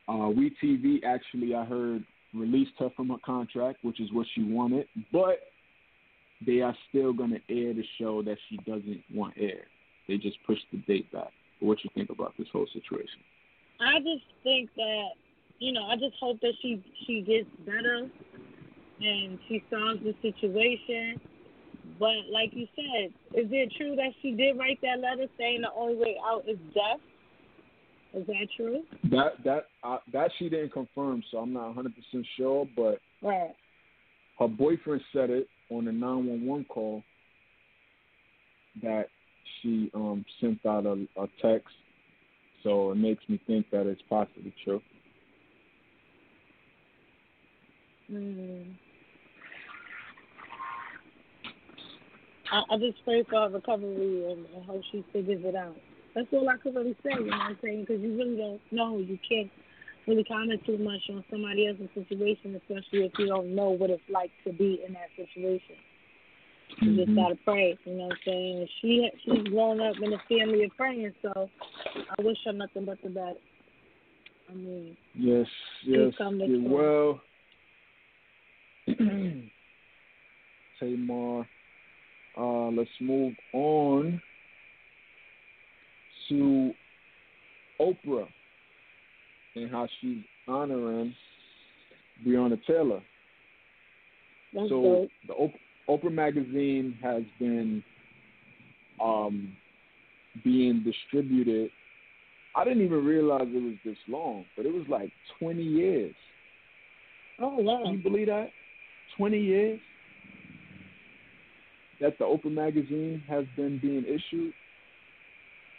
uh, 0.09 0.29
We 0.29 0.51
TV 0.62 1.05
actually, 1.05 1.55
I 1.55 1.64
heard, 1.64 2.05
released 2.35 2.72
her 2.79 2.91
from 2.97 3.09
her 3.11 3.18
contract, 3.25 3.85
which 3.85 4.01
is 4.01 4.12
what 4.12 4.27
she 4.35 4.43
wanted, 4.43 4.87
but 5.12 5.39
they 6.45 6.61
are 6.61 6.77
still 6.89 7.12
going 7.12 7.31
to 7.31 7.41
air 7.49 7.72
the 7.72 7.85
show 7.99 8.22
that 8.22 8.37
she 8.49 8.57
doesn't 8.59 9.03
want 9.12 9.35
aired. 9.39 9.66
They 10.09 10.18
just 10.18 10.37
pushed 10.47 10.66
the 10.72 10.79
date 10.79 11.11
back. 11.12 11.31
What 11.61 11.83
you 11.85 11.91
think 11.95 12.11
about 12.11 12.35
this 12.37 12.49
whole 12.53 12.66
situation? 12.72 13.20
I 13.81 13.99
just 14.01 14.25
think 14.43 14.70
that 14.77 15.09
you 15.65 15.73
know, 15.73 15.87
I 15.87 15.97
just 15.97 16.15
hope 16.21 16.41
that 16.43 16.53
she 16.61 16.85
she 17.07 17.23
gets 17.23 17.49
better 17.65 18.07
and 19.01 19.39
she 19.49 19.65
solves 19.71 20.01
the 20.05 20.15
situation. 20.21 21.19
But 21.99 22.29
like 22.31 22.51
you 22.53 22.67
said, 22.77 23.15
is 23.33 23.49
it 23.51 23.73
true 23.79 23.97
that 23.97 24.12
she 24.21 24.33
did 24.33 24.59
write 24.59 24.79
that 24.83 25.01
letter 25.01 25.27
saying 25.39 25.62
the 25.62 25.73
only 25.75 25.97
way 25.97 26.17
out 26.23 26.45
is 26.47 26.59
death? 26.75 27.01
Is 28.12 28.27
that 28.27 28.47
true? 28.57 28.83
That 29.05 29.43
that 29.45 29.67
uh, 29.83 29.99
that 30.12 30.31
she 30.39 30.51
didn't 30.51 30.73
confirm, 30.73 31.23
so 31.31 31.39
I'm 31.39 31.55
not 31.55 31.69
100 31.69 31.95
percent 31.95 32.27
sure. 32.37 32.69
But 32.77 33.01
Right. 33.23 33.55
her 34.39 34.49
boyfriend 34.49 35.01
said 35.15 35.31
it 35.31 35.49
on 35.71 35.87
the 35.87 35.93
911 35.93 36.67
call 36.67 37.03
that 38.83 39.09
she 39.62 39.91
um 39.95 40.27
sent 40.43 40.65
out 40.67 40.85
a, 40.85 41.07
a 41.17 41.27
text. 41.41 41.75
So 42.62 42.93
it 42.93 42.97
makes 42.97 43.27
me 43.29 43.41
think 43.47 43.71
that 43.71 43.87
it's 43.87 44.03
possibly 44.11 44.53
true. 44.62 44.83
Mm. 48.13 48.75
I, 52.53 52.63
I 52.71 52.79
just 52.79 53.03
pray 53.05 53.25
for 53.29 53.41
her 53.41 53.49
recovery 53.49 54.31
and, 54.31 54.47
and 54.55 54.65
hope 54.67 54.83
she 54.93 55.05
figures 55.13 55.43
it 55.45 55.57
out. 55.57 55.77
That's 56.15 56.29
all 56.33 56.49
I 56.49 56.57
could 56.59 56.75
really 56.75 56.97
say, 57.03 57.11
you 57.15 57.27
know 57.31 57.37
what 57.37 57.47
I'm 57.47 57.59
saying? 57.63 57.81
Because 57.81 58.01
you 58.03 58.17
really 58.17 58.37
don't 58.37 58.61
know. 58.71 58.99
You 58.99 59.19
can't 59.29 59.51
really 60.07 60.25
comment 60.25 60.61
too 60.65 60.79
much 60.79 61.01
on 61.11 61.25
somebody 61.31 61.67
else's 61.67 61.89
situation, 61.95 62.55
especially 62.55 63.07
if 63.07 63.13
you 63.19 63.27
don't 63.27 63.55
know 63.55 63.71
what 63.71 63.91
it's 63.91 64.03
like 64.09 64.31
to 64.47 64.53
be 64.53 64.81
in 64.87 64.93
that 64.93 65.09
situation. 65.17 65.77
You 66.81 66.97
just 66.97 67.11
Mhm. 67.11 67.17
gotta 67.17 67.37
pray, 67.45 67.79
you 67.85 67.95
know 67.95 68.05
what 68.07 68.13
I'm 68.13 68.19
saying? 68.25 68.69
She 68.81 69.11
she's 69.25 69.43
grown 69.45 69.81
up 69.81 69.97
in 70.01 70.13
a 70.13 70.19
family 70.29 70.65
of 70.65 70.77
praying, 70.77 71.15
so 71.23 71.51
I 72.19 72.23
wish 72.23 72.39
her 72.45 72.53
nothing 72.53 72.85
but 72.85 73.01
the 73.03 73.11
best. 73.11 73.39
I 74.51 74.55
mean, 74.55 74.97
Yes, 75.15 75.47
yes. 75.83 76.15
come 76.17 76.39
this 76.39 76.51
yeah, 76.51 76.59
way. 76.59 76.75
well, 76.75 77.21
Tamar. 80.80 81.47
Uh, 82.37 82.68
let's 82.70 82.91
move 83.01 83.35
on 83.53 84.20
to 86.28 86.72
Oprah 87.80 88.26
and 89.55 89.70
how 89.70 89.87
she's 90.01 90.18
honoring 90.49 91.14
Breonna 92.26 92.59
Taylor. 92.66 93.01
that's 94.53 94.68
so 94.68 94.82
dope. 94.82 95.11
the 95.28 95.35
Op- 95.35 95.61
Oprah 95.89 96.12
magazine 96.12 96.97
has 97.03 97.22
been 97.39 97.82
um, 99.03 99.57
being 100.43 100.82
distributed. 100.85 101.70
I 102.57 102.64
didn't 102.64 102.85
even 102.85 103.05
realize 103.05 103.47
it 103.49 103.62
was 103.62 103.74
this 103.85 103.99
long, 104.09 104.45
but 104.57 104.66
it 104.66 104.72
was 104.72 104.85
like 104.89 105.11
20 105.39 105.62
years. 105.62 106.14
Oh 107.41 107.57
wow. 107.59 107.82
Can 107.85 107.93
you 107.95 107.99
believe 107.99 108.28
that? 108.28 108.51
20 109.17 109.39
years 109.39 109.81
that 112.01 112.19
the 112.19 112.25
Oprah 112.25 112.53
magazine 112.53 113.23
has 113.29 113.45
been 113.57 113.79
being 113.79 114.05
issued. 114.05 114.53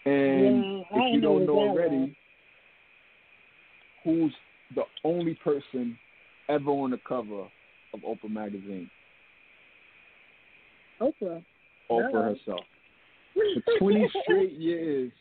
And 0.05 0.63
Yeah, 0.63 0.81
if 0.91 1.13
you 1.13 1.21
don't 1.21 1.45
know 1.45 1.57
already, 1.57 2.15
who's 4.03 4.33
the 4.75 4.83
only 5.03 5.35
person 5.43 5.97
ever 6.49 6.69
on 6.69 6.91
the 6.91 6.99
cover 7.07 7.41
of 7.93 7.99
Oprah 8.01 8.29
magazine? 8.29 8.89
Oprah. 11.01 11.43
Oprah 11.91 12.11
Duh. 12.11 12.21
herself. 12.21 12.65
For 13.65 13.79
20 13.79 14.09
straight 14.23 14.53
years, 14.53 15.11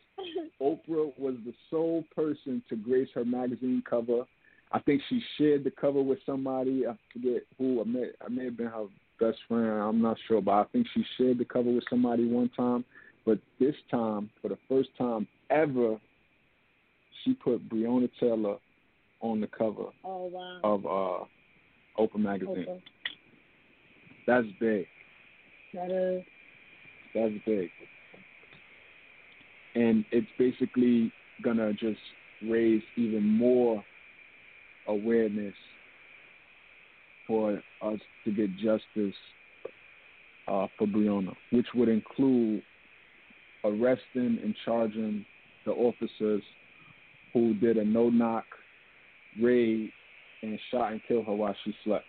Oprah 0.61 1.19
was 1.19 1.35
the 1.45 1.53
sole 1.71 2.05
person 2.15 2.63
to 2.69 2.77
grace 2.77 3.09
her 3.15 3.25
magazine 3.25 3.83
cover. 3.89 4.25
I 4.75 4.81
think 4.81 5.03
she 5.09 5.23
shared 5.39 5.63
the 5.63 5.71
cover 5.71 6.03
with 6.03 6.19
somebody. 6.27 6.85
I 6.85 6.97
forget 7.13 7.43
who. 7.57 7.81
I 7.81 7.85
may, 7.85 8.07
I 8.25 8.29
may 8.29 8.47
have 8.47 8.57
been 8.57 8.67
her 8.67 8.87
best 9.21 9.39
friend. 9.47 9.65
I'm 9.65 10.03
not 10.03 10.17
sure, 10.27 10.43
but 10.43 10.51
I 10.51 10.65
think 10.73 10.89
she 10.93 11.05
shared 11.17 11.39
the 11.39 11.45
cover 11.45 11.71
with 11.71 11.85
somebody 11.89 12.27
one 12.27 12.51
time. 12.57 12.85
But 13.25 13.39
this 13.61 13.77
time, 13.89 14.31
for 14.43 14.49
the 14.49 14.59
first 14.69 14.89
time 14.99 15.29
ever, 15.49 15.97
she 17.23 17.35
put 17.35 17.69
Breonna 17.69 18.11
Taylor 18.19 18.57
on 19.21 19.41
the 19.41 19.47
cover 19.47 19.87
Oh 20.05 20.27
wow. 20.27 20.61
of 20.65 20.85
uh, 20.85 22.03
Oprah 22.03 22.19
magazine. 22.19 22.67
Oprah. 22.69 22.83
That's 24.27 24.47
big. 24.59 24.87
That 25.73 25.91
is. 25.93 26.25
That's 27.15 27.35
big. 27.47 27.71
And 29.77 30.05
it's 30.11 30.27
basically 30.37 31.13
gonna 31.45 31.73
just 31.75 32.01
raise 32.43 32.83
even 32.97 33.25
more 33.25 33.85
awareness 34.89 35.55
for 37.27 37.63
us 37.83 37.99
to 38.25 38.33
get 38.33 38.55
justice 38.57 39.15
uh, 40.49 40.67
for 40.79 40.87
Breonna, 40.87 41.35
which 41.53 41.67
would 41.75 41.89
include 41.89 42.63
arresting 43.65 44.39
and 44.43 44.55
charging 44.65 45.25
the 45.65 45.73
officers 45.73 46.43
who 47.33 47.55
did 47.55 47.79
a 47.79 47.85
no-knock 47.85 48.45
raid 49.41 49.91
and 50.43 50.59
shot 50.71 50.93
and 50.93 51.01
killed 51.09 51.27
her 51.27 51.33
while 51.33 51.57
she 51.65 51.75
slept. 51.83 52.05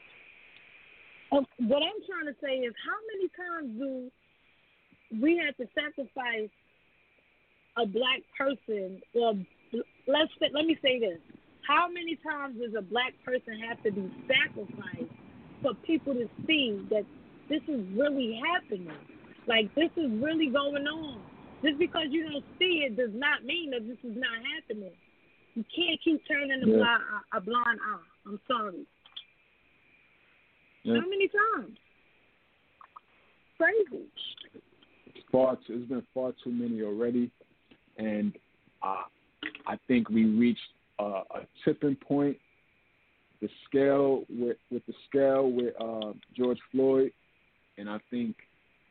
Oh, 1.32 1.46
what 1.60 1.82
I'm 1.82 2.02
trying 2.08 2.28
to 2.28 2.36
say 2.44 2.58
is, 2.58 2.74
how 2.86 3.00
many 3.14 3.30
times 3.36 3.80
do 3.80 5.22
we 5.22 5.42
have 5.44 5.56
to 5.58 5.68
sacrifice 5.74 6.50
a 7.78 7.86
black 7.86 8.22
person? 8.38 9.02
Well, 9.14 9.38
let's 10.08 10.32
let 10.40 10.66
me 10.66 10.78
say 10.82 11.00
this: 11.00 11.20
How 11.68 11.88
many 11.88 12.18
times 12.18 12.58
does 12.60 12.74
a 12.78 12.82
black 12.82 13.14
person 13.24 13.60
have 13.68 13.82
to 13.84 13.92
be 13.92 14.12
sacrificed 14.28 15.12
for 15.62 15.74
people 15.86 16.14
to 16.14 16.30
see 16.46 16.86
that 16.92 17.06
this 17.50 17.62
is 17.68 17.82
really 17.96 18.40
happening? 18.54 18.92
Like 19.48 19.74
this 19.76 19.90
is 19.98 20.12
really 20.22 20.48
going 20.48 20.86
on. 20.86 21.22
Just 21.64 21.80
because 21.80 22.08
you 22.12 22.30
don't 22.30 22.46
see 22.60 22.86
it 22.86 22.96
does 22.96 23.14
not 23.14 23.44
mean 23.44 23.72
that 23.72 23.88
this 23.88 23.98
is 24.04 24.16
not 24.18 24.38
happening. 24.54 24.92
You 25.56 25.64
can't 25.76 26.00
keep 26.04 26.22
turning 26.28 26.62
a 26.62 26.68
Yeah. 26.68 26.76
blind 26.78 27.04
a 27.34 27.42
blind 27.42 27.80
eye. 27.82 28.28
I'm 28.28 28.40
sorry. 28.48 28.86
Yeah. 30.84 31.00
How 31.00 31.08
many 31.08 31.28
times? 31.30 31.78
Crazy. 33.58 34.06
far 35.32 35.56
too, 35.66 35.80
it's 35.80 35.90
been 35.90 36.06
far 36.14 36.34
too 36.44 36.52
many 36.52 36.82
already, 36.84 37.32
and 37.98 38.38
uh, 38.84 39.04
I 39.66 39.78
think 39.88 40.10
we 40.10 40.26
reached 40.26 40.75
a, 41.00 41.04
a 41.04 41.48
tipping 41.64 41.96
point. 41.96 42.38
The 43.42 43.50
scale 43.68 44.24
with 44.30 44.58
with 44.72 44.86
the 44.86 44.94
scale 45.10 45.52
with 45.52 45.74
uh, 45.80 46.14
George 46.36 46.60
Floyd, 46.72 47.12
and 47.78 47.90
I 47.90 48.00
think 48.10 48.36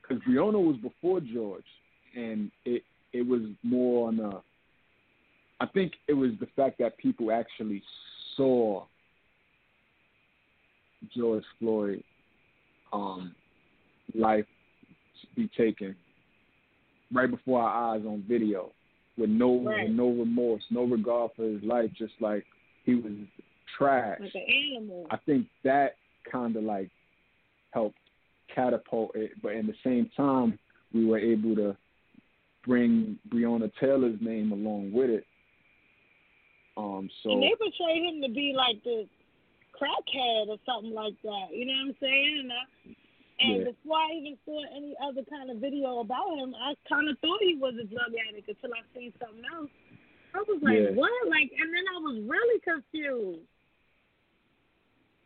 because 0.02 0.22
Breonna 0.24 0.62
was 0.62 0.76
before 0.76 1.20
George, 1.20 1.64
and 2.14 2.50
it 2.64 2.82
it 3.12 3.26
was 3.26 3.42
more 3.62 4.08
on 4.08 4.20
a. 4.20 4.42
I 5.60 5.66
think 5.66 5.92
it 6.08 6.12
was 6.12 6.32
the 6.40 6.48
fact 6.56 6.78
that 6.78 6.98
people 6.98 7.32
actually 7.32 7.82
saw 8.36 8.84
George 11.16 11.44
Floyd 11.58 12.02
um, 12.92 13.34
life 14.14 14.46
be 15.34 15.48
taken 15.56 15.96
right 17.12 17.30
before 17.30 17.62
our 17.62 17.94
eyes 17.94 18.02
on 18.06 18.24
video 18.28 18.72
with 19.16 19.30
no 19.30 19.58
Right. 19.60 19.88
with 19.88 19.96
no 19.96 20.08
remorse, 20.10 20.64
no 20.70 20.84
regard 20.84 21.32
for 21.36 21.44
his 21.44 21.62
life, 21.62 21.90
just 21.96 22.14
like 22.20 22.44
he 22.84 22.94
was 22.96 23.12
trash. 23.76 24.20
Like 24.20 24.34
an 24.34 24.42
animal. 24.42 25.06
I 25.10 25.16
think 25.18 25.46
that 25.62 25.96
kind 26.30 26.56
of 26.56 26.64
like 26.64 26.90
helped 27.72 27.98
catapult 28.54 29.14
it, 29.16 29.32
but 29.42 29.52
in 29.52 29.66
the 29.66 29.74
same 29.82 30.10
time, 30.16 30.58
we 30.92 31.04
were 31.06 31.18
able 31.18 31.54
to 31.56 31.76
bring 32.64 33.18
Breonna 33.28 33.70
Taylor's 33.80 34.20
name 34.20 34.52
along 34.52 34.92
with 34.92 35.10
it 35.10 35.26
Um, 36.76 37.08
so 37.22 37.30
And 37.30 37.42
they 37.42 37.54
portrayed 37.56 38.02
him 38.02 38.20
to 38.22 38.28
be 38.28 38.52
like 38.56 38.82
the 38.82 39.06
crackhead 39.80 40.48
or 40.48 40.56
something 40.66 40.92
like 40.92 41.14
that. 41.22 41.48
You 41.52 41.66
know 41.66 41.72
what 41.72 41.88
I'm 41.88 41.96
saying? 42.00 42.38
And, 42.40 42.52
I, 42.52 42.64
and 43.40 43.58
Yeah. 43.58 43.64
before 43.64 43.98
I 43.98 44.12
even 44.12 44.38
saw 44.44 44.62
any 44.74 44.94
other 45.02 45.22
kind 45.24 45.50
of 45.50 45.58
video 45.58 46.00
about 46.00 46.38
him, 46.38 46.54
I 46.54 46.74
kind 46.88 47.08
of 47.08 47.18
thought 47.18 47.40
he 47.42 47.56
was 47.56 47.74
a 47.76 47.84
drug 47.84 48.14
addict 48.28 48.48
until 48.48 48.70
I 48.74 48.82
seen 48.94 49.12
something 49.18 49.44
else. 49.52 49.70
I 50.34 50.38
was 50.38 50.62
like, 50.62 50.78
Yeah. 50.78 50.90
what? 50.90 51.10
Like, 51.28 51.52
and 51.58 51.72
then 51.74 51.84
I 51.94 51.98
was 51.98 52.20
really 52.26 52.60
confused. 52.60 53.46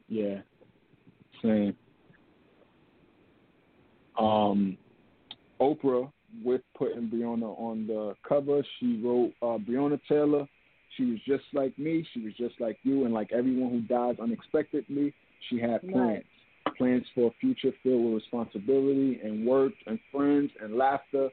yeah, 0.09 0.40
same. 1.42 1.76
Um, 4.18 4.78
Oprah 5.61 6.11
with 6.42 6.62
putting 6.74 7.09
Breonna 7.09 7.59
on 7.59 7.86
the 7.86 8.16
cover. 8.26 8.62
She 8.78 9.00
wrote 9.02 9.32
uh, 9.42 9.59
Breonna 9.59 10.00
Taylor. 10.09 10.48
She 10.96 11.04
was 11.04 11.20
just 11.26 11.44
like 11.52 11.78
me. 11.78 12.06
She 12.12 12.20
was 12.20 12.32
just 12.34 12.59
like 12.61 12.78
you, 12.82 13.04
and 13.04 13.12
like 13.14 13.32
everyone 13.32 13.70
who 13.70 13.80
dies 13.82 14.16
unexpectedly, 14.20 15.12
she 15.48 15.59
had 15.59 15.82
plans. 15.82 15.94
Right. 15.94 16.26
Plans 16.79 17.05
for 17.12 17.26
a 17.29 17.35
future 17.41 17.72
filled 17.83 18.05
with 18.05 18.22
responsibility 18.22 19.20
and 19.22 19.45
work 19.45 19.72
and 19.87 19.99
friends 20.12 20.51
and 20.62 20.76
laughter. 20.76 21.29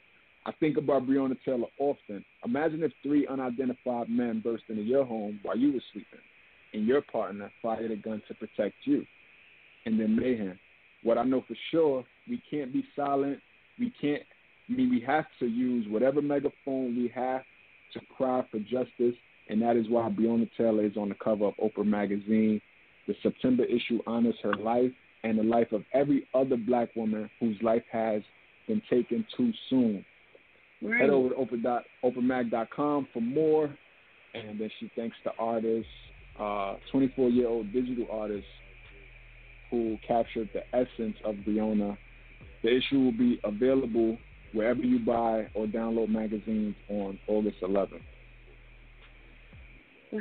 I 0.47 0.51
think 0.59 0.77
about 0.77 1.07
Breonna 1.07 1.37
Taylor 1.45 1.67
often. 1.79 2.25
Imagine 2.43 2.83
if 2.83 2.91
three 3.03 3.27
unidentified 3.27 4.09
men 4.09 4.41
burst 4.43 4.63
into 4.69 4.81
your 4.81 5.05
home 5.05 5.39
while 5.43 5.57
you 5.57 5.73
were 5.73 5.83
sleeping, 5.93 6.19
and 6.73 6.87
your 6.87 7.01
partner 7.01 7.51
fired 7.61 7.91
a 7.91 7.95
gun 7.95 8.23
to 8.27 8.33
protect 8.33 8.75
you, 8.85 9.05
and 9.85 9.99
then 9.99 10.15
mayhem. 10.15 10.59
What 11.03 11.19
I 11.19 11.23
know 11.23 11.43
for 11.47 11.55
sure, 11.71 12.03
we 12.27 12.41
can't 12.49 12.73
be 12.73 12.83
silent. 12.95 13.39
We 13.79 13.93
can't. 14.01 14.23
I 14.67 14.73
mean, 14.73 14.89
we 14.89 14.99
have 15.01 15.25
to 15.39 15.45
use 15.45 15.85
whatever 15.87 16.23
megaphone 16.23 16.95
we 16.95 17.11
have 17.13 17.43
to 17.93 17.99
cry 18.17 18.43
for 18.49 18.59
justice, 18.59 19.15
and 19.49 19.61
that 19.61 19.77
is 19.77 19.87
why 19.89 20.09
Breonna 20.09 20.49
Taylor 20.57 20.83
is 20.83 20.97
on 20.97 21.09
the 21.09 21.15
cover 21.23 21.45
of 21.45 21.53
Oprah 21.57 21.85
magazine. 21.85 22.59
The 23.07 23.13
September 23.21 23.63
issue 23.63 23.99
honors 24.07 24.35
her 24.41 24.55
life 24.55 24.91
and 25.25 25.39
the 25.39 25.43
life 25.43 25.71
of 25.71 25.83
every 25.91 26.27
other 26.35 26.55
black 26.55 26.95
woman 26.95 27.29
whose 27.39 27.57
life 27.63 27.83
has 27.91 28.21
been 28.67 28.81
taken 28.89 29.25
too 29.35 29.51
soon. 29.69 30.05
Right. 30.81 31.01
Head 31.01 31.09
over 31.09 31.29
to 31.29 31.35
oprah 31.35 31.63
dot, 31.63 31.83
oprahmag.com 32.03 33.07
for 33.11 33.21
more. 33.21 33.75
And 34.35 34.59
then 34.59 34.69
she 34.79 34.91
thanks 34.95 35.15
the 35.23 35.31
artist, 35.39 35.87
uh, 36.39 36.75
24 36.91 37.29
year 37.29 37.47
old 37.47 37.73
digital 37.73 38.05
artist 38.11 38.45
who 39.71 39.97
captured 40.07 40.49
the 40.53 40.61
essence 40.75 41.15
of 41.23 41.35
Breonna. 41.47 41.97
The 42.61 42.75
issue 42.77 42.99
will 42.99 43.11
be 43.11 43.39
available 43.43 44.17
wherever 44.53 44.81
you 44.81 44.99
buy 44.99 45.47
or 45.55 45.65
download 45.65 46.09
magazines 46.09 46.75
on 46.89 47.17
August 47.27 47.57
11th. 47.63 48.01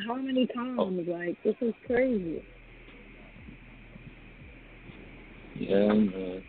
How 0.08 0.16
many 0.16 0.46
times? 0.46 0.78
Oh. 0.80 0.84
Like, 0.84 1.36
this 1.44 1.56
is 1.60 1.74
crazy. 1.86 2.42
Yeah, 5.56 5.88
man. 5.92 6.42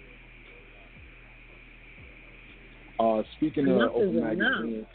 Uh, 2.99 3.23
speaking 3.35 3.67
of 3.67 3.91
Oprah. 3.91 4.37
Magazine, 4.37 4.85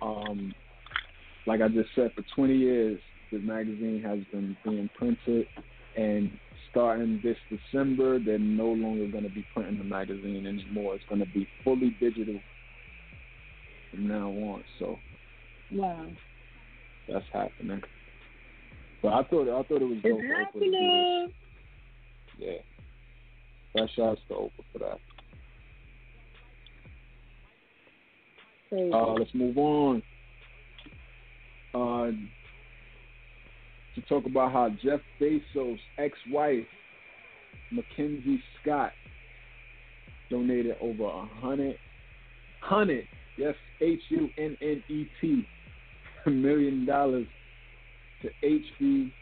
um, 0.00 0.54
like 1.46 1.60
I 1.60 1.68
just 1.68 1.90
said, 1.94 2.12
for 2.14 2.24
20 2.34 2.56
years, 2.56 3.00
the 3.32 3.38
magazine 3.40 4.02
has 4.04 4.20
been 4.32 4.56
being 4.64 4.88
printed, 4.94 5.48
and 5.96 6.30
starting 6.70 7.20
this 7.22 7.36
December, 7.50 8.18
they're 8.18 8.38
no 8.38 8.68
longer 8.68 9.06
going 9.06 9.24
to 9.24 9.30
be 9.30 9.44
printing 9.54 9.78
the 9.78 9.84
magazine 9.84 10.46
anymore. 10.46 10.94
It's 10.94 11.04
going 11.08 11.20
to 11.20 11.26
be 11.26 11.48
fully 11.64 11.90
digital 12.00 12.42
from 13.90 14.06
now 14.06 14.28
on. 14.30 14.64
So 14.78 15.00
Wow. 15.72 16.06
that's 17.08 17.26
happening. 17.32 17.82
But 19.02 19.12
I 19.14 19.22
thought 19.24 19.48
I 19.48 19.62
thought 19.62 19.82
it 19.82 19.88
was 19.88 19.98
dope 20.02 20.20
It's 20.20 20.28
for 20.28 20.34
Oprah 20.34 20.52
to 20.52 20.60
do 20.60 20.76
happening. 20.76 21.32
Yeah. 22.40 22.52
That 23.74 23.88
shouts 23.94 24.20
to 24.28 24.34
Oprah 24.34 24.50
for 24.72 24.78
that. 24.78 24.98
Uh, 28.72 29.12
let's 29.14 29.34
move 29.34 29.58
on. 29.58 30.02
Uh, 31.74 32.10
to 33.94 34.00
talk 34.08 34.24
about 34.26 34.52
how 34.52 34.70
Jeff 34.82 35.00
Bezos' 35.20 35.78
ex-wife, 35.98 36.66
Mackenzie 37.70 38.42
Scott, 38.60 38.92
donated 40.30 40.76
over 40.80 41.04
a 41.04 41.26
hundred, 41.40 41.76
hundred, 42.60 43.06
yes, 43.36 43.54
H-U-N-N-E-T, 43.80 45.46
million 46.30 46.86
dollars 46.86 47.26
to 48.22 48.28
HB, 48.44 49.12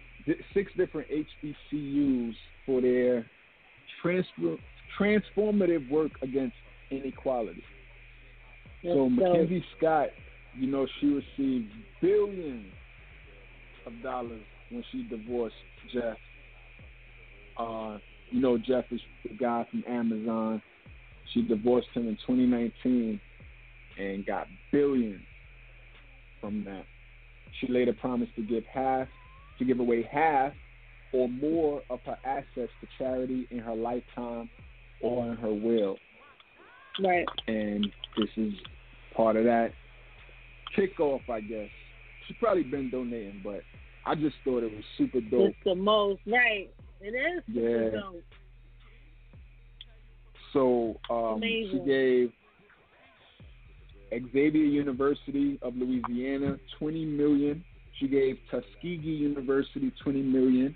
six 0.54 0.70
different 0.76 1.08
HBCUs 1.10 2.34
for 2.68 2.82
their 2.82 3.24
transformative 4.04 5.90
work 5.90 6.12
against 6.22 6.54
inequality. 6.90 7.64
So 8.84 8.88
Let's 8.88 8.98
go. 8.98 9.08
Mackenzie 9.08 9.64
Scott, 9.76 10.08
you 10.56 10.70
know, 10.70 10.86
she 11.00 11.06
received 11.06 11.72
billions 12.00 12.66
of 13.86 13.94
dollars 14.02 14.42
when 14.70 14.84
she 14.92 15.04
divorced 15.08 15.56
Jeff. 15.92 16.16
Uh, 17.58 17.98
you 18.30 18.40
know, 18.40 18.58
Jeff 18.58 18.84
is 18.90 19.00
the 19.24 19.34
guy 19.34 19.66
from 19.70 19.82
Amazon. 19.88 20.62
She 21.32 21.42
divorced 21.42 21.88
him 21.94 22.06
in 22.06 22.16
2019 22.26 23.18
and 23.98 24.26
got 24.26 24.46
billions 24.70 25.22
from 26.40 26.64
that. 26.64 26.84
She 27.60 27.72
later 27.72 27.94
promised 27.94 28.36
to 28.36 28.42
give 28.42 28.64
half, 28.72 29.08
to 29.58 29.64
give 29.64 29.80
away 29.80 30.08
half 30.10 30.52
or 31.12 31.28
more 31.28 31.82
of 31.90 32.00
her 32.04 32.18
assets 32.24 32.72
to 32.80 32.86
charity 32.98 33.46
in 33.50 33.58
her 33.58 33.74
lifetime 33.74 34.48
or 35.00 35.26
in 35.30 35.36
her 35.36 35.52
will 35.52 35.96
Right. 37.02 37.26
and 37.46 37.86
this 38.16 38.28
is 38.36 38.52
part 39.14 39.36
of 39.36 39.44
that 39.44 39.72
kickoff, 40.76 41.28
I 41.30 41.40
guess. 41.40 41.68
She's 42.26 42.36
probably 42.38 42.64
been 42.64 42.90
donating, 42.90 43.40
but 43.42 43.62
I 44.04 44.14
just 44.14 44.36
thought 44.44 44.62
it 44.62 44.72
was 44.74 44.84
super 44.96 45.20
dope. 45.20 45.50
It's 45.50 45.56
the 45.64 45.74
most. 45.74 46.20
Right. 46.26 46.70
It 47.00 47.14
is. 47.14 47.42
Yeah. 47.46 48.00
dope. 48.00 48.22
So 50.52 50.96
um, 51.10 51.40
she 51.42 51.80
gave 51.86 52.32
Xavier 54.32 54.64
University 54.64 55.58
of 55.62 55.76
Louisiana 55.76 56.58
twenty 56.78 57.04
million. 57.04 57.62
She 58.00 58.08
gave 58.08 58.38
Tuskegee 58.50 58.98
University 59.08 59.92
twenty 60.02 60.22
million. 60.22 60.74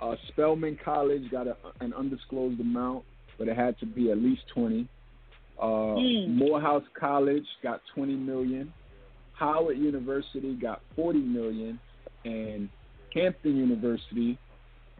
Uh, 0.00 0.14
Spelman 0.28 0.78
College 0.84 1.30
got 1.30 1.46
a, 1.46 1.56
an 1.80 1.92
undisclosed 1.92 2.60
amount, 2.60 3.04
but 3.38 3.48
it 3.48 3.56
had 3.56 3.78
to 3.80 3.86
be 3.86 4.10
at 4.10 4.18
least 4.18 4.42
twenty. 4.54 4.88
Uh, 5.60 5.94
Hmm. 5.96 6.38
Morehouse 6.38 6.84
College 6.98 7.46
got 7.62 7.80
twenty 7.94 8.14
million. 8.14 8.72
Howard 9.32 9.78
University 9.78 10.54
got 10.54 10.80
forty 10.94 11.20
million, 11.20 11.80
and 12.24 12.68
Hampton 13.14 13.56
University, 13.56 14.38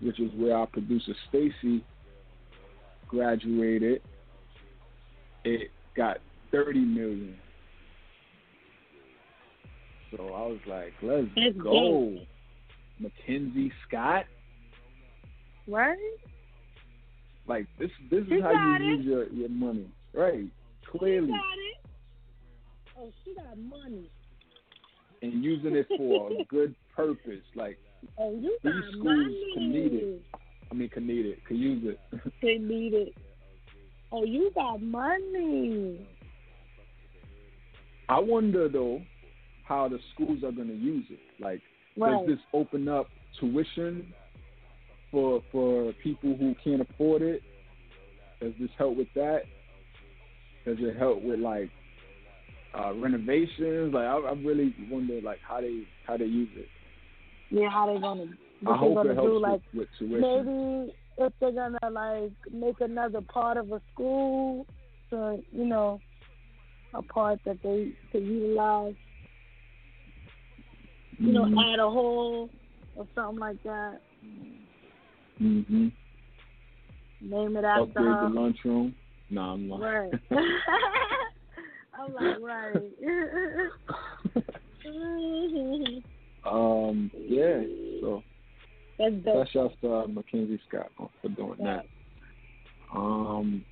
which 0.01 0.19
is 0.19 0.31
where 0.37 0.57
our 0.57 0.67
producer 0.67 1.13
Stacy 1.29 1.85
graduated, 3.09 4.03
it 5.45 5.71
got 5.97 6.19
thirty 6.51 6.81
million. 6.81 7.37
So 10.11 10.25
I 10.25 10.47
was 10.47 10.59
like, 10.67 10.93
let's 11.03 11.29
That's 11.37 11.57
go. 11.63 12.19
Mackenzie 12.99 13.71
Scott. 13.87 14.25
Right. 15.69 15.97
Like 17.47 17.67
this 17.79 17.91
this 18.11 18.25
She 18.29 18.35
is 18.37 18.43
how 18.43 18.51
you 18.53 18.75
it. 18.77 18.97
use 18.97 19.05
your, 19.07 19.29
your 19.31 19.49
money. 19.49 19.87
Right. 20.15 20.45
She 20.93 20.99
Clearly. 20.99 21.29
got 21.29 21.37
it. 21.39 21.91
Oh, 22.99 23.11
she 23.25 23.35
got 23.35 23.57
money. 23.59 24.11
And 25.23 25.43
using 25.45 25.77
it 25.77 25.87
for 25.97 26.31
a 26.33 26.45
good 26.49 26.75
purpose. 26.95 27.43
Like 27.55 27.79
Oh, 28.19 28.33
you 28.33 28.57
These 28.63 28.73
got 28.73 28.85
schools 28.93 29.05
money. 29.05 29.45
can 29.55 29.73
need 29.73 29.93
it. 29.93 30.23
I 30.71 30.75
mean 30.75 30.89
can 30.89 31.07
need 31.07 31.27
it, 31.27 31.45
can 31.47 31.57
use 31.57 31.83
it. 31.85 32.01
They 32.43 32.59
need 32.59 32.95
it. 32.95 33.15
Oh, 34.13 34.25
you 34.25 34.51
got 34.55 34.81
money. 34.81 36.07
I 38.09 38.19
wonder 38.19 38.69
though 38.69 39.03
how 39.65 39.89
the 39.89 39.99
schools 40.15 40.43
are 40.45 40.53
gonna 40.53 40.73
use 40.73 41.05
it. 41.11 41.19
Like 41.43 41.61
Right. 41.97 42.13
does 42.27 42.37
this 42.37 42.45
open 42.55 42.89
up 42.89 43.09
tuition 43.41 44.13
for 45.11 45.43
for 45.51 45.93
people 46.03 46.37
who 46.37 46.55
can't 46.63 46.83
afford 46.83 47.23
it? 47.23 47.43
Does 48.41 48.53
this 48.61 48.71
help 48.79 48.97
with 48.97 49.13
that? 49.15 49.43
Does 50.65 50.77
it 50.81 50.97
help 50.97 51.23
with 51.23 51.41
like 51.41 51.71
uh, 52.79 52.93
renovations? 52.95 53.95
Like 53.95 54.05
I, 54.05 54.17
I 54.17 54.33
really 54.33 54.75
wonder 54.91 55.21
like 55.21 55.41
how 55.47 55.61
they 55.61 55.81
how 56.07 56.17
they 56.17 56.27
use 56.27 56.51
it. 56.57 56.69
Yeah, 57.51 57.71
how 57.71 57.93
they 57.93 58.01
gonna? 58.01 58.27
I 58.67 58.77
hope 58.77 58.95
gonna 58.97 59.11
it 59.11 59.15
helps 59.15 59.31
do? 59.31 59.41
Like 59.41 59.61
with, 59.73 59.89
with 60.01 60.11
tuition. 60.11 60.47
maybe 60.47 60.93
if 61.19 61.33
they're 61.41 61.53
gonna 61.53 61.79
like 61.91 62.33
make 62.53 62.81
another 62.81 63.21
part 63.23 63.57
of 63.57 63.73
a 63.73 63.81
school, 63.93 64.67
so 65.11 65.43
you 65.53 65.65
know, 65.65 66.01
a 66.95 67.03
part 67.03 67.41
that 67.45 67.63
they 67.63 67.89
could 68.13 68.25
utilize. 68.25 68.95
You 71.19 71.33
know, 71.33 71.45
Mhm. 71.47 71.73
add 71.73 71.81
a 71.81 71.91
hole 71.91 72.49
or 72.95 73.07
something 73.15 73.41
like 73.41 73.61
that. 73.65 74.01
Mhm. 75.41 75.93
Name 77.21 77.57
it 77.57 77.65
after 77.65 77.83
Upgrade 77.83 78.07
her. 78.07 78.29
the 78.29 78.35
lunchroom. 78.41 78.95
Nah, 79.31 79.53
I'm 79.55 79.69
lying. 79.69 79.83
Right. 79.83 80.13
I'm 81.99 82.15
like, 82.15 82.41
right. 82.41 82.93
um. 86.47 87.11
Yeah. 87.15 87.63
So 88.01 88.23
That's 88.99 89.15
dope. 89.25 89.49
shout 89.49 89.65
out 89.65 89.73
to 89.83 89.95
uh, 89.95 90.07
Mackenzie 90.07 90.61
Scott 90.69 90.91
for 90.97 91.29
doing 91.29 91.59
that. 91.65 91.87
Um. 92.95 93.65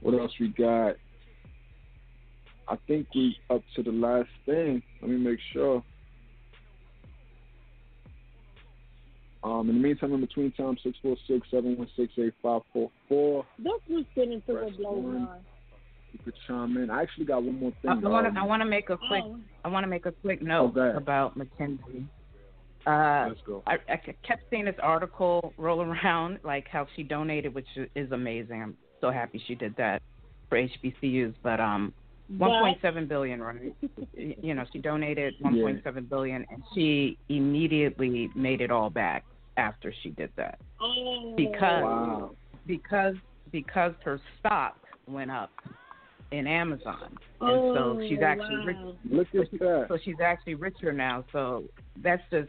What 0.00 0.14
else 0.18 0.32
we 0.40 0.48
got? 0.48 0.96
I 2.68 2.76
think 2.86 3.06
we 3.14 3.36
up 3.50 3.62
to 3.76 3.82
the 3.82 3.90
last 3.92 4.28
thing. 4.46 4.82
Let 5.00 5.10
me 5.10 5.16
make 5.16 5.38
sure. 5.52 5.82
Um, 9.44 9.68
in 9.68 9.76
the 9.76 9.82
meantime, 9.82 10.12
in 10.12 10.20
between 10.20 10.52
time, 10.52 10.76
646-716-8544. 11.04 13.44
Let's 13.62 13.78
just 13.88 14.06
get 14.14 14.28
into 14.30 14.52
Press 14.52 14.64
what 14.64 14.76
blows 14.78 15.04
one. 15.04 15.28
You 16.12 16.18
could 16.24 16.34
chime 16.46 16.76
in. 16.76 16.90
I 16.90 17.02
actually 17.02 17.24
got 17.24 17.42
one 17.42 17.58
more 17.58 17.72
thing. 17.82 17.90
I 17.90 17.94
want 17.94 18.26
Um, 18.26 18.34
to. 18.34 18.40
I 18.40 18.44
want 18.44 18.60
to 18.60 18.66
make 18.66 18.90
a 18.90 18.96
quick. 18.98 19.22
Oh, 19.24 19.38
I 19.64 19.68
want 19.68 19.84
to 19.84 19.88
make 19.88 20.06
a 20.06 20.12
quick 20.12 20.40
Oh, 20.42 20.46
note 20.46 20.74
go 20.74 20.96
about 20.96 21.36
Mackenzie. 21.36 22.06
Uh, 22.86 23.26
Let's 23.28 23.40
go. 23.46 23.62
I, 23.66 23.78
I 23.88 23.96
kept 23.96 24.42
seeing 24.50 24.64
this 24.66 24.74
article 24.82 25.52
roll 25.56 25.82
around, 25.82 26.40
like 26.44 26.68
how 26.68 26.86
she 26.96 27.02
donated, 27.02 27.54
which 27.54 27.66
is 27.94 28.12
amazing. 28.12 28.62
I'm 28.62 28.76
so 29.00 29.10
happy 29.10 29.42
she 29.46 29.54
did 29.54 29.74
that 29.76 30.02
for 30.48 30.58
HBCUs. 30.58 31.34
But 31.42 31.60
um, 31.60 31.92
1.7 32.36 33.08
billion, 33.08 33.40
right? 33.42 33.74
You 34.16 34.54
know, 34.54 34.64
she 34.72 34.78
donated 34.80 35.34
1.7 35.44 36.08
billion, 36.08 36.44
and 36.50 36.62
she 36.74 37.16
immediately 37.28 38.30
made 38.34 38.60
it 38.60 38.70
all 38.70 38.90
back 38.90 39.24
after 39.56 39.92
she 40.02 40.10
did 40.10 40.30
that 40.36 40.58
Oh, 40.80 41.34
because 41.36 41.82
Wow. 41.84 42.30
because 42.66 43.14
because 43.50 43.92
her 44.04 44.20
stock 44.38 44.76
went 45.06 45.30
up 45.30 45.50
in 46.30 46.46
Amazon, 46.46 47.16
and 47.40 47.50
oh, 47.50 47.74
so 47.74 48.00
she's 48.08 48.22
actually 48.22 48.56
wow. 48.56 48.64
rich. 48.64 48.76
Look 49.10 49.28
at 49.34 49.58
that. 49.58 49.84
So 49.88 49.98
she's 50.02 50.20
actually 50.24 50.54
richer 50.54 50.92
now. 50.92 51.24
So 51.32 51.64
that's 52.02 52.22
just 52.30 52.48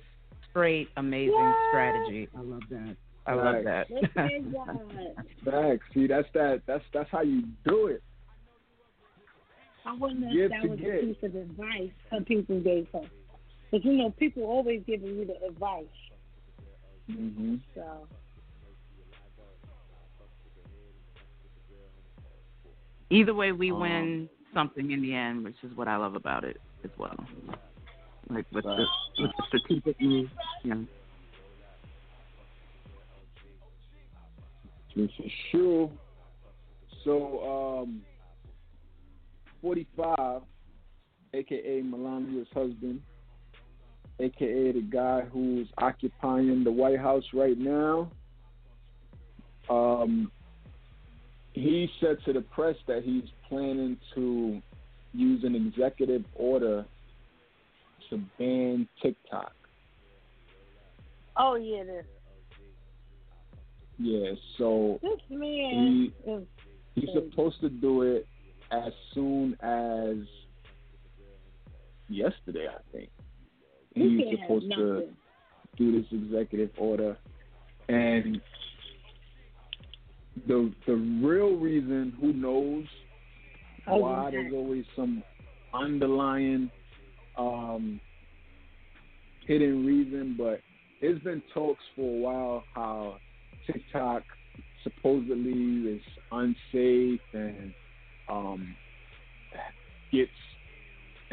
straight 0.50 0.88
amazing 0.98 1.34
What? 1.34 1.56
strategy. 1.70 2.30
I 2.36 2.42
love 2.42 2.62
that. 2.70 2.96
I 3.26 3.34
love 3.34 3.64
that. 3.66 3.90
Look 3.92 4.04
at 4.16 4.54
God. 4.54 4.80
Facts. 5.44 5.86
See, 5.94 6.08
that's 6.08 6.28
that. 6.34 6.62
That's 6.66 6.84
that's 6.94 7.10
how 7.12 7.22
you 7.22 7.44
do 7.66 7.88
it. 7.88 8.02
I 9.86 9.94
wonder 9.94 10.28
if 10.32 10.52
that 10.52 10.62
to 10.62 10.68
was 10.70 10.80
get. 10.80 10.96
a 10.96 11.00
piece 11.08 11.24
of 11.24 11.36
advice 11.36 11.92
her 12.12 12.22
people 12.22 12.60
gave 12.62 12.88
her. 12.94 13.02
Because, 13.70 13.86
you 13.86 13.94
know, 13.94 14.12
people 14.12 14.44
always 14.44 14.82
giving 14.86 15.18
you 15.18 15.26
the 15.26 15.46
advice. 15.48 15.84
Hmm 17.08 17.56
So, 17.76 18.08
Either 23.10 23.34
way, 23.34 23.52
we 23.52 23.72
Um, 23.72 23.80
win 23.80 24.30
something 24.54 24.92
in 24.92 25.02
the 25.02 25.14
end, 25.14 25.44
which 25.44 25.56
is 25.64 25.76
what 25.76 25.88
I 25.88 25.98
love 25.98 26.16
about 26.16 26.44
it 26.44 26.60
as 26.84 26.92
well. 26.98 27.16
Like 28.30 28.46
with 28.52 28.64
the, 28.64 28.88
with 29.20 29.32
the 29.38 29.44
strategic 29.48 30.02
move. 30.02 30.30
Yeah. 30.64 30.76
This 34.96 35.12
is 35.20 35.32
true. 35.52 35.92
So, 37.04 37.82
um, 37.84 38.02
45, 39.62 40.44
aka 41.34 41.82
Melania's 41.82 42.48
husband, 42.54 43.02
aka 44.20 44.72
the 44.72 44.82
guy 44.82 45.22
who's 45.22 45.68
occupying 45.78 46.64
the 46.64 46.72
White 46.72 47.00
House 47.00 47.24
right 47.34 47.58
now, 47.58 48.12
um, 49.70 50.32
he 51.54 51.90
said 52.00 52.18
to 52.26 52.34
the 52.34 52.42
press 52.42 52.76
that 52.88 53.04
he's 53.04 53.30
planning 53.48 53.98
to 54.16 54.62
use 55.14 55.44
an 55.44 55.56
executive 55.56 56.24
order 56.36 56.86
to 58.10 58.20
ban 58.38 58.88
TikTok. 59.02 59.54
oh, 61.38 61.56
yeah, 61.56 61.84
this, 61.84 62.06
Yeah, 64.00 64.32
so 64.58 65.00
this 65.02 65.20
man 65.30 66.12
he 66.26 66.32
is 66.32 66.44
He's 66.96 67.10
supposed 67.14 67.60
to 67.62 67.70
do 67.70 68.04
it 68.04 68.28
as 68.72 68.94
soon 69.14 69.58
as 69.62 70.18
yesterday, 72.08 72.68
I 72.68 72.80
think. 72.92 73.10
He 73.94 74.26
He's 74.30 74.40
supposed 74.40 74.72
to 74.76 75.10
do 75.78 76.02
this 76.02 76.06
executive 76.12 76.70
order, 76.78 77.18
and 77.90 78.42
the 80.48 80.74
the 80.88 80.96
real 80.96 81.56
reason, 81.56 82.14
who 82.20 82.34
knows 82.34 82.86
Oh, 83.88 83.98
why? 83.98 84.26
yeah. 84.26 84.32
There's 84.32 84.54
always 84.54 84.86
some 84.96 85.24
underlying 85.74 86.70
um, 87.38 88.00
hidden 89.46 89.86
reason, 89.86 90.36
but 90.38 90.62
it's 91.02 91.22
been 91.24 91.42
talks 91.54 91.84
for 91.96 92.02
a 92.02 92.20
while 92.20 92.64
how 92.74 93.18
TikTok 93.68 94.24
supposedly 94.84 95.96
is 95.96 96.02
unsafe 96.32 97.20
and 97.34 97.74
um, 98.30 98.76
gets 100.12 100.32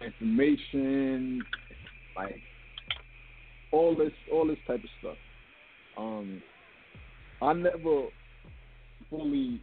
information 0.04 1.42
like 2.16 2.40
all 3.72 3.94
this 3.94 4.12
all 4.32 4.46
this 4.46 4.58
type 4.66 4.82
of 4.82 4.90
stuff. 5.00 5.16
Um, 5.96 6.42
I 7.42 7.52
never 7.52 8.06
fully 9.08 9.60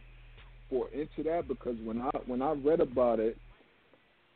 bought 0.70 0.92
into 0.92 1.22
that 1.28 1.48
because 1.48 1.76
when 1.84 2.00
I 2.00 2.10
when 2.26 2.42
I 2.42 2.52
read 2.52 2.80
about 2.80 3.20
it, 3.20 3.36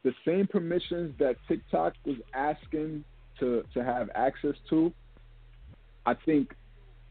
the 0.04 0.12
same 0.26 0.46
permissions 0.46 1.14
that 1.18 1.36
TikTok 1.48 1.94
was 2.04 2.16
asking 2.34 3.04
to 3.40 3.64
to 3.74 3.84
have 3.84 4.08
access 4.14 4.54
to, 4.70 4.92
I 6.06 6.14
think 6.26 6.48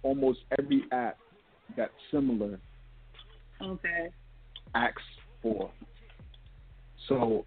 almost 0.03 0.39
every 0.59 0.83
app 0.91 1.17
that's 1.77 1.93
similar 2.11 2.59
Okay. 3.61 4.09
acts 4.73 5.03
for. 5.41 5.69
So 7.07 7.45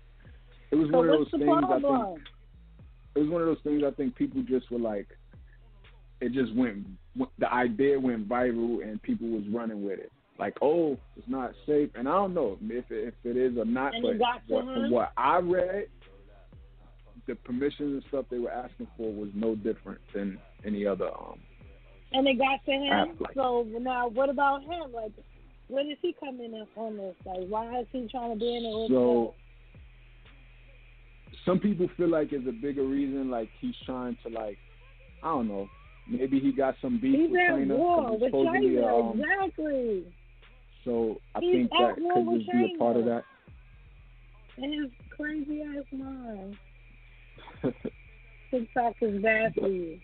it 0.70 0.76
was 0.76 0.88
So 0.90 0.98
one 0.98 1.08
of 1.10 1.18
those 1.18 1.28
things 1.38 1.62
I 1.64 1.74
think 1.74 1.82
problem? 1.82 2.20
It 3.14 3.20
was 3.20 3.28
one 3.28 3.40
of 3.42 3.46
those 3.48 3.60
things 3.62 3.82
I 3.86 3.90
think 3.92 4.14
people 4.16 4.42
just 4.42 4.70
were 4.70 4.78
like, 4.78 5.06
it 6.20 6.32
just 6.32 6.54
went, 6.54 6.86
the 7.38 7.52
idea 7.52 7.98
went 7.98 8.28
viral 8.28 8.82
and 8.82 9.00
people 9.02 9.28
was 9.28 9.44
running 9.52 9.84
with 9.84 9.98
it. 9.98 10.10
Like, 10.38 10.56
oh, 10.62 10.98
it's 11.16 11.28
not 11.28 11.52
safe, 11.66 11.90
and 11.94 12.08
I 12.08 12.12
don't 12.12 12.34
know 12.34 12.58
if 12.60 12.90
it, 12.90 13.14
if 13.14 13.14
it 13.24 13.36
is 13.36 13.56
or 13.56 13.64
not, 13.64 13.94
And 13.94 14.02
but 14.02 14.08
it 14.14 14.18
got 14.18 14.46
to 14.48 14.54
what, 14.54 14.64
from 14.64 14.90
what 14.90 15.12
I 15.16 15.38
read, 15.38 15.86
the 17.26 17.36
permissions 17.36 17.92
and 17.92 18.04
stuff 18.08 18.24
they 18.30 18.38
were 18.38 18.50
asking 18.50 18.88
for 18.96 19.12
was 19.12 19.30
no 19.34 19.54
different 19.54 20.00
than 20.12 20.38
any 20.64 20.86
other. 20.86 21.06
Um, 21.08 21.38
And 22.12 22.26
it 22.26 22.38
got 22.38 22.64
to 22.64 22.72
him. 22.72 22.92
App, 22.92 23.20
like- 23.20 23.34
So 23.34 23.66
now, 23.80 24.08
what 24.08 24.28
about 24.28 24.62
him? 24.62 24.92
Like, 24.92 25.12
where 25.68 25.84
does 25.84 25.98
he 26.02 26.14
come 26.18 26.40
in 26.40 26.66
on 26.76 26.96
this? 26.96 27.14
Like, 27.24 27.46
why 27.48 27.80
is 27.80 27.86
he 27.92 28.08
trying 28.10 28.32
to 28.32 28.38
be 28.38 28.56
in 28.56 28.64
it? 28.64 28.88
so 28.88 29.34
some 31.44 31.58
people 31.58 31.88
feel 31.96 32.08
like 32.08 32.32
it's 32.32 32.46
a 32.48 32.52
bigger 32.52 32.84
reason, 32.84 33.30
like 33.30 33.48
he's 33.60 33.74
trying 33.84 34.16
to 34.24 34.28
like, 34.30 34.58
I 35.22 35.28
don't 35.28 35.48
know, 35.48 35.68
maybe 36.08 36.40
he 36.40 36.52
got 36.52 36.74
some 36.80 36.98
beef 37.00 37.14
he's 37.18 37.30
with 37.30 37.40
China. 37.48 37.76
war 37.76 38.12
with 38.18 38.32
China. 38.32 38.86
um, 38.86 39.20
exactly. 39.20 40.04
So 40.84 41.16
I 41.34 41.40
He's 41.40 41.54
think 41.54 41.70
that 41.70 41.94
could 41.96 42.38
just 42.38 42.52
be 42.52 42.72
a 42.74 42.78
part 42.78 42.96
of 42.96 43.04
that. 43.06 43.24
In 44.58 44.72
his 44.82 44.90
crazy 45.16 45.62
ass 45.62 45.84
mind. 45.92 46.56
TikTok 48.50 48.94
is 49.00 49.22
bad 49.22 49.54
for 49.54 49.68
you. 49.68 49.98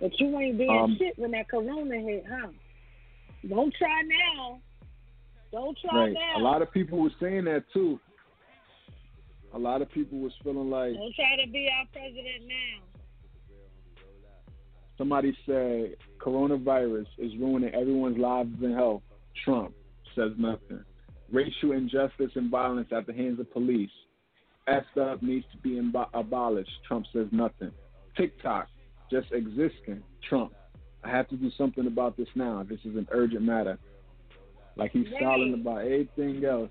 But 0.00 0.12
you 0.20 0.38
ain't 0.38 0.56
doing 0.58 0.70
Um, 0.70 0.96
shit 0.98 1.18
when 1.18 1.32
that 1.32 1.48
corona 1.48 1.98
hit, 2.00 2.24
huh? 2.30 2.48
Don't 3.48 3.74
try 3.74 4.02
now. 4.36 4.60
Don't 5.50 5.76
try 5.84 6.04
right. 6.04 6.12
now. 6.12 6.40
A 6.40 6.42
lot 6.42 6.62
of 6.62 6.70
people 6.72 6.98
were 7.00 7.10
saying 7.20 7.44
that 7.44 7.64
too. 7.72 7.98
A 9.54 9.58
lot 9.58 9.80
of 9.82 9.90
people 9.90 10.18
was 10.18 10.32
feeling 10.42 10.70
like 10.70 10.94
Don't 10.94 11.14
try 11.14 11.36
to 11.44 11.50
be 11.50 11.68
our 11.78 11.86
president 11.92 12.46
now. 12.46 12.82
somebody 14.96 15.36
said 15.46 15.96
coronavirus 16.20 17.06
is 17.18 17.32
ruining 17.38 17.74
everyone's 17.74 18.18
lives 18.18 18.50
and 18.62 18.74
health. 18.74 19.02
Trump 19.44 19.74
says 20.14 20.32
nothing. 20.38 20.82
Racial 21.30 21.72
injustice 21.72 22.30
and 22.34 22.50
violence 22.50 22.88
at 22.92 23.06
the 23.06 23.12
hands 23.12 23.38
of 23.40 23.50
police. 23.52 23.90
Effed 24.68 24.98
up 25.00 25.22
needs 25.22 25.46
to 25.52 25.58
be 25.58 25.70
imbo- 25.80 26.08
abolished. 26.12 26.70
Trump 26.86 27.06
says 27.12 27.26
nothing. 27.32 27.70
TikTok 28.16 28.68
just 29.10 29.28
existing. 29.32 30.02
Trump. 30.28 30.52
I 31.04 31.08
have 31.10 31.28
to 31.28 31.36
do 31.36 31.50
something 31.56 31.86
about 31.86 32.16
this 32.16 32.28
now. 32.34 32.62
This 32.68 32.80
is 32.84 32.96
an 32.96 33.06
urgent 33.10 33.42
matter. 33.42 33.78
Like 34.76 34.90
he's 34.92 35.06
Right. 35.12 35.22
silent 35.22 35.54
about 35.54 35.78
everything 35.82 36.44
else. 36.44 36.70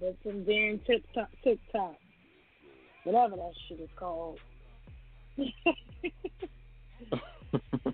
But 0.00 0.16
some 0.24 0.44
damn 0.44 0.80
TikTok, 0.86 1.28
TikTok, 1.44 1.94
whatever 3.04 3.36
that 3.36 3.52
shit 3.68 3.80
is 3.80 3.90
called. 3.96 4.38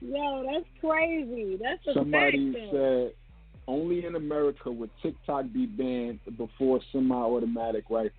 Yo, 0.01 0.45
that's 0.47 0.67
crazy. 0.81 1.59
That's 1.61 1.87
a 1.89 1.95
Somebody 1.95 2.53
fact. 2.53 2.73
said 2.73 3.13
only 3.67 4.05
in 4.07 4.15
America 4.15 4.71
would 4.71 4.91
TikTok 5.03 5.47
be 5.53 5.67
banned 5.67 6.21
before 6.37 6.81
semi-automatic 6.93 7.85
rifles. 7.91 8.13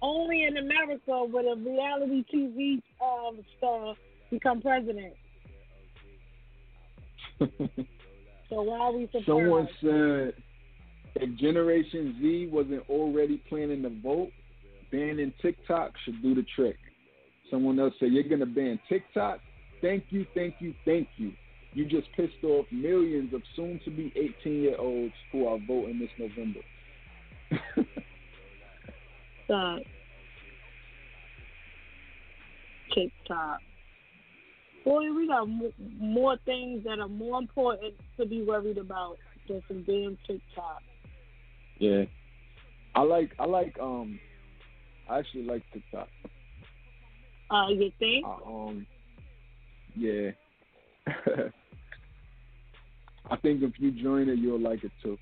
Only 0.00 0.44
in 0.44 0.56
America 0.56 1.24
would 1.24 1.44
a 1.44 1.56
reality 1.56 2.24
TV 2.32 2.80
um, 3.04 3.38
star 3.58 3.94
become 4.30 4.62
president. 4.62 5.14
So 8.52 8.60
why 8.60 8.78
are 8.80 8.92
we 8.92 9.06
surprised? 9.06 9.26
Someone 9.26 9.68
said 9.80 10.34
if 11.14 11.38
Generation 11.38 12.16
Z 12.20 12.48
wasn't 12.52 12.88
already 12.88 13.42
planning 13.48 13.82
to 13.82 13.90
vote, 14.02 14.30
banning 14.90 15.32
TikTok 15.42 15.92
should 16.04 16.22
do 16.22 16.34
the 16.34 16.44
trick. 16.56 16.76
Someone 17.50 17.78
else 17.78 17.94
said 18.00 18.12
you're 18.12 18.22
gonna 18.22 18.46
ban 18.46 18.78
TikTok. 18.88 19.40
Thank 19.80 20.04
you, 20.10 20.26
thank 20.34 20.54
you, 20.60 20.74
thank 20.84 21.08
you. 21.16 21.32
You 21.74 21.86
just 21.86 22.08
pissed 22.16 22.44
off 22.44 22.66
millions 22.70 23.32
of 23.32 23.42
soon-to-be 23.56 24.12
18-year-olds 24.44 25.14
who 25.32 25.46
are 25.46 25.58
voting 25.66 25.98
this 25.98 26.10
November. 26.18 26.60
Stop. 29.46 29.80
TikTok. 32.94 33.60
Boy, 34.84 35.12
we 35.12 35.26
got 35.28 35.48
mo- 35.48 35.72
more 35.98 36.36
things 36.44 36.84
that 36.84 36.98
are 36.98 37.08
more 37.08 37.38
important 37.38 37.94
to 38.18 38.26
be 38.26 38.42
worried 38.42 38.78
about 38.78 39.16
than 39.48 39.62
some 39.68 39.82
damn 39.84 40.18
TikTok. 40.26 40.82
Yeah, 41.82 42.04
I 42.94 43.02
like 43.02 43.32
I 43.40 43.44
like 43.44 43.76
um 43.80 44.20
I 45.08 45.18
actually 45.18 45.42
like 45.42 45.62
TikTok. 45.72 46.08
Uh, 47.50 47.68
you 47.70 47.90
think? 47.98 48.24
I, 48.24 48.34
um, 48.46 48.86
yeah. 49.96 50.30
I 53.30 53.36
think 53.36 53.62
if 53.62 53.72
you 53.78 53.90
join 53.90 54.28
it, 54.28 54.38
you'll 54.38 54.60
like 54.60 54.84
it 54.84 54.92
too. 55.02 55.18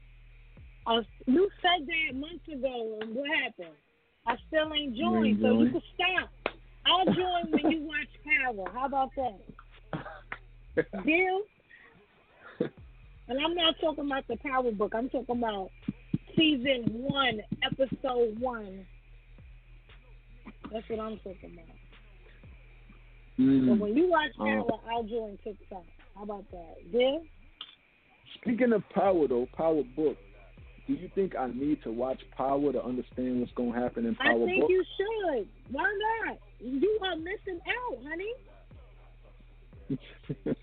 Uh, 0.87 1.01
you 1.27 1.49
said 1.63 1.87
that 1.87 2.19
months 2.19 2.47
ago, 2.47 2.99
and 3.01 3.15
what 3.15 3.29
happened? 3.43 3.75
I 4.27 4.37
still 4.49 4.73
ain't 4.75 4.95
You 4.95 5.07
joined, 5.07 5.27
ain't 5.27 5.41
so 5.41 5.63
you 5.63 5.71
can 5.71 5.83
stop. 5.95 6.31
I'll 6.87 7.07
join 7.07 7.51
when 7.51 7.73
you 7.73 7.83
watch 7.83 8.09
Power. 8.25 8.65
How 8.75 8.87
about 8.87 9.11
that? 9.17 11.05
Deal? 11.05 11.41
And 13.29 13.39
I'm 13.39 13.55
not 13.55 13.77
talking 13.81 14.07
about 14.07 14.29
the 14.29 14.37
Power 14.37 14.71
book. 14.73 14.93
I'm 14.95 15.09
talking 15.09 15.39
about 15.39 15.71
season 16.37 16.85
one, 17.03 17.41
episode 17.63 18.39
one. 18.41 18.87
That's 20.73 20.89
what 20.89 21.01
I'm 21.01 21.17
talking 21.19 21.53
about. 21.55 21.77
So 23.37 23.43
Mm. 23.43 23.79
when 23.79 23.97
you 23.97 24.07
watch 24.09 24.33
Oh. 24.39 24.45
Power, 24.45 24.81
I'll 24.91 25.03
join 25.05 25.39
TikTok. 25.39 25.85
How 26.15 26.23
about 26.25 26.51
that? 26.51 26.93
Deal? 26.93 27.25
Speaking 28.35 28.73
of 28.73 28.87
Power, 28.91 29.27
though, 29.27 29.47
Power 29.57 29.83
book. 29.83 30.17
Do 30.87 30.95
you 30.95 31.09
think 31.15 31.37
I 31.37 31.49
need 31.53 31.83
to 31.85 31.93
watch 31.93 32.21
Power 32.33 32.73
to 32.73 32.83
understand 32.85 33.41
what's 33.41 33.53
gonna 33.53 33.79
happen 33.79 34.07
in 34.07 34.15
Power 34.17 34.35
Book? 34.41 34.43
I 34.43 34.47
think 34.47 34.61
book? 34.63 34.71
you 34.71 34.85
should. 34.97 35.49
Why 35.71 35.99
not? 36.27 36.39
You 36.61 36.99
are 37.03 37.17
missing 37.17 37.61
out, 37.69 37.99
honey. 38.05 38.33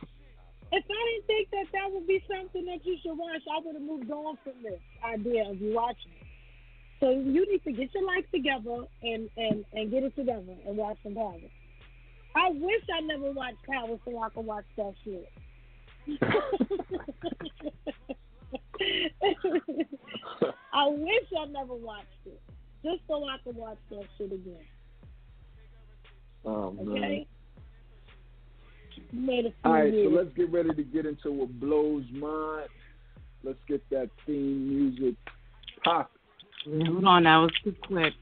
If 0.71 0.83
I 0.83 1.11
didn't 1.11 1.27
think 1.27 1.49
that 1.51 1.65
that 1.73 1.91
would 1.91 2.07
be 2.07 2.23
something 2.27 2.65
that 2.65 2.85
you 2.85 2.97
should 3.01 3.17
watch, 3.17 3.41
I 3.49 3.59
would 3.63 3.75
have 3.75 3.83
moved 3.83 4.11
on 4.11 4.37
from 4.43 4.53
this 4.61 4.79
idea 5.03 5.49
of 5.49 5.61
you 5.61 5.73
watching 5.73 6.11
it. 6.19 6.27
So 6.99 7.11
you 7.11 7.49
need 7.49 7.63
to 7.63 7.71
get 7.71 7.93
your 7.93 8.05
life 8.05 8.25
together 8.33 8.85
and 9.03 9.29
and 9.37 9.63
and 9.73 9.91
get 9.91 10.03
it 10.03 10.15
together 10.15 10.55
and 10.65 10.77
watch 10.77 10.97
some 11.03 11.13
Power. 11.13 11.35
I 12.35 12.49
wish 12.49 12.83
I 12.93 13.01
never 13.01 13.31
watched 13.31 13.63
Power 13.69 13.97
so 14.03 14.19
I 14.21 14.29
could 14.29 14.45
watch 14.45 14.65
that 14.77 14.93
shit. 15.03 15.31
I 20.73 20.87
wish 20.87 21.25
I 21.39 21.45
never 21.45 21.75
watched 21.75 22.07
it 22.25 22.41
just 22.83 23.01
so 23.07 23.25
I 23.27 23.37
could 23.43 23.55
watch 23.55 23.77
that 23.91 24.05
shit 24.17 24.31
again. 24.31 24.65
oh. 26.45 26.75
Okay. 26.79 27.27
All 29.63 29.73
right, 29.73 29.93
so 29.93 30.09
let's 30.09 30.33
get 30.35 30.51
ready 30.51 30.73
to 30.73 30.83
get 30.83 31.05
into 31.05 31.31
what 31.31 31.59
blows 31.59 32.03
mind. 32.11 32.69
Let's 33.43 33.59
get 33.67 33.87
that 33.89 34.09
theme 34.25 34.67
music 34.67 35.15
pop. 35.83 36.11
Hold 36.65 37.05
on, 37.05 37.23
that 37.23 37.37
was 37.37 37.51
too 37.63 37.75
quick. 37.83 38.13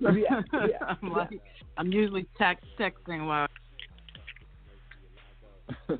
Yeah, 0.00 0.42
yeah, 0.52 0.94
I'm 1.02 1.10
like, 1.12 1.40
I'm 1.76 1.92
usually 1.92 2.26
text 2.38 2.66
texting 2.78 3.26
while. 3.26 3.46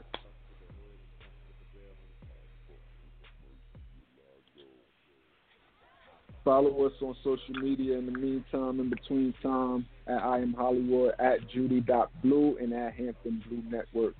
Follow 6.46 6.86
us 6.86 6.92
on 7.02 7.16
social 7.24 7.60
media 7.60 7.98
in 7.98 8.06
the 8.06 8.16
meantime, 8.16 8.78
in 8.78 8.88
between 8.88 9.34
time, 9.42 9.84
at 10.06 10.22
I 10.22 10.38
am 10.38 10.54
Holliewood, 10.54 11.14
at 11.18 11.38
Judy.Blu, 11.52 12.58
and 12.58 12.72
at 12.72 12.94
Hampton 12.94 13.42
Blu 13.48 13.64
Network 13.68 14.14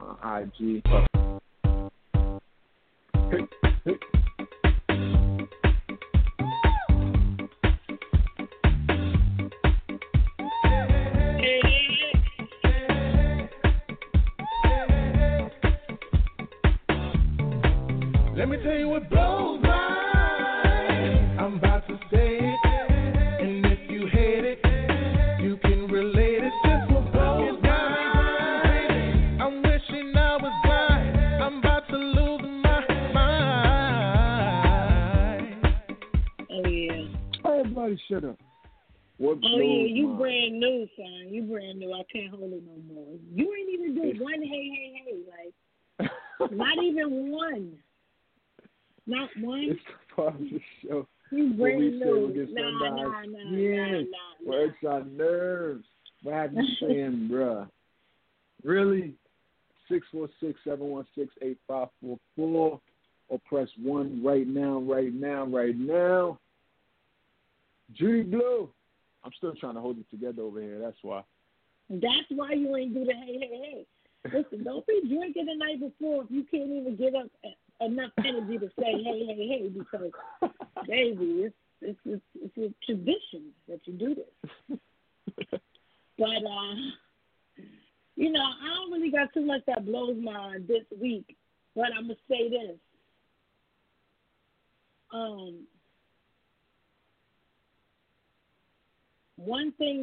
on 0.00 0.50
IG. 0.58 0.82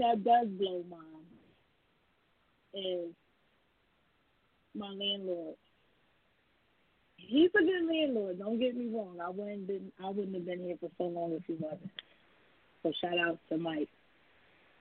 That 0.07 0.23
does 0.23 0.47
blow 0.57 0.83
mine 0.89 1.01
is 2.73 3.11
my 4.75 4.89
landlord. 4.89 5.55
He's 7.17 7.49
a 7.59 7.59
good 7.59 7.87
landlord. 7.91 8.39
Don't 8.39 8.59
get 8.59 8.77
me 8.77 8.87
wrong. 8.93 9.17
I 9.21 9.29
wouldn't 9.29 9.67
been 9.67 9.91
I 10.03 10.09
wouldn't 10.09 10.35
have 10.35 10.45
been 10.45 10.63
here 10.63 10.77
for 10.79 10.89
so 10.97 11.05
long 11.05 11.33
if 11.33 11.43
he 11.45 11.55
wasn't. 11.59 11.91
So 12.83 12.91
shout 13.01 13.17
out 13.19 13.39
to 13.49 13.57
Mike. 13.57 13.89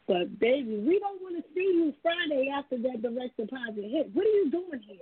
But 0.07 0.39
baby, 0.39 0.79
we 0.79 1.01
don't 1.01 1.21
want 1.21 1.37
to 1.37 1.43
see 1.55 1.61
you 1.61 1.93
Friday 2.03 2.53
after 2.57 2.79
that 2.79 3.03
direct 3.03 3.37
deposit 3.37 3.91
hit. 3.91 4.11
What 4.13 4.27
are 4.27 4.31
you 4.31 4.51
doing 4.51 4.81
here? 4.87 4.99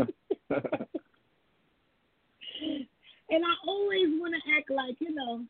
and 3.30 3.44
I 3.44 3.54
always 3.66 4.08
want 4.18 4.34
to 4.34 4.40
act 4.56 4.70
like 4.70 4.96
you 5.00 5.14
know, 5.14 5.44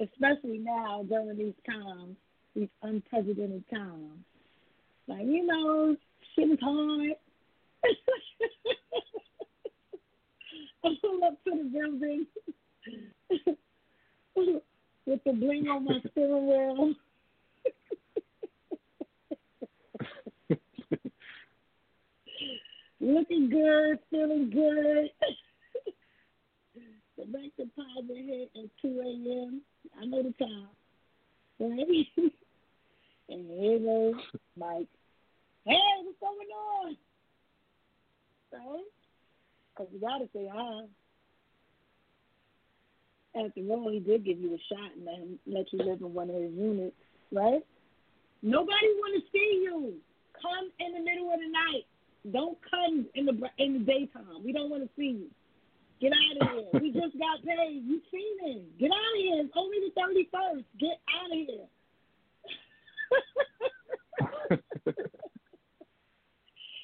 especially 0.00 0.58
now 0.58 1.04
during 1.08 1.36
these 1.38 1.54
times, 1.66 2.16
these 2.54 2.68
unprecedented 2.82 3.64
times. 3.70 4.18
Like, 5.06 5.26
you 5.26 5.46
know, 5.46 5.96
shit 6.34 6.50
is 6.50 6.58
hard. 6.60 7.10
I 10.84 10.88
pull 11.00 11.24
up 11.24 11.42
to 11.44 11.50
the 11.50 11.64
building 11.72 12.26
with 15.06 15.20
the 15.24 15.32
bling 15.32 15.68
on 15.68 15.84
my 15.84 16.00
steering 16.10 16.46
wheel. 16.48 16.94
Looking 23.00 23.50
good, 23.50 23.98
feeling 24.10 24.50
good. 24.50 25.10
The 27.24 27.32
bank 27.32 27.52
deposit 27.56 28.04
hit 28.08 28.50
at 28.56 28.70
2 28.82 29.00
a.m. 29.00 29.62
I 30.00 30.04
know 30.04 30.22
the 30.22 30.34
time. 30.44 30.68
Right? 31.58 32.06
and 33.28 33.50
here 33.50 33.78
goes 33.78 34.14
Mike. 34.56 34.88
Hey, 35.64 35.78
what's 36.02 36.18
going 36.20 36.48
on? 36.52 36.96
Right? 38.52 38.84
Because 39.76 39.92
you 39.92 40.00
got 40.00 40.18
to 40.18 40.28
say 40.34 40.50
hi. 40.52 40.82
After 43.36 43.60
all, 43.70 43.90
he 43.90 43.98
did 43.98 44.24
give 44.24 44.38
you 44.38 44.54
a 44.54 44.74
shot 44.74 44.92
and 44.96 45.04
let, 45.04 45.16
him, 45.16 45.38
let 45.46 45.72
you 45.72 45.78
live 45.78 46.00
in 46.00 46.14
one 46.14 46.30
of 46.30 46.36
his 46.36 46.52
units, 46.52 46.94
right? 47.32 47.64
Nobody 48.42 48.86
want 48.98 49.24
to 49.24 49.30
see 49.32 49.62
you. 49.64 49.94
Come 50.40 50.70
in 50.78 50.92
the 50.92 51.00
middle 51.00 51.32
of 51.32 51.40
the 51.40 51.50
night. 51.50 51.84
Don't 52.32 52.58
come 52.70 53.06
in 53.14 53.26
the 53.26 53.32
in 53.58 53.72
the 53.74 53.78
daytime. 53.80 54.44
We 54.44 54.52
don't 54.52 54.70
want 54.70 54.84
to 54.84 54.88
see 54.96 55.18
you. 55.18 55.26
Get 56.04 56.12
out 56.12 56.36
of 56.36 56.52
here. 56.52 56.68
we 56.84 56.92
just 56.92 57.16
got 57.16 57.40
paid. 57.40 57.80
You 57.80 57.96
seen 58.12 58.36
it. 58.44 58.76
Get 58.76 58.92
out 58.92 59.16
of 59.16 59.24
here. 59.24 59.40
It's 59.40 59.56
only 59.56 59.80
the 59.88 59.88
thirty 59.96 60.28
first. 60.28 60.68
Get 60.76 61.00
out 61.08 61.32
of 61.32 61.40
here. 61.48 61.64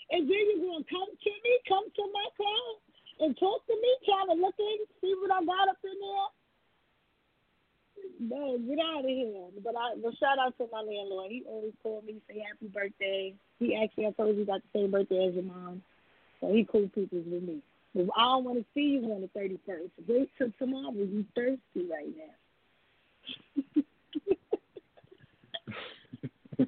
and 0.09 0.25
then 0.25 0.41
you're 0.41 0.65
gonna 0.65 0.89
come 0.89 1.13
to 1.13 1.33
me, 1.45 1.53
come 1.69 1.85
to 1.85 2.05
my 2.17 2.29
car, 2.33 2.65
and 3.21 3.37
talk 3.37 3.61
to 3.69 3.77
me, 3.77 3.91
trying 4.09 4.33
to 4.33 4.41
look 4.41 4.57
in, 4.57 4.89
see 5.05 5.13
what 5.21 5.37
I 5.37 5.45
got 5.45 5.69
up 5.69 5.77
in 5.85 6.01
there. 6.01 6.33
No, 8.25 8.57
get 8.57 8.81
out 8.81 9.05
of 9.05 9.13
here. 9.13 9.53
But 9.61 9.77
I 9.77 10.01
but 10.01 10.17
shout 10.17 10.41
out 10.41 10.57
to 10.57 10.69
my 10.73 10.81
landlord. 10.81 11.29
He 11.29 11.45
always 11.45 11.77
called 11.83 12.09
me, 12.09 12.25
say 12.25 12.41
happy 12.41 12.73
birthday. 12.73 13.35
He 13.59 13.77
actually 13.77 14.07
I 14.07 14.13
told 14.17 14.39
you 14.39 14.47
got 14.47 14.63
the 14.65 14.81
same 14.81 14.91
birthday 14.91 15.29
as 15.29 15.35
your 15.35 15.45
mom. 15.45 15.83
So 16.41 16.49
he 16.49 16.65
cool 16.65 16.89
people 16.89 17.21
with 17.21 17.43
me. 17.45 17.61
But 17.95 18.07
I 18.17 18.23
don't 18.23 18.45
want 18.45 18.59
to 18.59 18.65
see 18.73 18.99
you 19.01 19.13
on 19.13 19.23
the 19.23 19.29
thirty 19.29 19.59
first. 19.67 19.91
Wait 20.07 20.31
till 20.39 20.53
tomorrow. 20.59 20.93
You 20.93 21.25
thirsty 21.35 21.89
right 21.91 22.15
now. 22.17 23.83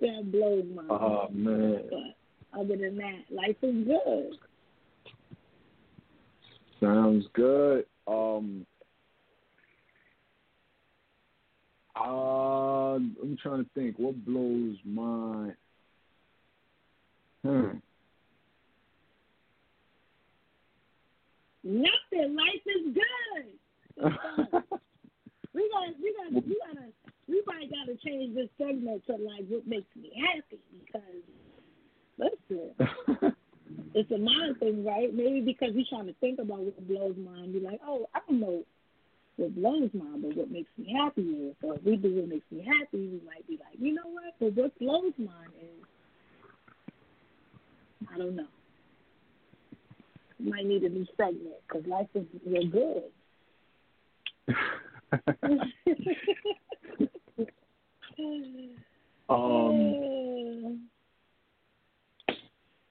that 0.00 0.32
blows 0.32 0.64
my 0.74 0.82
Oh 0.90 1.28
man. 1.30 1.82
But 1.90 2.60
other 2.60 2.76
than 2.76 2.96
that, 2.98 3.24
life 3.30 3.56
is 3.62 3.86
good. 3.86 4.38
Sounds 6.80 7.26
good. 7.32 7.86
Um 8.06 8.66
uh, 11.96 12.94
I'm 12.94 13.36
trying 13.42 13.64
to 13.64 13.70
think. 13.74 13.98
What 13.98 14.24
blows 14.24 14.76
my 14.84 15.52
hmm. 17.42 17.78
Nothing. 21.68 22.34
Life 22.34 22.64
is 22.64 22.96
good. 22.96 23.44
we 25.52 25.68
gotta, 25.68 25.92
we 26.00 26.14
gotta, 26.16 26.46
we 26.46 26.56
gotta, 26.64 26.88
we 27.28 27.42
probably 27.42 27.68
gotta 27.68 27.94
change 28.02 28.34
this 28.34 28.48
segment 28.56 29.04
to 29.06 29.12
like 29.12 29.44
what 29.48 29.66
makes 29.66 29.94
me 29.94 30.10
happy 30.16 30.62
because 30.80 31.20
listen, 32.16 32.72
it's 33.94 34.10
a 34.10 34.16
mind 34.16 34.58
thing, 34.60 34.82
right? 34.82 35.12
Maybe 35.12 35.42
because 35.42 35.74
we're 35.74 35.84
trying 35.90 36.06
to 36.06 36.14
think 36.20 36.38
about 36.38 36.60
what 36.60 36.88
blows 36.88 37.16
mine. 37.18 37.52
Be 37.52 37.60
like, 37.60 37.80
oh, 37.86 38.06
I 38.14 38.20
don't 38.26 38.40
know 38.40 38.62
what 39.36 39.54
blows 39.54 39.90
mine, 39.92 40.22
but 40.22 40.36
what 40.38 40.50
makes 40.50 40.70
me 40.78 40.96
happy 40.96 41.20
is. 41.20 41.54
So 41.60 41.72
if 41.72 41.84
we 41.84 41.96
do 41.96 42.16
what 42.16 42.28
makes 42.28 42.50
me 42.50 42.64
happy, 42.64 42.96
we 42.96 43.20
might 43.26 43.46
be 43.46 43.58
like, 43.60 43.76
you 43.78 43.92
know 43.92 44.08
what? 44.08 44.32
But 44.40 44.54
what 44.54 44.78
blows 44.78 45.12
mine 45.18 45.52
is, 45.60 45.84
I 48.10 48.16
don't 48.16 48.36
know. 48.36 48.46
Might 50.40 50.66
need 50.66 50.84
a 50.84 50.88
new 50.88 51.06
segment 51.16 51.56
because 51.66 51.84
life 51.86 52.06
is 52.14 52.24
real 52.46 52.68
good. 52.68 53.02
um 59.28 60.80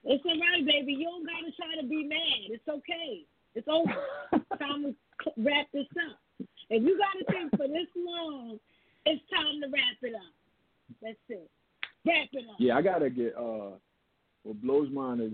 it's 0.03 0.23
all 0.25 0.39
right, 0.39 0.65
baby. 0.65 0.93
You 0.93 1.05
don't 1.05 1.25
gotta 1.25 1.51
try 1.55 1.81
to 1.81 1.87
be 1.87 2.03
mad. 2.03 2.49
It's 2.49 2.67
okay. 2.67 3.25
It's 3.55 3.67
over. 3.67 3.93
time 4.59 4.83
to 4.83 5.31
wrap 5.37 5.67
this 5.73 5.87
up. 6.09 6.19
If 6.69 6.83
you 6.83 6.99
gotta 6.99 7.23
think 7.31 7.51
for 7.51 7.67
this 7.67 7.87
long, 7.95 8.59
it's 9.05 9.21
time 9.33 9.61
to 9.61 9.67
wrap 9.67 9.97
it 10.01 10.15
up. 10.15 10.33
That's 11.01 11.17
it. 11.29 11.49
Wrap 12.05 12.27
it 12.33 12.45
up. 12.49 12.55
Yeah, 12.59 12.75
I 12.75 12.81
gotta 12.81 13.09
get 13.09 13.35
uh 13.37 13.77
what 14.43 14.61
blows 14.61 14.89
mine 14.91 15.21
is 15.21 15.33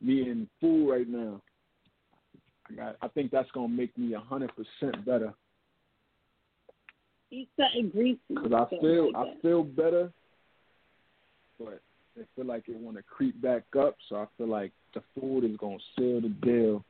me 0.00 0.22
in 0.22 0.48
food 0.60 0.90
right 0.90 1.08
now. 1.08 1.40
I 2.68 2.74
got 2.74 2.96
I 3.02 3.08
think 3.08 3.30
that's 3.30 3.50
gonna 3.52 3.68
make 3.68 3.96
me 3.96 4.14
a 4.14 4.20
hundred 4.20 4.52
percent 4.54 5.04
better. 5.04 5.32
Eat 7.30 7.48
something 7.56 7.90
greasy. 7.90 8.20
Cause 8.34 8.52
I 8.52 8.80
feel 8.80 9.12
like 9.12 9.26
I 9.26 9.40
feel 9.42 9.64
better, 9.64 10.12
but 11.58 11.80
I 12.18 12.22
feel 12.34 12.46
like 12.46 12.68
it 12.68 12.76
want 12.76 12.96
to 12.96 13.02
creep 13.02 13.40
back 13.40 13.64
up. 13.78 13.96
So 14.08 14.16
I 14.16 14.26
feel 14.38 14.48
like 14.48 14.72
the 14.94 15.02
food 15.14 15.44
is 15.44 15.56
gonna 15.58 15.78
seal 15.96 16.20
the 16.20 16.28
deal, 16.28 16.84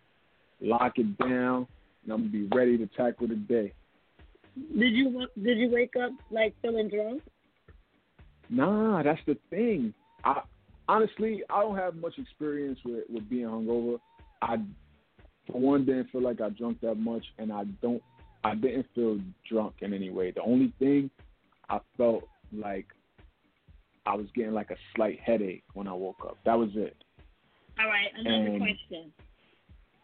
lock 0.61 0.99
it 0.99 1.19
down, 1.19 1.67
and 2.05 2.13
I'm 2.13 2.21
gonna 2.21 2.29
be 2.29 2.49
ready 2.55 2.79
to 2.79 2.87
tackle 2.89 3.29
the 3.29 3.37
day. 3.37 3.73
Did 4.79 4.95
you 4.95 5.27
did 5.43 5.59
you 5.59 5.71
wake 5.71 5.95
up 5.97 6.13
like 6.31 6.55
feeling 6.63 6.89
drunk? 6.89 7.23
Nah, 8.49 9.03
that's 9.03 9.21
the 9.27 9.37
thing. 9.51 9.93
I 10.25 10.43
honestly 10.89 11.43
I 11.51 11.61
don't 11.63 11.77
have 11.77 11.97
much 11.97 12.19
experience 12.19 12.79
with 12.85 13.05
with 13.09 13.29
being 13.29 13.47
hungover. 13.47 13.99
I 14.43 14.57
for 15.47 15.61
one 15.61 15.85
didn't 15.85 16.11
feel 16.11 16.23
like 16.23 16.41
I 16.41 16.49
drunk 16.51 16.81
that 16.81 16.97
much, 16.97 17.25
and 17.39 17.53
I 17.53 17.65
don't 17.83 18.03
I 18.45 18.55
didn't 18.55 18.87
feel 18.95 19.19
drunk 19.51 19.75
in 19.81 19.93
any 19.93 20.11
way. 20.11 20.31
The 20.31 20.43
only 20.43 20.73
thing 20.79 21.11
I 21.69 21.79
felt 21.97 22.25
like 22.53 22.87
I 24.07 24.15
was 24.15 24.27
getting 24.35 24.53
like 24.53 24.71
a 24.71 24.77
slight 24.95 25.19
headache 25.21 25.65
when 25.75 25.89
I 25.89 25.93
woke 25.93 26.25
up. 26.25 26.39
That 26.45 26.55
was 26.59 26.71
it. 26.75 26.97
All 27.79 27.87
right, 27.89 28.09
another 28.17 28.47
And- 28.53 28.59
question. 28.61 29.13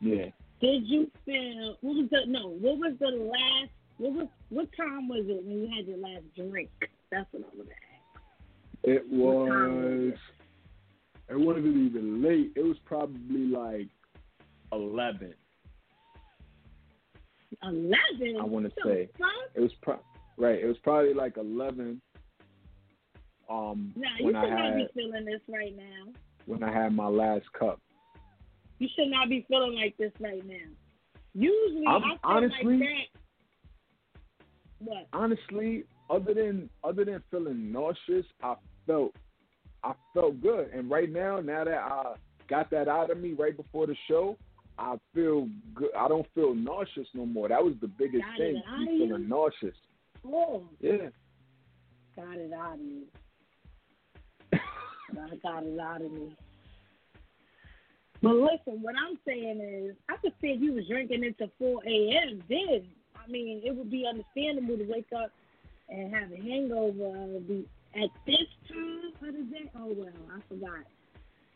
Yeah. 0.01 0.27
Did 0.61 0.87
you 0.87 1.11
feel 1.25 1.77
what 1.81 1.97
was 1.97 2.09
the 2.11 2.21
no? 2.27 2.49
What 2.49 2.79
was 2.79 2.95
the 3.01 3.09
last? 3.09 3.71
What 3.99 4.13
was 4.13 4.29
what 4.51 4.69
time 4.77 5.09
was 5.09 5.25
it 5.29 5.45
when 5.45 5.61
you 5.63 5.69
had 5.77 5.87
your 5.87 5.99
last 5.99 6.23
drink? 6.37 6.71
That's 7.11 7.27
what 7.33 7.43
I 7.53 7.57
was. 7.57 7.67
It 8.85 9.05
What 9.11 9.49
time 9.49 9.77
was 9.77 10.11
was. 10.13 10.19
It 11.33 11.41
wasn't 11.41 11.67
even 11.67 12.23
late. 12.23 12.53
It 12.57 12.63
was 12.63 12.77
probably 12.85 13.47
like 13.47 13.89
eleven. 14.71 15.33
Eleven. 17.63 18.37
I 18.41 18.45
wanna 18.45 18.71
say. 18.85 19.09
fuck? 19.19 19.29
It 19.55 19.61
was 19.61 19.73
pro- 19.83 20.01
right. 20.37 20.59
It 20.61 20.67
was 20.67 20.77
probably 20.83 21.15
like 21.15 21.37
eleven. 21.39 22.01
Um, 23.49 23.93
Nah, 23.97 24.09
you 24.19 24.27
should 24.27 24.37
I 24.37 24.49
not 24.71 24.77
be 24.77 24.89
feeling 24.95 25.25
this 25.25 25.41
right 25.49 25.77
now. 25.77 26.13
when 26.47 26.63
I 26.63 26.73
had 26.73 26.93
my 26.95 27.07
last 27.09 27.51
cup. 27.59 27.81
You 28.79 28.89
should 28.97 29.09
not 29.09 29.29
be 29.29 29.47
feeling 29.49 29.75
like 29.75 29.97
this 29.97 30.13
right 30.21 30.45
now. 30.45 30.69
Usually, 31.35 31.87
I'm- 31.87 32.03
I 32.05 32.09
feel 32.09 32.19
honestly- 32.25 32.77
like 32.79 32.89
that. 33.13 33.21
What? 34.81 35.07
Honestly, 35.13 35.85
other 36.11 36.35
than 36.35 36.69
other 36.85 37.05
than 37.05 37.21
feeling 37.31 37.71
nauseous, 37.73 38.27
I 38.43 38.57
felt 38.87 39.15
I 39.85 39.93
felt 40.15 40.41
good. 40.41 40.71
And 40.73 40.91
right 40.91 41.11
now, 41.11 41.41
now 41.41 41.65
that 41.65 41.75
I 41.75 42.15
got 42.49 42.71
that 42.71 42.89
out 42.89 43.11
of 43.11 43.19
me 43.19 43.33
right 43.33 43.57
before 43.57 43.87
the 43.87 43.97
show, 44.09 44.37
I 44.79 44.97
feel 45.15 45.49
good. 45.75 45.91
I 45.97 46.09
don't 46.09 46.27
feel 46.35 46.55
nauseous 46.55 47.07
no 47.15 47.27
more. 47.27 47.49
That 47.49 47.63
was 47.63 47.75
the 47.81 47.89
biggest 47.89 48.25
Got 48.25 48.39
thing. 48.39 48.55
me 48.55 48.89
you? 48.93 49.07
feeling 49.07 49.29
nauseous. 49.29 49.77
Oh, 50.27 50.63
Yeah. 50.81 51.09
got 52.17 52.37
it 52.37 52.53
out 52.53 52.75
of 52.75 52.81
me. 52.81 53.03
I 54.53 55.37
got 55.43 55.65
it 55.65 55.79
out 55.79 56.03
of 56.03 56.13
me. 56.13 56.37
But 58.23 58.35
listen, 58.37 58.81
what 58.83 58.95
I'm 58.97 59.19
saying 59.27 59.61
is, 59.61 59.97
I 60.09 60.17
could 60.19 60.33
see 60.41 60.49
if 60.49 60.63
you 60.63 60.75
was 60.75 60.87
drinking 60.87 61.25
into 61.25 61.51
4 61.59 61.83
a.m. 61.85 62.43
Then, 62.49 62.87
I 63.17 63.29
mean, 63.29 63.63
it 63.65 63.75
would 63.75 63.91
be 63.91 64.07
understandable 64.09 64.79
to 64.79 64.85
wake 64.91 65.09
up 65.17 65.33
and 65.89 66.15
have 66.15 66.31
a 66.31 66.37
hangover. 66.37 67.41
Be 67.41 67.67
at 67.97 68.11
this 68.27 68.47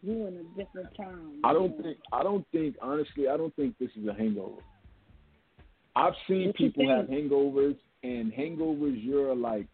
You 0.03 0.27
in 0.27 0.37
a 0.37 0.43
different 0.57 0.95
time. 0.97 1.41
I 1.43 1.53
don't 1.53 1.75
Yeah. 1.77 1.83
think 1.83 1.99
I 2.13 2.23
don't 2.23 2.47
think 2.53 2.77
honestly 2.81 3.29
I 3.29 3.37
don't 3.37 3.55
think 3.57 3.77
this 3.79 3.91
is 3.97 4.07
a 4.07 4.15
hangover. 4.15 4.63
I've 5.95 6.15
seen 6.29 6.49
What 6.49 6.57
people 6.57 6.89
have 6.89 7.07
hangovers, 7.07 7.79
and 8.03 8.33
hangovers 8.33 9.03
you're 9.03 9.35
like 9.35 9.67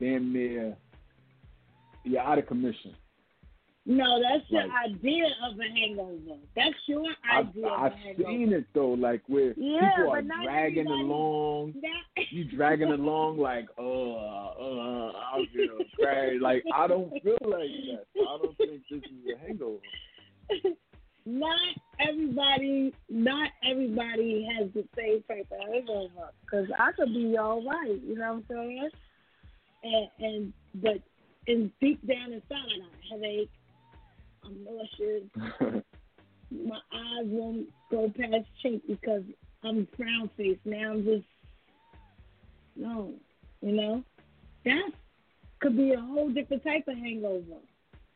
damn 0.00 0.32
near 0.32 0.76
you're 2.04 2.20
out 2.20 2.38
of 2.38 2.46
commission. 2.46 2.94
No, 3.86 4.20
that's 4.20 4.44
Like- 4.50 4.70
idea 4.84 5.26
of 5.42 5.58
a 5.58 5.64
hangover. 5.64 6.36
That's 6.54 6.76
your 6.86 7.04
I've, 7.28 7.48
idea 7.48 7.66
of 7.66 7.80
I've 7.82 8.16
seen 8.18 8.52
it 8.52 8.66
though, 8.74 8.90
like 8.92 9.22
where 9.26 9.54
Yeah, 9.56 9.90
people 9.96 10.10
are 10.12 10.22
dragging 10.22 10.80
everybody- 10.86 11.02
along. 11.02 11.72
That- 11.82 12.32
You 12.32 12.44
dragging 12.44 12.90
along 12.92 13.38
like, 13.38 13.68
uh, 13.78 13.82
uh, 13.82 15.12
I 15.16 15.46
feel 15.54 15.78
crazy. 15.98 16.38
Like 16.38 16.62
I 16.74 16.86
don't 16.86 17.10
feel 17.22 17.38
like 17.42 17.70
that. 17.88 18.04
I 18.16 18.38
don't 18.42 18.56
think 18.58 18.82
this 18.90 19.02
is 19.02 19.34
a 19.34 19.38
hangover. 19.46 19.80
not 21.26 21.58
everybody, 21.98 22.92
not 23.08 23.50
everybody 23.68 24.46
has 24.58 24.70
the 24.72 24.84
same 24.96 25.22
type 25.28 25.46
of 25.50 25.72
hangover. 25.72 26.30
Because 26.42 26.66
I 26.78 26.92
could 26.92 27.14
be 27.14 27.36
all 27.38 27.64
right, 27.64 27.98
you 28.02 28.16
know 28.16 28.42
what 28.48 28.56
I'm 28.58 28.68
saying? 28.68 28.90
And 29.84 30.08
and 30.18 30.52
but 30.74 30.98
in 31.46 31.72
deep 31.80 32.06
down 32.06 32.32
inside, 32.34 32.42
I 32.50 32.78
got 32.78 32.88
a 32.90 33.14
headache. 33.14 33.50
I'm 34.44 34.64
nauseous. 34.64 35.24
My 36.50 36.80
eyes 36.92 37.26
won't 37.26 37.68
go 37.90 38.08
past 38.16 38.46
chink 38.64 38.80
because 38.88 39.22
I'm 39.62 39.86
frown 39.96 40.30
faced. 40.36 40.60
Now 40.64 40.92
I'm 40.92 41.04
just 41.04 41.24
no, 42.76 43.12
you 43.60 43.72
know. 43.72 44.02
That 44.64 44.90
could 45.60 45.76
be 45.76 45.92
a 45.92 46.00
whole 46.00 46.30
different 46.30 46.64
type 46.64 46.88
of 46.88 46.96
hangover. 46.96 47.60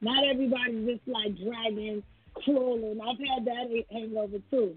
Not 0.01 0.24
everybody's 0.26 0.86
just 0.86 1.09
like 1.09 1.36
dragging, 1.38 2.02
crawling. 2.34 2.98
I've 3.01 3.18
had 3.18 3.44
that 3.46 3.84
hangover 3.90 4.38
too. 4.51 4.76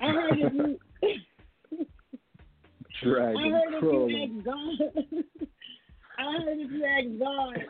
I 0.00 0.06
heard 0.06 0.38
if 0.38 0.52
you, 0.52 0.78
I 1.02 1.84
dragging, 3.02 3.52
heard 3.52 3.74
if 3.74 3.74
you 3.74 3.80
crawling. 3.80 4.36
ask 4.38 4.44
God, 4.44 5.04
I 6.18 6.32
heard 6.32 6.58
if 6.58 6.70
you 6.70 6.84
ask 6.84 7.18
God 7.18 7.66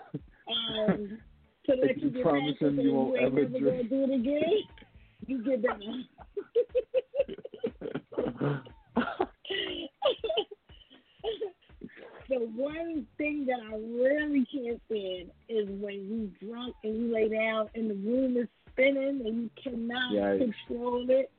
um, 0.48 1.18
let 1.68 1.90
If 1.90 2.02
you 2.02 2.22
promise 2.22 2.56
him 2.60 2.80
you 2.80 2.94
won't 2.94 3.18
ever 3.20 3.44
drink. 3.44 3.90
do 3.90 4.04
it 4.04 4.14
again, 4.14 4.62
you 5.26 5.42
get 5.44 5.62
better. 5.62 5.76
the 12.28 12.38
one 12.56 13.06
thing 13.18 13.46
that 13.46 13.60
I 13.60 13.74
really 13.76 14.44
can't 14.52 14.80
stand 14.86 15.30
is 15.48 15.68
when 15.80 15.94
you 15.94 16.30
drunk 16.48 16.74
and 16.84 16.96
you 16.96 17.12
lay 17.14 17.28
down 17.28 17.68
and 17.74 17.90
the 17.90 17.94
room 17.94 18.36
is 18.36 18.48
spinning 18.72 19.22
and 19.24 19.42
you 19.42 19.50
cannot 19.62 20.12
Yikes. 20.12 20.38
control 20.68 21.06
it. 21.08 21.30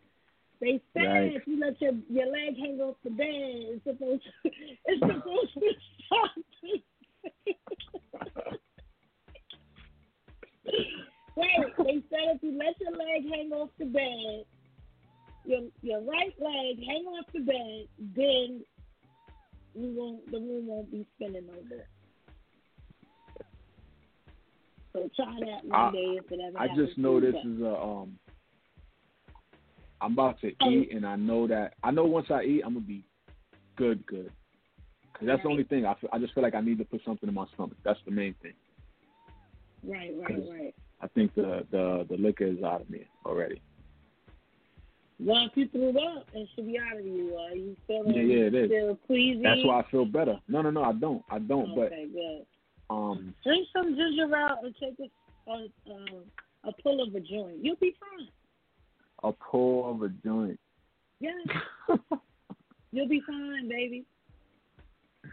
They 0.60 0.82
say 0.96 1.02
Yikes. 1.04 1.36
if 1.36 1.46
you 1.48 1.60
let 1.60 1.80
your 1.82 1.92
your 2.10 2.26
leg 2.32 2.58
hang 2.58 2.80
off 2.82 2.96
the 3.04 3.10
bed, 3.12 3.28
it's 3.28 3.84
supposed 3.84 4.24
to, 4.44 4.50
it's 4.86 5.02
supposed 5.02 5.54
to 5.54 5.74
stop. 6.06 6.32
Wait, 11.36 11.50
they 11.78 12.04
said 12.10 12.36
if 12.36 12.44
you 12.44 12.58
let 12.58 12.80
your 12.80 12.92
leg 12.92 13.30
hang 13.32 13.52
off 13.52 13.70
the 13.80 13.86
bed, 13.86 14.46
your 15.46 15.62
your 15.82 16.02
right 16.02 16.34
leg 16.40 16.84
hang 16.86 17.06
off 17.06 17.26
the 17.34 17.40
bed, 17.40 17.88
then 18.16 18.64
you 19.76 19.94
won't 19.96 20.32
the 20.32 20.40
room 20.40 20.68
won't 20.68 20.92
be 20.92 21.06
spinning 21.16 21.46
more. 21.46 21.56
So 24.94 25.10
try 25.16 25.38
that 25.46 25.64
one 25.66 25.74
I- 25.74 25.92
day 25.92 26.18
if 26.18 26.32
it 26.32 26.40
ever 26.48 26.60
I 26.60 26.76
just 26.76 26.98
know 26.98 27.20
this 27.20 27.36
is 27.46 27.62
a 27.62 27.76
um. 27.76 28.18
I'm 30.00 30.14
about 30.14 30.40
to 30.42 30.54
Oh. 30.62 30.70
eat, 30.70 30.92
and 30.92 31.06
I 31.08 31.16
know 31.16 31.48
that 31.48 31.74
I 31.84 31.92
know 31.92 32.06
once 32.06 32.30
I 32.30 32.44
eat, 32.44 32.62
I'm 32.64 32.74
gonna 32.76 32.86
be 32.86 33.04
good, 33.76 34.06
good. 34.06 34.32
'Cause 35.14 35.26
that's 35.26 35.42
the 35.42 35.50
only 35.50 35.64
thing. 35.64 35.86
I 35.86 35.96
feel, 35.96 36.10
I 36.14 36.20
just 36.20 36.34
feel 36.36 36.44
like 36.44 36.54
I 36.54 36.62
need 36.62 36.78
to 36.78 36.86
put 36.86 37.04
something 37.04 37.28
in 37.28 37.34
my 37.34 37.48
stomach. 37.48 37.78
That's 37.84 38.00
the 38.04 38.12
main 38.12 38.36
thing. 38.36 38.54
Right, 39.84 40.14
right, 40.18 40.44
right. 40.50 40.76
I 41.02 41.08
think 41.08 41.34
the 41.36 41.66
the 41.72 42.06
the 42.10 42.18
liquor 42.18 42.46
is 42.46 42.64
out 42.64 42.82
of 42.82 42.90
me 42.90 43.06
already. 43.26 43.62
Well, 45.20 45.48
if 45.48 45.52
you 45.58 45.68
threw 45.70 45.90
up, 46.00 46.28
it 46.34 46.48
should 46.56 46.68
be 46.68 46.78
out 46.78 47.00
of 47.00 47.06
you. 47.06 47.36
Are 47.36 47.56
you 47.56 47.76
feeling 47.88 48.14
Yeah, 48.16 48.22
yeah, 48.22 48.46
it 48.46 48.54
is. 48.56 48.70
still 48.70 48.96
queasy? 49.08 49.42
That's 49.42 49.64
why 49.64 49.80
I 49.80 49.86
feel 49.90 50.06
better. 50.06 50.40
No, 50.48 50.62
no, 50.62 50.70
no, 50.70 50.84
I 50.84 50.94
don't. 50.94 51.24
I 51.32 51.40
don't. 51.40 51.72
Okay, 51.78 52.08
good. 52.14 52.46
But 52.88 52.96
um, 52.96 53.34
Drink 53.44 53.68
some 53.76 53.96
ginger 53.96 54.28
ale 54.36 54.58
and 54.64 54.76
take 54.80 54.96
a 55.00 55.52
a, 55.52 55.54
a, 55.92 56.70
a 56.70 56.74
pull 56.84 57.02
of 57.02 57.16
a 57.16 57.20
joint. 57.20 57.58
You'll 57.64 57.78
be 57.78 57.96
fine. 58.00 58.28
a 59.24 59.32
pull 59.32 59.90
of 59.90 60.02
a 60.04 60.10
joint. 60.10 60.60
Yeah, 61.20 61.32
you'll 62.92 63.08
be 63.08 63.22
fine, 63.26 63.68
baby. 63.70 64.06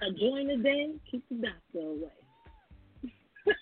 A 0.03 0.11
joint 0.13 0.51
a 0.51 0.57
day, 0.57 0.93
keep 1.11 1.25
the 1.29 1.37
doctor 1.37 1.89
away. 1.91 2.11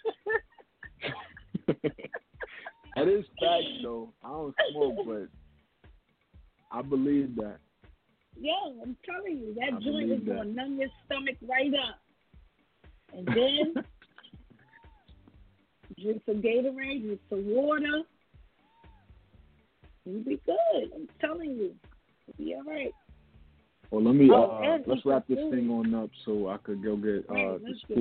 that 2.97 3.09
is 3.09 3.25
facts, 3.41 3.65
though. 3.83 4.13
I 4.25 4.29
don't 4.29 4.55
smoke, 4.73 4.97
but 5.07 5.29
I 6.77 6.83
believe 6.83 7.37
that. 7.37 7.59
Yo, 8.41 8.53
I'm 8.83 8.97
telling 9.05 9.39
you, 9.39 9.55
that 9.55 9.75
I 9.77 9.81
joint 9.81 10.11
is 10.11 10.21
that. 10.27 10.37
gonna 10.37 10.51
numb 10.51 10.79
your 10.79 10.89
stomach 11.07 11.37
right 11.49 11.73
up. 11.75 11.99
And 13.17 13.27
then 13.77 13.85
drink 16.03 16.23
some 16.27 16.41
Gatorade, 16.43 17.03
drink 17.03 17.21
some 17.29 17.45
water. 17.47 18.03
You'll 20.05 20.25
be 20.25 20.41
good. 20.47 20.91
I'm 20.95 21.09
telling 21.21 21.51
you. 21.51 21.75
You'll 22.27 22.37
be 22.47 22.55
all 22.55 22.65
right. 22.65 22.93
Well, 23.91 24.03
let 24.03 24.15
me 24.15 24.31
Oh, 24.33 24.45
uh, 24.45 24.79
let's 24.87 25.05
wrap 25.05 25.29
this 25.29 25.39
food. 25.39 25.51
thing 25.53 25.71
on 25.71 25.95
up 25.95 26.09
so 26.25 26.49
I 26.49 26.57
could 26.65 26.83
go 26.83 26.97
get 26.97 27.29
Right, 27.29 27.47
uh 27.47 27.53
let's 27.53 27.65
this 27.65 27.79
get 27.89 27.99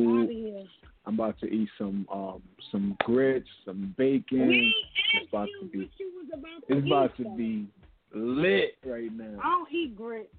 out 1.07 1.09
of 1.09 1.13
food. 1.13 1.13
here. 1.13 1.13
I'm 1.13 1.13
about 1.15 1.39
to 1.39 1.45
eat 1.47 1.69
some 1.77 2.07
um 2.11 2.41
some 2.71 2.95
grits, 3.03 3.49
some 3.65 3.93
bacon. 3.97 4.47
we 4.47 4.75
It's 5.21 5.29
about 5.29 5.47
to 5.61 5.67
be 5.67 5.77
what 5.79 5.89
you 5.99 6.11
was 6.15 6.27
about 6.33 6.67
to 6.67 6.77
it's 6.77 6.87
about 6.87 7.17
to 7.17 7.23
though. 7.23 7.35
be 7.37 7.67
lit 8.13 8.77
right 8.85 9.11
now. 9.13 9.39
I 9.43 9.49
don't 9.49 9.71
eat 9.71 9.95
grits. 9.95 10.29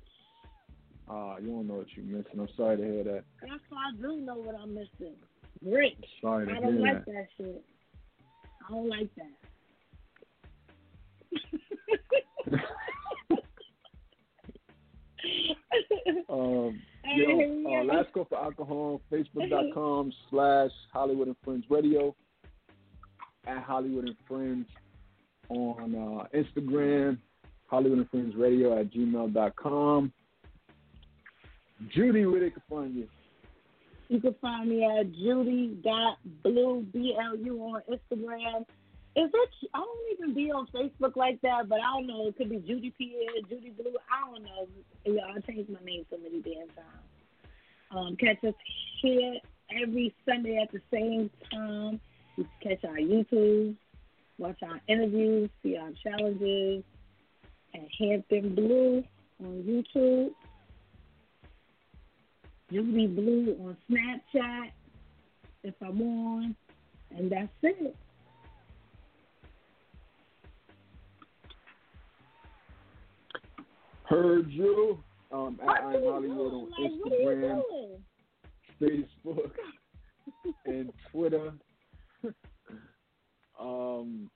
Ah, 1.09 1.37
you 1.39 1.49
don't 1.49 1.67
know 1.67 1.75
what 1.75 1.87
you're 1.97 2.05
missing. 2.07 2.39
I'm 2.41 2.49
sorry 2.57 2.77
to 2.77 2.83
hear 2.83 3.05
that. 3.05 3.25
That's 3.43 3.63
why 3.71 3.91
I 3.93 3.97
do 4.01 4.17
know 4.21 4.37
what 4.37 4.55
I'm 4.55 4.75
missing. 4.75 5.17
Grits. 5.65 5.97
Sorry 6.21 6.47
to 6.47 6.53
I 6.53 6.61
don't 6.61 6.73
hear 6.75 6.83
like 6.83 7.05
that. 7.05 7.13
that 7.13 7.27
shit. 7.37 7.65
I 8.69 8.73
don't 8.73 8.89
like 8.89 9.11
that. 9.17 9.31
Um, 16.29 16.81
yo, 17.05 17.81
uh, 17.81 17.85
last 17.85 18.13
call 18.13 18.27
for 18.27 18.39
alcohol. 18.39 19.01
Facebook.com 19.11 20.13
slash 20.31 20.71
Holliewood 20.95 21.27
and 21.27 21.37
Friends 21.45 21.65
Radio. 21.69 22.15
At 23.47 23.67
Holliewood 23.67 24.07
and 24.07 24.17
Friends 24.29 24.67
on 25.49 25.95
uh, 25.95 26.37
Instagram. 26.37 27.19
Holliewood 27.71 27.99
and 27.99 28.11
Friends 28.11 28.35
Radio 28.37 28.79
at 28.79 28.93
gmail.com. 28.93 30.13
Judy, 31.95 32.27
where 32.27 32.41
they 32.41 32.51
can 32.51 32.63
find 32.69 32.95
you? 32.95 33.09
You 34.09 34.21
can 34.21 34.35
find 34.41 34.69
me 34.69 34.85
at 34.85 35.11
Judy.Blu, 35.13 36.87
B-L-U 36.93 37.59
on 37.63 37.83
Instagram. 37.91 38.67
Is 39.15 39.29
it, 39.33 39.69
I 39.75 39.79
don't 39.79 40.13
even 40.19 40.35
be 40.35 40.51
on 40.51 40.67
Facebook 40.69 41.17
like 41.17 41.41
that, 41.43 41.69
but 41.69 41.81
I 41.81 41.93
don't 41.93 42.07
know. 42.07 42.29
It 42.29 42.37
could 42.39 42.49
be 42.49 42.59
Judy 42.59 42.95
Pierre, 42.97 43.43
Judy 43.49 43.71
Blu. 43.71 43.93
I 44.11 44.31
don't 44.31 44.43
know. 44.43 44.67
Y'all, 45.05 45.37
I 45.37 45.41
changed 45.41 45.71
my 45.71 45.81
name 45.85 46.07
so 46.11 46.17
many 46.17 46.41
damn 46.41 46.69
times. 46.69 47.13
Um, 47.91 48.17
catch 48.17 48.43
us 48.43 48.55
here 49.03 49.35
every 49.83 50.15
Sunday 50.27 50.57
at 50.63 50.73
the 50.73 50.81
same 50.91 51.31
time. 51.53 52.01
You 52.37 52.47
can 52.63 52.77
catch 52.77 52.85
our 52.89 52.97
YouTube, 52.97 53.77
watch 54.39 54.59
our 54.63 54.81
interviews, 54.89 55.51
see 55.63 55.77
our 55.77 55.91
challenges 56.03 56.83
at 57.75 57.87
Hampton 57.99 58.55
Blu 58.55 59.05
on 59.45 59.63
YouTube. 59.63 60.31
Judy 62.73 63.07
Blu 63.09 63.57
on 63.61 63.77
Snapchat 63.91 64.71
if 65.65 65.75
I'm 65.83 66.01
on, 66.01 66.57
and 67.11 67.31
that's 67.31 67.51
it. 67.63 67.95
Heard 74.13 74.51
you. 74.51 74.99
Um, 75.33 75.59
at 75.63 75.69
I'm 75.69 75.93
you 75.95 75.99
Holliewood 76.01 76.53
on 76.53 76.71
doing? 76.77 77.01
Like, 77.03 77.03
what 77.03 77.13
are 77.13 77.63
Instagram. 78.83 79.13
Facebook, 79.25 79.51
and 80.67 80.93
Twitter. 81.11 81.53
um, 83.61 84.31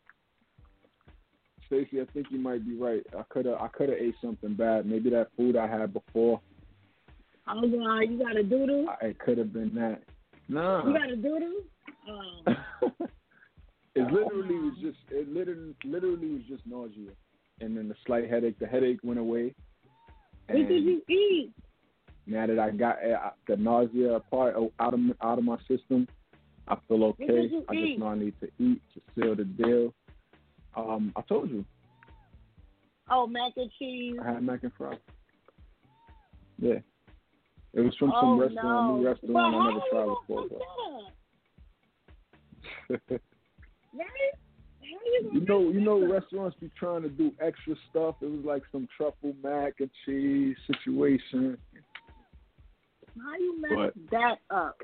Stacey, 1.67 2.01
I 2.01 2.07
think 2.15 2.29
you 2.31 2.39
might 2.39 2.67
be 2.67 2.75
right. 2.75 3.03
I 3.15 3.23
could 3.29 3.45
have 3.45 3.57
I 3.61 3.69
could 3.69 3.91
have 3.91 3.99
ate 3.99 4.15
something 4.23 4.55
bad. 4.55 4.87
Maybe 4.87 5.11
that 5.11 5.29
food 5.37 5.57
I 5.57 5.67
had 5.67 5.93
before. 5.93 6.41
Oh 7.47 7.61
God, 7.61 8.01
you 8.01 8.19
got 8.19 8.37
a 8.37 8.43
doodle? 8.43 8.87
I, 8.89 9.09
it 9.09 9.19
could 9.19 9.37
have 9.37 9.53
been 9.53 9.75
that. 9.75 10.01
Nah. 10.49 10.87
You 10.87 10.95
got 10.95 11.11
a 11.11 11.17
doodle? 11.17 11.53
Oh, 12.09 12.93
it 13.97 14.13
literally 14.13 14.55
was 14.55 14.75
just 14.81 14.99
it 15.11 15.29
literally 15.29 15.75
literally 15.85 16.29
was 16.29 16.43
just 16.49 16.65
nausea, 16.67 17.11
and 17.61 17.77
then 17.77 17.89
the 17.89 17.97
slight 18.07 18.31
headache. 18.31 18.59
The 18.61 18.67
headache 18.67 19.01
went 19.03 19.19
away, 19.19 19.55
What 20.49 20.69
did 20.69 20.85
you 20.85 21.03
eat? 21.09 21.53
Now 22.27 22.47
that 22.47 22.59
I 22.59 22.71
got 22.71 22.97
uh, 23.05 23.31
the 23.47 23.57
nausea 23.57 24.21
part 24.31 24.57
out 24.81 24.95
of 24.95 25.01
out 25.23 25.39
of 25.39 25.45
my 25.45 25.59
system, 25.69 26.09
I 26.69 26.77
feel 26.89 27.05
okay. 27.05 27.25
What 27.27 27.35
did 27.43 27.51
you 27.53 27.65
I 27.69 27.75
eat? 27.75 27.87
just 27.89 27.99
know 28.01 28.07
I 28.09 28.15
need 28.19 28.35
to 28.41 28.49
eat 28.59 28.83
to 28.95 29.01
seal 29.15 29.35
the 29.37 29.45
deal. 29.45 29.95
Um, 30.77 31.13
I 31.17 31.23
told 31.23 31.51
you 31.51 31.65
Oh, 33.09 33.27
mac 33.27 33.53
and 33.57 33.71
cheese. 33.79 34.17
I 34.25 34.33
had 34.33 34.43
mac 34.43 34.63
and 34.65 34.73
fries. 34.77 34.99
Yeah, 36.59 36.79
it 37.75 37.81
was 37.81 37.95
from 37.99 38.13
oh, 38.15 38.21
some 38.21 38.39
restaurant, 38.41 38.89
no. 38.89 38.97
new 38.97 39.07
restaurant 39.07 39.33
But 39.35 39.41
I 39.41 39.51
never 39.69 39.81
tried 39.91 40.07
before. 40.07 40.43
fuck 40.43 40.59
But. 42.89 42.99
that 42.99 43.15
up? 43.15 43.21
Right? 43.97 44.35
You 45.33 45.41
know, 45.41 45.71
you 45.71 45.81
know, 45.81 46.07
restaurants 46.11 46.57
be 46.61 46.71
trying 46.79 47.03
to 47.03 47.09
do 47.09 47.33
extra 47.41 47.75
stuff. 47.91 48.17
It 48.21 48.27
was 48.27 48.45
like 48.45 48.63
some 48.73 48.89
truffle 48.97 49.35
mac 49.43 49.75
and 49.81 49.91
cheese 50.05 50.57
situation. 50.67 51.59
How 53.21 53.35
you 53.39 53.61
mess 53.61 53.73
But- 53.75 54.11
that 54.11 54.39
up? 54.51 54.83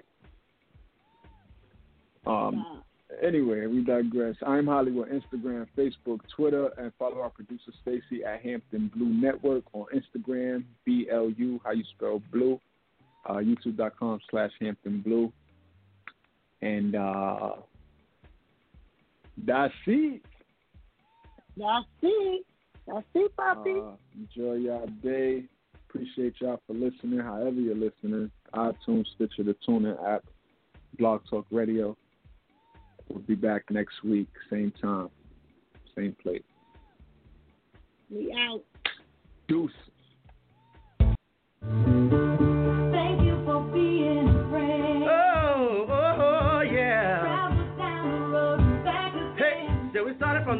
Um, 2.24 2.64
Stop. 2.64 2.86
anyway, 3.22 3.66
we 3.66 3.82
digress. 3.84 4.36
I'm 4.46 4.66
Holliewood, 4.66 5.10
Instagram, 5.12 5.66
Facebook, 5.76 6.20
Twitter, 6.34 6.68
and 6.78 6.92
follow 6.98 7.20
our 7.20 7.30
producer 7.30 7.72
Stacy 7.82 8.24
at 8.24 8.40
Hampton 8.42 8.90
Blu 8.94 9.06
Network 9.06 9.64
on 9.72 9.86
Instagram, 9.94 10.64
B 10.84 11.08
L 11.10 11.30
U, 11.30 11.60
how 11.64 11.72
you 11.72 11.84
spell 11.96 12.22
blue, 12.32 12.60
uh, 13.26 13.34
YouTube.com 13.34 14.20
slash 14.30 14.52
Hampton 14.60 15.00
Blu. 15.00 15.32
And 16.62 16.94
uh, 16.94 17.54
that's 19.42 19.74
it. 19.86 20.22
That's 21.56 21.86
it. 22.02 22.46
That's 22.86 23.06
it, 23.14 23.36
Poppy. 23.36 23.70
Uh, 23.70 23.92
enjoy 24.16 24.54
y'all 24.54 24.86
day. 25.02 25.44
Appreciate 25.88 26.34
y'all 26.40 26.60
for 26.66 26.72
listening, 26.72 27.20
however 27.20 27.60
you're 27.60 27.74
listening. 27.74 28.30
iTunes, 28.54 29.04
Stitcher, 29.14 29.42
the 29.42 29.54
TuneIn 29.68 29.96
app, 30.06 30.24
Blog 30.98 31.20
Talk 31.28 31.46
Radio. 31.50 31.96
We'll 33.08 33.20
be 33.20 33.34
back 33.34 33.64
next 33.70 34.02
week, 34.02 34.28
same 34.48 34.72
time, 34.80 35.10
same 35.94 36.16
place. 36.22 36.42
we 38.10 38.32
out. 38.32 38.62
Deuce. 39.48 39.70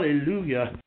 Hallelujah. 0.00 0.79